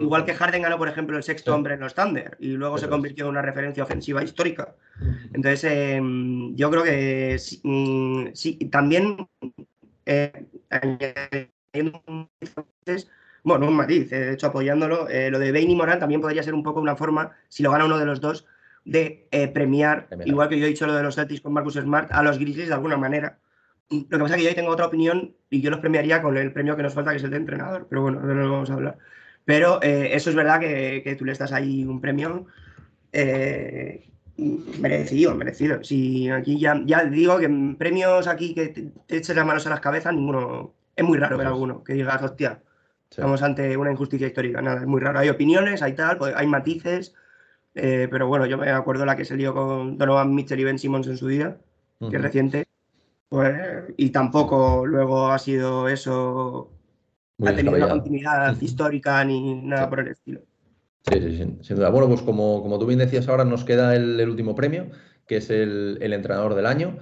igual, 0.00 0.24
que 0.24 0.34
Harden 0.34 0.62
ganó, 0.62 0.78
por 0.78 0.88
ejemplo, 0.88 1.16
el 1.16 1.22
sexto 1.22 1.54
hombre 1.54 1.74
en 1.74 1.80
los 1.80 1.94
Thunder 1.94 2.36
y 2.40 2.52
luego 2.52 2.78
se 2.78 2.88
convirtió 2.88 3.24
en 3.24 3.30
una 3.30 3.42
referencia 3.42 3.82
ofensiva 3.82 4.22
histórica. 4.22 4.74
Entonces, 5.34 5.64
em, 5.64 6.56
yo 6.56 6.70
creo 6.70 6.82
que 6.82 7.36
sí, 7.38 7.60
mm, 7.62 8.70
también. 8.70 9.28
Eh, 10.10 10.32
bueno, 13.44 13.68
un 13.68 13.76
matiz, 13.76 14.12
eh, 14.12 14.20
de 14.20 14.32
hecho 14.34 14.48
apoyándolo, 14.48 15.08
eh, 15.08 15.30
lo 15.30 15.38
de 15.38 15.52
Bain 15.52 15.70
y 15.70 15.76
Morán 15.76 15.98
también 15.98 16.20
podría 16.20 16.42
ser 16.42 16.54
un 16.54 16.62
poco 16.62 16.80
una 16.80 16.96
forma, 16.96 17.32
si 17.48 17.62
lo 17.62 17.70
gana 17.70 17.84
uno 17.84 17.98
de 17.98 18.06
los 18.06 18.20
dos, 18.20 18.46
de 18.84 19.28
eh, 19.30 19.48
premiar, 19.48 20.08
igual 20.24 20.48
que 20.48 20.58
yo 20.58 20.66
he 20.66 20.68
dicho 20.68 20.86
lo 20.86 20.94
de 20.94 21.02
los 21.02 21.14
Celtics 21.14 21.40
con 21.40 21.52
Marcus 21.52 21.74
Smart, 21.74 22.10
a 22.12 22.22
los 22.22 22.38
Grizzlies 22.38 22.68
de 22.68 22.74
alguna 22.74 22.96
manera. 22.96 23.38
Lo 23.90 24.06
que 24.06 24.18
pasa 24.18 24.34
es 24.34 24.38
que 24.38 24.42
yo 24.44 24.48
ahí 24.50 24.54
tengo 24.54 24.70
otra 24.70 24.86
opinión 24.86 25.34
y 25.50 25.60
yo 25.60 25.70
los 25.70 25.80
premiaría 25.80 26.22
con 26.22 26.36
el 26.36 26.52
premio 26.52 26.76
que 26.76 26.82
nos 26.82 26.94
falta, 26.94 27.10
que 27.10 27.18
es 27.18 27.24
el 27.24 27.30
de 27.30 27.38
entrenador, 27.38 27.86
pero 27.88 28.02
bueno, 28.02 28.20
no 28.20 28.34
lo 28.34 28.50
vamos 28.50 28.70
a 28.70 28.74
hablar. 28.74 28.98
Pero 29.44 29.80
eso 29.82 30.28
es 30.28 30.36
verdad 30.36 30.60
que, 30.60 31.16
tú 31.18 31.24
le 31.24 31.32
estás 31.32 31.52
ahí 31.52 31.84
un 31.84 32.00
premio 32.00 32.46
merecido, 34.78 35.34
merecido. 35.34 35.82
Si 35.82 36.28
aquí 36.28 36.58
ya, 36.60 36.80
ya 36.84 37.04
digo 37.04 37.38
que 37.38 37.48
premios 37.78 38.26
aquí 38.26 38.54
que 38.54 38.68
te, 38.68 38.82
te 39.06 39.16
eches 39.16 39.34
las 39.34 39.46
manos 39.46 39.66
a 39.66 39.70
las 39.70 39.80
cabezas, 39.80 40.14
ninguno 40.14 40.74
es 40.98 41.04
muy 41.04 41.16
raro 41.16 41.38
ver 41.38 41.46
alguno 41.46 41.84
que 41.84 41.92
digas, 41.92 42.20
hostia, 42.20 42.60
estamos 43.08 43.40
ante 43.42 43.76
una 43.76 43.92
injusticia 43.92 44.26
histórica. 44.26 44.60
Nada, 44.60 44.80
es 44.80 44.86
muy 44.86 45.00
raro. 45.00 45.20
Hay 45.20 45.28
opiniones, 45.28 45.80
hay 45.80 45.94
tal, 45.94 46.18
pues, 46.18 46.34
hay 46.34 46.48
matices, 46.48 47.14
eh, 47.76 48.08
pero 48.10 48.26
bueno, 48.26 48.46
yo 48.46 48.58
me 48.58 48.68
acuerdo 48.70 49.06
la 49.06 49.14
que 49.14 49.24
se 49.24 49.36
lió 49.36 49.54
con 49.54 49.96
Donovan 49.96 50.34
Mitchell 50.34 50.58
y 50.58 50.64
Ben 50.64 50.78
Simmons 50.78 51.06
en 51.06 51.16
su 51.16 51.28
día, 51.28 51.56
que 52.00 52.16
es 52.16 52.22
reciente. 52.22 52.66
Pues, 53.28 53.54
y 53.96 54.10
tampoco 54.10 54.84
luego 54.86 55.30
ha 55.30 55.38
sido 55.38 55.88
eso, 55.88 56.72
ha 57.46 57.54
tenido 57.54 57.76
una 57.76 57.90
continuidad 57.90 58.60
histórica 58.60 59.24
ni 59.24 59.54
nada 59.54 59.88
por 59.88 60.00
el 60.00 60.08
estilo. 60.08 60.40
Sí, 61.08 61.20
sí, 61.20 61.36
sin, 61.62 61.76
duda. 61.76 61.90
Bueno, 61.90 62.08
pues 62.08 62.22
como, 62.22 62.60
como 62.60 62.80
tú 62.80 62.86
bien 62.86 62.98
decías 62.98 63.28
ahora, 63.28 63.44
nos 63.44 63.64
queda 63.64 63.94
el, 63.94 64.28
último 64.28 64.56
premio, 64.56 64.90
que 65.28 65.36
es 65.36 65.48
el, 65.48 65.98
el 66.00 66.12
entrenador 66.12 66.56
del 66.56 66.66
año. 66.66 66.98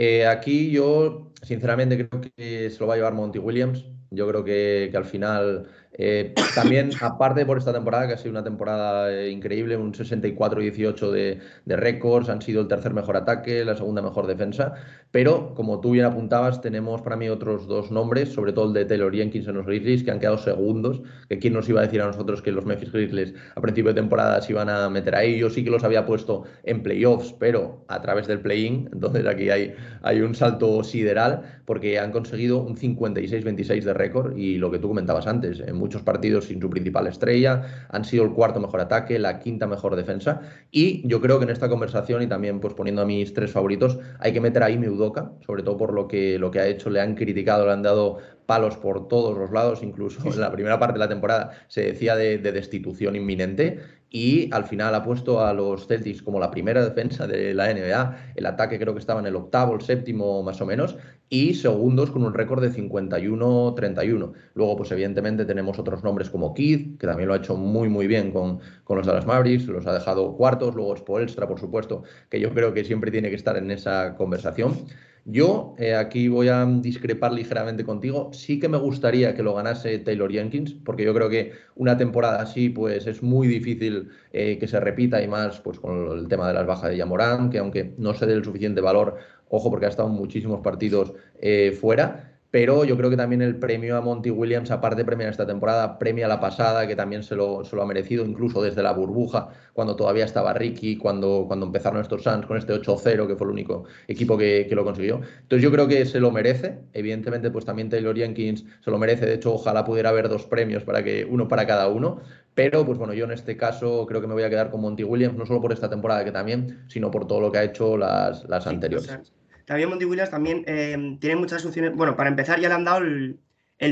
Eh, 0.00 0.26
aquí 0.28 0.70
yo, 0.70 1.32
sinceramente, 1.42 2.06
creo 2.06 2.20
que 2.36 2.70
se 2.70 2.78
lo 2.78 2.86
va 2.86 2.94
a 2.94 2.96
llevar 2.98 3.14
Monty 3.14 3.40
Williams. 3.40 3.84
Yo 4.10 4.28
creo 4.28 4.44
que, 4.44 4.88
que 4.92 4.96
al 4.96 5.04
final 5.04 5.68
eh, 6.00 6.32
también, 6.54 6.90
aparte 7.00 7.44
por 7.44 7.58
esta 7.58 7.72
temporada, 7.72 8.06
que 8.06 8.14
ha 8.14 8.16
sido 8.16 8.30
una 8.30 8.44
temporada 8.44 9.12
eh, 9.12 9.30
increíble, 9.30 9.76
un 9.76 9.92
64-18 9.92 11.10
de, 11.10 11.40
de 11.64 11.76
récords, 11.76 12.28
han 12.28 12.40
sido 12.40 12.60
el 12.60 12.68
tercer 12.68 12.94
mejor 12.94 13.16
ataque, 13.16 13.64
la 13.64 13.76
segunda 13.76 14.00
mejor 14.00 14.28
defensa, 14.28 14.74
pero 15.10 15.54
como 15.54 15.80
tú 15.80 15.92
bien 15.92 16.04
apuntabas, 16.04 16.60
tenemos 16.60 17.02
para 17.02 17.16
mí 17.16 17.28
otros 17.28 17.66
dos 17.66 17.90
nombres, 17.90 18.28
sobre 18.28 18.52
todo 18.52 18.68
el 18.68 18.74
de 18.74 18.84
Taylor 18.84 19.12
Jenkins 19.12 19.48
en 19.48 19.56
los 19.56 19.66
Grizzlies, 19.66 20.04
que 20.04 20.12
han 20.12 20.20
quedado 20.20 20.38
segundos, 20.38 21.02
que 21.28 21.38
quién 21.38 21.54
nos 21.54 21.68
iba 21.68 21.80
a 21.80 21.84
decir 21.84 22.00
a 22.00 22.06
nosotros 22.06 22.42
que 22.42 22.52
los 22.52 22.64
Memphis 22.64 22.92
Grizzlies 22.92 23.34
a 23.56 23.60
principio 23.60 23.92
de 23.92 24.00
temporada 24.00 24.40
se 24.40 24.52
iban 24.52 24.68
a 24.68 24.88
meter 24.88 25.16
ahí, 25.16 25.38
yo 25.38 25.50
sí 25.50 25.64
que 25.64 25.70
los 25.70 25.82
había 25.82 26.06
puesto 26.06 26.44
en 26.62 26.82
playoffs, 26.82 27.34
pero 27.40 27.84
a 27.88 28.00
través 28.00 28.28
del 28.28 28.40
play-in, 28.40 28.88
entonces 28.92 29.26
aquí 29.26 29.50
hay, 29.50 29.74
hay 30.02 30.20
un 30.20 30.34
salto 30.34 30.84
sideral, 30.84 31.42
porque 31.64 31.98
han 31.98 32.12
conseguido 32.12 32.62
un 32.62 32.76
56-26 32.76 33.82
de 33.82 33.94
récord 33.94 34.36
y 34.36 34.56
lo 34.56 34.70
que 34.70 34.78
tú 34.78 34.88
comentabas 34.88 35.26
antes, 35.26 35.60
en 35.60 35.76
muchos 35.88 36.02
partidos 36.02 36.44
sin 36.44 36.60
su 36.60 36.68
principal 36.68 37.06
estrella, 37.06 37.86
han 37.88 38.04
sido 38.04 38.24
el 38.24 38.32
cuarto 38.32 38.60
mejor 38.60 38.80
ataque, 38.80 39.18
la 39.18 39.38
quinta 39.38 39.66
mejor 39.66 39.96
defensa. 39.96 40.42
Y 40.70 41.06
yo 41.08 41.22
creo 41.22 41.38
que 41.38 41.44
en 41.44 41.50
esta 41.50 41.70
conversación 41.70 42.20
y 42.20 42.26
también 42.26 42.60
pues 42.60 42.74
poniendo 42.74 43.00
a 43.00 43.06
mis 43.06 43.32
tres 43.32 43.50
favoritos 43.50 43.98
hay 44.18 44.34
que 44.34 44.40
meter 44.42 44.62
ahí 44.62 44.76
mi 44.76 44.86
Udoka, 44.86 45.32
sobre 45.46 45.62
todo 45.62 45.78
por 45.78 45.94
lo 45.94 46.06
que, 46.06 46.38
lo 46.38 46.50
que 46.50 46.60
ha 46.60 46.66
hecho, 46.66 46.90
le 46.90 47.00
han 47.00 47.14
criticado, 47.14 47.64
le 47.64 47.72
han 47.72 47.82
dado 47.82 48.18
palos 48.44 48.76
por 48.76 49.08
todos 49.08 49.36
los 49.36 49.50
lados, 49.50 49.82
incluso 49.82 50.26
en 50.26 50.40
la 50.40 50.52
primera 50.52 50.78
parte 50.78 50.94
de 50.94 51.00
la 51.00 51.08
temporada 51.08 51.52
se 51.68 51.82
decía 51.82 52.16
de, 52.16 52.38
destitución 52.38 53.16
inminente 53.16 53.80
y 54.10 54.52
al 54.52 54.64
final 54.64 54.94
ha 54.94 55.02
puesto 55.02 55.44
a 55.44 55.52
los 55.52 55.86
Celtics 55.86 56.22
como 56.22 56.40
la 56.40 56.50
primera 56.50 56.82
defensa 56.82 57.26
de 57.26 57.52
la 57.54 57.72
NBA, 57.72 58.32
el 58.36 58.46
ataque 58.46 58.78
creo 58.78 58.94
que 58.94 59.00
estaba 59.00 59.20
en 59.20 59.26
el 59.26 59.36
octavo, 59.36 59.74
el 59.74 59.82
séptimo 59.82 60.42
más 60.42 60.60
o 60.60 60.66
menos, 60.66 60.96
y 61.28 61.54
segundos 61.54 62.10
con 62.10 62.24
un 62.24 62.32
récord 62.32 62.62
de 62.62 62.72
51-31. 62.72 64.32
Luego, 64.54 64.76
pues 64.76 64.90
evidentemente 64.92 65.44
tenemos 65.44 65.78
otros 65.78 66.02
nombres 66.02 66.30
como 66.30 66.54
Keith, 66.54 66.98
que 66.98 67.06
también 67.06 67.28
lo 67.28 67.34
ha 67.34 67.38
hecho 67.38 67.56
muy 67.56 67.88
muy 67.88 68.06
bien 68.06 68.32
con, 68.32 68.60
con 68.84 68.96
los 68.96 69.06
Dallas 69.06 69.26
Mavericks, 69.26 69.66
los 69.66 69.86
ha 69.86 69.92
dejado 69.92 70.34
cuartos, 70.36 70.74
luego 70.74 70.96
Spoelstra, 70.96 71.46
por 71.46 71.60
supuesto, 71.60 72.02
que 72.30 72.40
yo 72.40 72.52
creo 72.54 72.72
que 72.72 72.84
siempre 72.84 73.10
tiene 73.10 73.28
que 73.28 73.36
estar 73.36 73.56
en 73.56 73.70
esa 73.70 74.14
conversación. 74.16 74.86
Yo 75.30 75.74
eh, 75.76 75.94
aquí 75.94 76.28
voy 76.28 76.48
a 76.48 76.64
discrepar 76.64 77.32
ligeramente 77.32 77.84
contigo. 77.84 78.30
Sí 78.32 78.58
que 78.58 78.66
me 78.66 78.78
gustaría 78.78 79.34
que 79.34 79.42
lo 79.42 79.54
ganase 79.54 79.98
Taylor 79.98 80.32
Jenkins, 80.32 80.72
porque 80.72 81.04
yo 81.04 81.12
creo 81.12 81.28
que 81.28 81.52
una 81.76 81.98
temporada 81.98 82.40
así, 82.40 82.70
pues 82.70 83.06
es 83.06 83.22
muy 83.22 83.46
difícil 83.46 84.08
eh, 84.32 84.56
que 84.58 84.66
se 84.66 84.80
repita 84.80 85.22
y 85.22 85.28
más, 85.28 85.60
pues 85.60 85.80
con 85.80 86.18
el 86.18 86.28
tema 86.28 86.48
de 86.48 86.54
las 86.54 86.66
bajas 86.66 86.88
de 86.90 86.96
Yamorán, 86.96 87.50
que 87.50 87.58
aunque 87.58 87.92
no 87.98 88.14
se 88.14 88.24
dé 88.24 88.32
el 88.32 88.42
suficiente 88.42 88.80
valor, 88.80 89.18
ojo, 89.50 89.70
porque 89.70 89.84
ha 89.84 89.90
estado 89.90 90.08
muchísimos 90.08 90.60
partidos 90.62 91.12
eh, 91.42 91.76
fuera 91.78 92.27
pero 92.50 92.84
yo 92.84 92.96
creo 92.96 93.10
que 93.10 93.16
también 93.16 93.42
el 93.42 93.56
premio 93.56 93.96
a 93.96 94.00
Monty 94.00 94.30
Williams, 94.30 94.70
aparte 94.70 94.96
de 94.96 95.04
premiar 95.04 95.30
esta 95.30 95.46
temporada, 95.46 95.98
premia 95.98 96.26
la 96.26 96.40
pasada, 96.40 96.86
que 96.86 96.96
también 96.96 97.22
se 97.22 97.36
lo, 97.36 97.64
se 97.64 97.76
lo, 97.76 97.82
ha 97.82 97.86
merecido, 97.86 98.24
incluso 98.24 98.62
desde 98.62 98.82
la 98.82 98.92
burbuja, 98.92 99.50
cuando 99.74 99.96
todavía 99.96 100.24
estaba 100.24 100.54
Ricky, 100.54 100.96
cuando, 100.96 101.44
cuando 101.46 101.66
empezaron 101.66 102.00
estos 102.00 102.22
Suns 102.22 102.46
con 102.46 102.56
este 102.56 102.72
8-0, 102.72 103.26
que 103.26 103.36
fue 103.36 103.46
el 103.46 103.52
único 103.52 103.84
equipo 104.06 104.38
que, 104.38 104.66
que, 104.66 104.74
lo 104.74 104.84
consiguió. 104.84 105.20
Entonces 105.42 105.62
yo 105.62 105.70
creo 105.70 105.86
que 105.86 106.06
se 106.06 106.20
lo 106.20 106.30
merece, 106.30 106.78
evidentemente 106.94 107.50
pues 107.50 107.66
también 107.66 107.90
Taylor 107.90 108.16
Jenkins 108.16 108.64
se 108.80 108.90
lo 108.90 108.98
merece, 108.98 109.26
de 109.26 109.34
hecho 109.34 109.52
ojalá 109.52 109.84
pudiera 109.84 110.08
haber 110.08 110.28
dos 110.28 110.46
premios 110.46 110.84
para 110.84 111.04
que 111.04 111.26
uno 111.26 111.48
para 111.48 111.66
cada 111.66 111.88
uno, 111.88 112.20
pero 112.54 112.84
pues 112.86 112.98
bueno, 112.98 113.12
yo 113.12 113.26
en 113.26 113.32
este 113.32 113.58
caso 113.58 114.06
creo 114.06 114.22
que 114.22 114.26
me 114.26 114.34
voy 114.34 114.42
a 114.42 114.50
quedar 114.50 114.70
con 114.70 114.80
Monty 114.80 115.04
Williams, 115.04 115.36
no 115.36 115.44
solo 115.44 115.60
por 115.60 115.72
esta 115.72 115.90
temporada 115.90 116.24
que 116.24 116.32
también, 116.32 116.84
sino 116.88 117.10
por 117.10 117.26
todo 117.26 117.40
lo 117.40 117.52
que 117.52 117.58
ha 117.58 117.64
hecho 117.64 117.98
las, 117.98 118.48
las 118.48 118.66
anteriores 118.66 119.32
también 119.68 119.90
Monty 119.90 120.06
Williams 120.06 120.30
también 120.30 120.64
eh, 120.66 121.18
tiene 121.20 121.36
muchas 121.36 121.62
funciones. 121.62 121.94
Bueno, 121.94 122.16
para 122.16 122.30
empezar 122.30 122.58
ya 122.58 122.68
le 122.68 122.74
han 122.74 122.86
dado 122.86 123.00
el, 123.00 123.38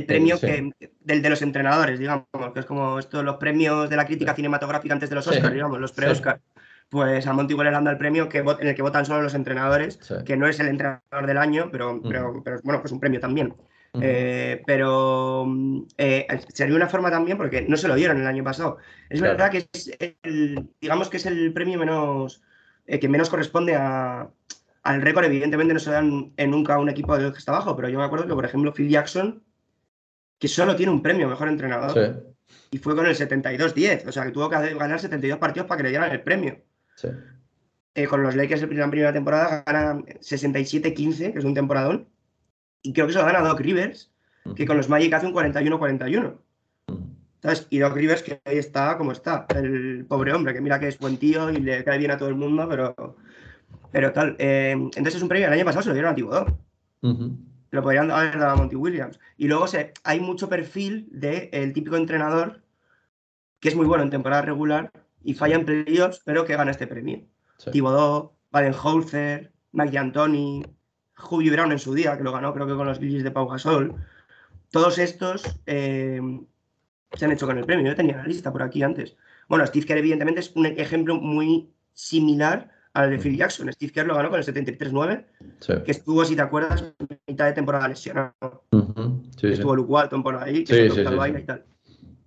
premio 0.06 0.38
del 0.38 1.22
de 1.22 1.30
los 1.30 1.42
entrenadores, 1.42 1.98
digamos, 1.98 2.24
que 2.54 2.60
es 2.60 2.66
como 2.66 2.98
estos 2.98 3.22
los 3.22 3.36
premios 3.36 3.90
de 3.90 3.96
la 3.96 4.06
crítica 4.06 4.34
cinematográfica 4.34 4.94
antes 4.94 5.10
de 5.10 5.16
los 5.16 5.26
Oscars, 5.26 5.52
digamos, 5.52 5.78
los 5.78 5.92
pre-Oscars. 5.92 6.40
Pues 6.88 7.26
a 7.26 7.34
Monty 7.34 7.52
Williams 7.52 7.72
le 7.72 7.76
han 7.76 7.84
dado 7.84 7.92
el 7.92 7.98
premio 7.98 8.26
que, 8.26 8.38
en 8.38 8.68
el 8.68 8.74
que 8.74 8.80
votan 8.80 9.04
solo 9.04 9.20
los 9.20 9.34
entrenadores, 9.34 9.98
que 10.24 10.36
no 10.38 10.48
es 10.48 10.58
el 10.60 10.68
entrenador 10.68 11.26
del 11.26 11.36
año, 11.36 11.68
pero, 11.70 12.00
pero, 12.02 12.32
bueno, 12.64 12.80
pues 12.80 12.92
un 12.92 13.00
premio 13.00 13.20
también. 13.20 13.54
Eh, 14.00 14.62
pero 14.66 15.46
eh, 15.98 16.26
sería 16.54 16.74
una 16.74 16.88
forma 16.88 17.10
también, 17.10 17.36
porque 17.36 17.66
no 17.68 17.76
se 17.76 17.88
lo 17.88 17.96
dieron 17.96 18.18
el 18.18 18.26
año 18.26 18.44
pasado. 18.44 18.78
Es 19.10 19.20
verdad 19.20 19.50
que 19.50 19.68
es 19.70 19.90
el, 20.22 20.70
digamos 20.80 21.10
que 21.10 21.18
es 21.18 21.26
el 21.26 21.52
premio 21.52 21.78
menos 21.78 22.42
que 22.86 23.08
menos 23.08 23.28
corresponde 23.28 23.74
a, 23.74 24.30
al 24.86 25.02
récord, 25.02 25.24
evidentemente, 25.24 25.74
no 25.74 25.80
se 25.80 25.90
dan 25.90 26.32
en 26.36 26.50
nunca 26.50 26.78
un 26.78 26.88
equipo 26.88 27.18
de 27.18 27.32
que 27.32 27.38
está 27.38 27.52
abajo, 27.52 27.74
pero 27.74 27.88
yo 27.88 27.98
me 27.98 28.04
acuerdo 28.04 28.26
que, 28.26 28.34
por 28.34 28.44
ejemplo, 28.44 28.72
Phil 28.72 28.88
Jackson, 28.88 29.42
que 30.38 30.46
solo 30.46 30.76
tiene 30.76 30.92
un 30.92 31.02
premio 31.02 31.28
mejor 31.28 31.48
entrenador, 31.48 32.36
y 32.70 32.78
fue 32.78 32.94
con 32.94 33.04
el 33.04 33.16
72-10, 33.16 34.06
o 34.06 34.12
sea, 34.12 34.24
que 34.24 34.30
tuvo 34.30 34.48
que 34.48 34.74
ganar 34.74 35.00
72 35.00 35.38
partidos 35.38 35.66
para 35.66 35.78
que 35.78 35.82
le 35.82 35.88
dieran 35.88 36.12
el 36.12 36.22
premio. 36.22 36.62
Eh, 37.94 38.06
con 38.06 38.22
los 38.22 38.36
Lakers 38.36 38.62
en 38.62 38.78
la 38.78 38.90
primera 38.90 39.12
temporada 39.12 39.64
gana 39.66 39.94
67-15, 40.20 41.32
que 41.32 41.38
es 41.38 41.44
un 41.44 41.54
temporadón, 41.54 42.08
y 42.82 42.92
creo 42.92 43.06
que 43.06 43.10
eso 43.10 43.20
lo 43.20 43.26
gana 43.26 43.40
Doc 43.40 43.58
Rivers, 43.58 44.12
que 44.54 44.66
con 44.66 44.76
los 44.76 44.88
Magic 44.88 45.12
hace 45.14 45.26
un 45.26 45.34
41-41. 45.34 46.38
¿Sabes? 47.42 47.66
Y 47.70 47.78
Doc 47.78 47.94
Rivers, 47.94 48.22
que 48.22 48.40
ahí 48.44 48.58
está 48.58 48.96
como 48.96 49.10
está, 49.10 49.46
el 49.54 50.06
pobre 50.06 50.32
hombre, 50.32 50.54
que 50.54 50.60
mira 50.60 50.78
que 50.78 50.88
es 50.88 50.98
buen 50.98 51.16
tío 51.16 51.50
y 51.50 51.56
le 51.56 51.82
cae 51.82 51.98
bien 51.98 52.12
a 52.12 52.18
todo 52.18 52.28
el 52.28 52.36
mundo, 52.36 52.68
pero 52.68 53.16
pero 53.92 54.12
tal, 54.12 54.36
eh, 54.38 54.72
entonces 54.72 55.16
es 55.16 55.22
un 55.22 55.28
premio, 55.28 55.46
el 55.46 55.52
año 55.52 55.64
pasado 55.64 55.82
se 55.82 55.88
lo 55.88 55.94
dieron 55.94 56.12
a 56.12 56.14
Tibodó. 56.14 56.58
Lo 57.70 57.82
podrían 57.82 58.10
haber 58.10 58.38
dado 58.38 58.52
a 58.52 58.56
Monty 58.56 58.76
Williams. 58.76 59.18
Y 59.36 59.48
luego 59.48 59.66
se, 59.66 59.92
hay 60.02 60.20
mucho 60.20 60.48
perfil 60.48 61.08
del 61.10 61.72
típico 61.72 61.96
entrenador 61.96 62.62
que 63.60 63.68
es 63.68 63.76
muy 63.76 63.86
bueno 63.86 64.04
en 64.04 64.10
temporada 64.10 64.42
regular 64.42 64.90
y 65.22 65.34
falla 65.34 65.56
en 65.56 65.64
playoffs, 65.64 66.22
pero 66.24 66.44
que 66.44 66.56
gana 66.56 66.70
este 66.70 66.86
premio. 66.86 67.22
Sí. 67.58 67.70
Thibodeau, 67.70 68.32
Baden-Holzer, 68.50 69.52
Mike 69.72 69.98
Antoni, 69.98 70.64
Hubie 71.30 71.50
Brown 71.50 71.72
en 71.72 71.78
su 71.78 71.94
día, 71.94 72.16
que 72.16 72.22
lo 72.22 72.32
ganó 72.32 72.52
creo 72.54 72.66
que 72.66 72.74
con 72.74 72.86
los 72.86 72.98
Billies 72.98 73.24
de 73.24 73.30
Pau 73.30 73.48
Gasol. 73.48 73.94
Todos 74.70 74.98
estos 74.98 75.42
eh, 75.66 76.20
se 77.12 77.24
han 77.24 77.32
hecho 77.32 77.46
con 77.46 77.58
el 77.58 77.64
premio. 77.64 77.86
Yo 77.86 77.96
tenía 77.96 78.16
la 78.16 78.26
lista 78.26 78.52
por 78.52 78.62
aquí 78.62 78.82
antes. 78.82 79.16
Bueno, 79.48 79.66
Steve 79.66 79.86
Kerr 79.86 79.98
evidentemente 79.98 80.40
es 80.40 80.52
un 80.54 80.66
ejemplo 80.66 81.16
muy 81.16 81.70
similar 81.92 82.70
al 82.96 83.10
de 83.10 83.18
Phil 83.18 83.36
Jackson. 83.36 83.70
Steve 83.72 83.92
Kerr 83.92 84.06
lo 84.06 84.14
ganó 84.14 84.30
con 84.30 84.38
el 84.38 84.46
73-9, 84.46 85.24
que 85.84 85.90
estuvo, 85.90 86.24
si 86.24 86.34
te 86.34 86.42
acuerdas, 86.42 86.94
mitad 87.26 87.44
de 87.44 87.52
temporada 87.52 87.86
lesionado. 87.88 88.32
estuvo 89.42 89.76
Luke 89.76 89.92
Walton 89.92 90.22
por 90.22 90.36
ahí, 90.36 90.64
que 90.64 90.88
sí, 90.88 91.00
y 91.00 91.04
tal. 91.44 91.64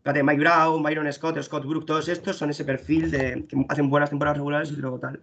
Fíjate, 0.04 0.24
Mike 0.24 0.40
Brown, 0.40 0.84
Byron 0.84 1.12
Scott, 1.12 1.42
Scott 1.42 1.66
Brook, 1.66 1.86
todos 1.86 2.08
estos 2.08 2.38
son 2.38 2.52
ese 2.52 2.64
perfil 2.64 3.10
de 3.10 3.46
que 3.48 3.66
hacen 3.68 3.90
buenas 3.90 4.12
temporadas 4.12 4.38
regulares 4.38 4.72
y 4.72 4.76
luego 4.76 5.00
tal. 5.00 5.20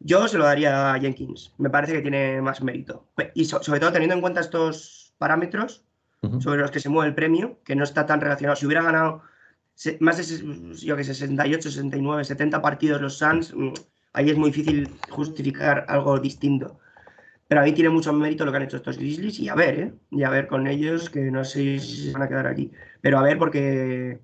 Yo 0.00 0.26
se 0.26 0.38
lo 0.38 0.44
daría 0.44 0.94
a 0.94 0.98
Jenkins. 0.98 1.52
Me 1.58 1.68
parece 1.70 1.92
que 1.92 2.00
tiene 2.00 2.40
más 2.40 2.62
mérito. 2.62 3.06
Y 3.34 3.44
sobre 3.44 3.80
todo 3.80 3.92
teniendo 3.92 4.14
en 4.14 4.20
cuenta 4.22 4.40
estos 4.40 5.12
parámetros 5.18 5.84
sobre 6.40 6.60
los 6.60 6.70
que 6.70 6.80
se 6.80 6.88
mueve 6.88 7.10
el 7.10 7.14
premio, 7.14 7.58
que 7.64 7.76
no 7.76 7.84
está 7.84 8.06
tan 8.06 8.20
relacionado. 8.20 8.56
Si 8.56 8.66
hubiera 8.66 8.82
ganado 8.82 9.22
más 10.00 10.16
de 10.16 10.74
yo 10.74 10.96
que 10.96 11.04
68, 11.04 11.70
69, 11.70 12.24
70 12.24 12.62
partidos 12.62 13.00
los 13.00 13.18
Suns, 13.18 13.54
mm, 13.54 13.72
ahí 14.18 14.30
es 14.30 14.36
muy 14.36 14.50
difícil 14.50 14.90
justificar 15.10 15.84
algo 15.88 16.18
distinto. 16.18 16.80
Pero 17.46 17.60
a 17.60 17.64
mí 17.64 17.72
tiene 17.72 17.88
mucho 17.88 18.12
mérito 18.12 18.44
lo 18.44 18.50
que 18.50 18.56
han 18.56 18.64
hecho 18.64 18.76
estos 18.76 18.98
Grizzlies 18.98 19.38
y 19.38 19.48
a 19.48 19.54
ver, 19.54 19.78
¿eh? 19.78 19.92
Y 20.10 20.24
a 20.24 20.30
ver 20.30 20.48
con 20.48 20.66
ellos, 20.66 21.08
que 21.08 21.30
no 21.30 21.44
sé 21.44 21.78
si 21.78 22.06
se 22.06 22.12
van 22.12 22.22
a 22.22 22.28
quedar 22.28 22.48
aquí. 22.48 22.72
Pero 23.00 23.18
a 23.18 23.22
ver, 23.22 23.38
porque 23.38 24.20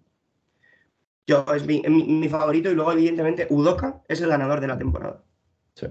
yo 1.26 1.46
es 1.54 1.64
mi, 1.64 2.28
favorito 2.28 2.70
y 2.70 2.74
luego, 2.74 2.92
evidentemente, 2.92 3.46
Udoka 3.48 4.02
es 4.08 4.20
el 4.20 4.28
ganador 4.28 4.60
de 4.60 4.66
la 4.66 4.76
temporada. 4.76 5.22
Sí. 5.74 5.86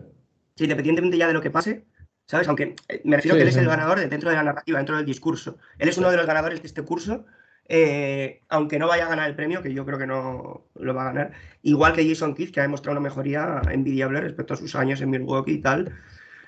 sí. 0.56 0.66
Independientemente 0.66 1.18
ya 1.18 1.28
de 1.28 1.34
lo 1.34 1.42
que 1.42 1.50
pase, 1.50 1.86
¿sabes? 2.28 2.48
Aunque 2.50 2.76
eh, 2.90 3.02
me 3.06 3.16
refiero 3.16 3.36
a 3.36 3.38
que 3.38 3.44
él 3.44 3.50
es 3.50 3.58
el 3.58 3.66
ganador 3.66 4.08
dentro 4.08 4.30
de 4.30 4.36
la 4.36 4.44
narrativa, 4.44 4.80
dentro 4.80 4.98
del 4.98 5.06
discurso. 5.06 5.58
Él 5.80 5.88
es 5.88 5.98
uno 5.98 6.12
de 6.12 6.18
los 6.18 6.28
ganadores 6.28 6.62
de 6.62 6.68
este 6.68 6.84
curso 6.84 7.26
eh, 7.70 8.42
aunque 8.50 8.78
no 8.78 8.88
vaya 8.88 9.06
a 9.06 9.10
ganar 9.10 9.30
el 9.30 9.36
premio, 9.36 9.62
que 9.62 9.74
yo 9.74 9.86
creo 9.86 9.98
que 9.98 10.08
no 10.08 10.66
lo 10.76 10.94
va 10.94 11.04
a 11.04 11.14
ganar, 11.14 11.32
igual 11.62 11.94
que 11.94 12.08
Jason 12.08 12.36
Keith, 12.36 12.52
que 12.52 12.60
ha 12.60 12.64
demostrado 12.64 12.98
una 12.98 13.08
mejoría 13.08 13.62
envidiable 13.72 14.22
respecto 14.22 14.54
a 14.54 14.58
sus 14.58 14.76
años 14.76 15.02
en 15.02 15.10
Milwaukee 15.10 15.54
y 15.54 15.62
tal. 15.62 15.94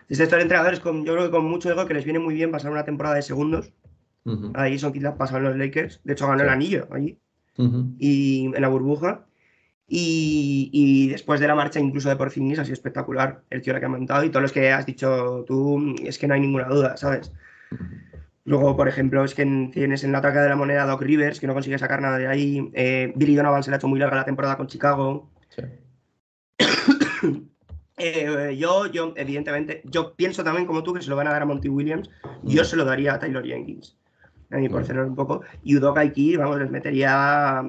Es 0.09 0.19
estos 0.19 0.41
entrenadores, 0.41 0.79
con, 0.79 1.05
yo 1.05 1.13
creo 1.13 1.25
que 1.25 1.31
con 1.31 1.45
mucho 1.45 1.69
ego, 1.71 1.85
que 1.87 1.93
les 1.93 2.03
viene 2.03 2.19
muy 2.19 2.35
bien 2.35 2.51
pasar 2.51 2.71
una 2.71 2.85
temporada 2.85 3.15
de 3.15 3.21
segundos. 3.21 3.71
A 4.55 4.67
Jason 4.69 4.91
Keith 4.91 5.03
la 5.03 5.17
pasado 5.17 5.37
en 5.37 5.43
los 5.43 5.55
Lakers, 5.55 6.01
de 6.03 6.13
hecho 6.13 6.27
ganó 6.27 6.41
el 6.41 6.49
anillo 6.49 6.87
allí, 6.91 7.19
y 7.99 8.45
en 8.55 8.61
la 8.61 8.67
burbuja. 8.67 9.25
Y, 9.87 11.09
después 11.09 11.39
de 11.39 11.47
la 11.47 11.53
marcha 11.53 11.79
incluso 11.79 12.09
de 12.09 12.15
Porzingis 12.15 12.57
ha 12.57 12.65
sido 12.65 12.73
espectacular 12.73 13.43
el 13.51 13.61
tío 13.61 13.79
que 13.79 13.85
ha 13.85 13.89
montado 13.89 14.23
y 14.23 14.29
todos 14.29 14.41
los 14.41 14.51
que 14.51 14.71
has 14.71 14.87
dicho 14.87 15.45
tú, 15.45 15.95
es 16.03 16.17
que 16.17 16.27
no 16.27 16.33
hay 16.33 16.41
ninguna 16.41 16.65
duda, 16.65 16.97
¿sabes? 16.97 17.31
Luego, 18.45 18.77
por 18.77 18.87
ejemplo, 18.87 19.23
es 19.23 19.33
que 19.33 19.43
tienes 19.73 20.03
en 20.03 20.11
la 20.11 20.19
ataque 20.19 20.37
de 20.37 20.49
la 20.49 20.55
moneda 20.55 20.85
Doc 20.85 21.01
Rivers, 21.01 21.39
que 21.39 21.47
no 21.47 21.53
consigue 21.55 21.79
sacar 21.79 21.99
nada 21.99 22.19
de 22.19 22.27
ahí. 22.27 22.69
Eh, 22.73 23.11
Billy 23.15 23.35
Donovan 23.35 23.63
se 23.63 23.71
le 23.71 23.75
ha 23.75 23.77
hecho 23.77 23.87
muy 23.87 23.99
larga 23.99 24.17
la 24.17 24.25
temporada 24.25 24.55
con 24.57 24.67
Chicago. 24.67 25.29
Eh, 27.97 28.57
yo, 28.59 28.87
yo, 28.87 29.13
evidentemente, 29.15 29.81
yo 29.85 30.17
pienso 30.17 30.43
también 30.43 30.67
como 30.67 30.83
tú 30.83 30.93
que 30.93 31.01
se 31.01 31.09
lo 31.09 31.15
van 31.15 31.27
a 31.27 31.31
dar 31.31 31.43
a 31.43 31.45
Monty 31.45 31.69
Williams. 31.69 32.09
Yo 32.43 32.65
se 32.65 32.75
lo 32.75 32.83
daría 32.83 33.13
a 33.13 33.19
Taylor 33.19 33.45
Jenkins. 33.45 33.95
A 34.51 34.57
mí, 34.57 34.67
por 34.67 34.83
cerrar 34.85 35.05
un 35.05 35.15
poco. 35.15 35.43
Y 35.63 35.77
Udoka 35.77 36.03
y 36.03 36.35
vamos, 36.35 36.59
les 36.59 36.69
metería, 36.69 37.63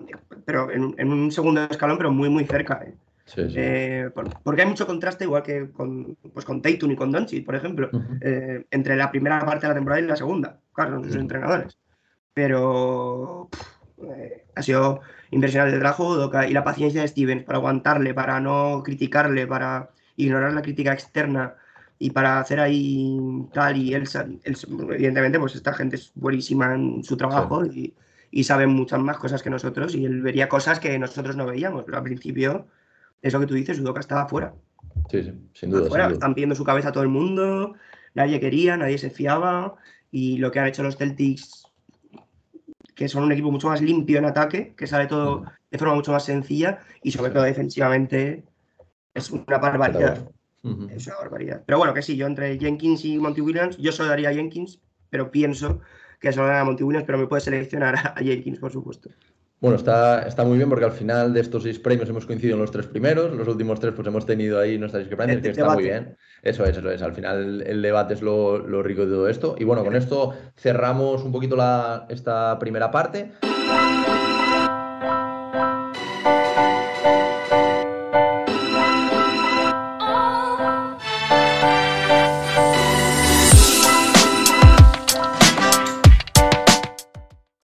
pero 0.45 0.73
en, 0.73 0.97
en, 0.99 1.13
un 1.13 1.31
segundo 1.31 1.63
escalón, 1.71 1.97
pero 1.97 2.11
muy, 2.11 2.29
muy 2.29 2.45
cerca. 2.45 2.83
¿eh? 2.85 2.93
Eh, 3.37 4.11
porque 4.43 4.63
hay 4.63 4.69
mucho 4.69 4.87
contraste, 4.87 5.25
igual 5.25 5.43
que 5.43 5.71
con, 5.71 6.17
pues 6.33 6.45
con 6.45 6.63
Tatum 6.63 6.93
y 6.93 6.97
con 6.97 7.11
Doncic, 7.11 7.45
por 7.45 7.57
ejemplo, 7.57 7.91
eh, 8.21 8.65
entre 8.71 8.97
la 8.97 9.11
primera 9.11 9.45
parte 9.45 9.67
de 9.67 9.69
la 9.69 9.75
temporada 9.75 10.01
y 10.01 10.07
la 10.07 10.17
segunda. 10.17 10.61
Claro, 10.73 10.93
son 10.93 11.05
sus 11.05 11.17
entrenadores. 11.17 11.77
Pero 12.33 13.49
eh, 14.03 14.45
ha 14.55 14.63
sido 14.63 15.01
impresionante 15.31 15.75
el 15.75 15.81
trabajo 15.81 16.31
y 16.49 16.53
la 16.53 16.65
paciencia 16.65 17.01
de 17.01 17.09
Stevens 17.09 17.45
para 17.45 17.59
aguantarle, 17.59 18.15
para 18.15 18.41
no 18.41 18.83
criticarle, 18.85 19.47
para 19.47 19.91
ignorar 20.17 20.53
la 20.53 20.63
crítica 20.63 20.93
externa 20.93 21.55
y 21.99 22.11
para 22.11 22.39
hacer 22.39 22.61
ahí 22.61 23.19
tal 23.53 23.77
y 23.77 23.95
él, 23.95 24.07
evidentemente 24.45 25.39
pues 25.39 25.55
esta 25.55 25.73
gente 25.73 25.97
es 25.97 26.13
buenísima 26.15 26.75
en 26.75 27.03
su 27.03 27.17
trabajo 27.17 27.65
y, 27.65 27.95
y 28.31 28.45
saben 28.45 28.71
muchas 28.71 29.01
más 29.01 29.17
cosas 29.17 29.43
que 29.43 29.49
nosotros 29.49 29.95
y 29.95 30.05
él 30.05 30.21
vería 30.21 30.49
cosas 30.49 30.79
que 30.79 30.99
nosotros 30.99 31.37
no 31.37 31.47
veíamos, 31.47 31.85
pero 31.85 31.97
al 31.97 32.05
principio 32.05 32.67
es 33.23 33.33
lo 33.33 33.41
que 33.41 33.47
tú 33.47 33.55
dices, 33.55 33.81
Udoka 33.81 34.01
estaba 34.01 34.29
fuera. 34.29 34.55
Sí, 35.11 35.23
sí, 35.23 35.33
sin 35.53 35.71
duda. 35.71 36.09
Están 36.11 36.35
pidiendo 36.35 36.55
su 36.55 36.65
cabeza 36.65 36.89
a 36.89 36.93
todo 36.93 37.03
el 37.03 37.09
mundo, 37.09 37.75
nadie 38.15 38.41
quería, 38.41 38.77
nadie 38.77 38.99
se 38.99 39.11
fiaba. 39.11 39.77
Y 40.11 40.39
lo 40.39 40.51
que 40.51 40.61
han 40.61 40.69
hecho 40.69 40.83
los 40.83 40.97
Celtics, 40.97 41.65
que 42.95 43.09
son 43.09 43.25
un 43.25 43.33
equipo 43.33 43.51
mucho 43.51 43.69
más 43.69 43.83
limpio 43.83 44.19
en 44.19 44.25
ataque, 44.25 44.75
que 44.77 44.87
sale 44.87 45.07
todo 45.07 45.45
de 45.71 45.79
forma 45.79 45.95
mucho 45.95 46.13
más 46.13 46.25
sencilla 46.25 46.81
y 47.03 47.11
sobre 47.11 47.31
todo 47.31 47.43
defensivamente, 47.43 48.45
es 49.15 49.31
una 49.31 49.59
barbaridad. 49.59 50.31
Es 50.91 51.07
una 51.07 51.17
barbaridad. 51.17 51.63
Pero 51.65 51.79
bueno, 51.79 51.95
que 51.95 52.03
sí, 52.03 52.17
yo 52.17 52.27
entre 52.27 52.59
Jenkins 52.59 53.05
y 53.05 53.19
Monty 53.19 53.41
Williams, 53.41 53.77
yo 53.77 53.93
solo 53.93 54.09
daría 54.09 54.31
a 54.31 54.35
Jenkins, 54.35 54.81
pero 55.11 55.31
pienso 55.31 55.81
que 56.21 56.33
solo 56.33 56.47
daría 56.47 56.63
a 56.63 56.65
Monty 56.65 56.83
Williams, 56.83 57.07
pero 57.07 57.19
me 57.19 57.27
puede 57.27 57.43
seleccionar 57.43 57.95
a 58.17 58.21
Jenkins, 58.21 58.59
por 58.59 58.73
supuesto. 58.73 59.11
Bueno, 59.59 59.77
está, 59.77 60.23
está 60.29 60.45
muy 60.45 60.59
bien 60.59 60.69
porque 60.69 60.85
al 60.85 60.93
final 60.93 61.33
de 61.33 61.41
estos 61.41 61.63
seis 61.63 61.79
premios 61.79 62.09
hemos 62.11 62.27
coincidido 62.27 62.57
en 62.57 62.61
los 62.61 62.71
tres 62.71 62.87
primeros, 62.87 63.35
los 63.35 63.49
últimos 63.49 63.81
tres 63.81 63.95
pues 63.95 64.07
hemos 64.07 64.27
tenido 64.27 64.61
ahí 64.61 64.77
nuestras 64.77 65.03
discrepancias, 65.03 65.41
que 65.41 65.49
está 65.49 65.73
muy 65.73 65.85
bien. 65.85 66.17
Eso 66.43 66.65
es, 66.65 66.77
eso 66.77 66.91
es. 66.91 67.01
Al 67.01 67.15
final 67.15 67.63
el, 67.63 67.81
debate 67.81 68.15
es 68.15 68.23
lo, 68.23 68.61
rico 68.83 69.07
de 69.07 69.13
todo 69.13 69.29
esto. 69.29 69.57
Y 69.59 69.65
bueno, 69.65 69.83
con 69.83 69.97
esto 69.97 70.35
cerramos 70.57 71.23
un 71.25 71.33
poquito 71.33 71.57
la, 71.57 72.07
esta 72.11 72.59
primera 72.59 72.91
parte. 72.91 73.33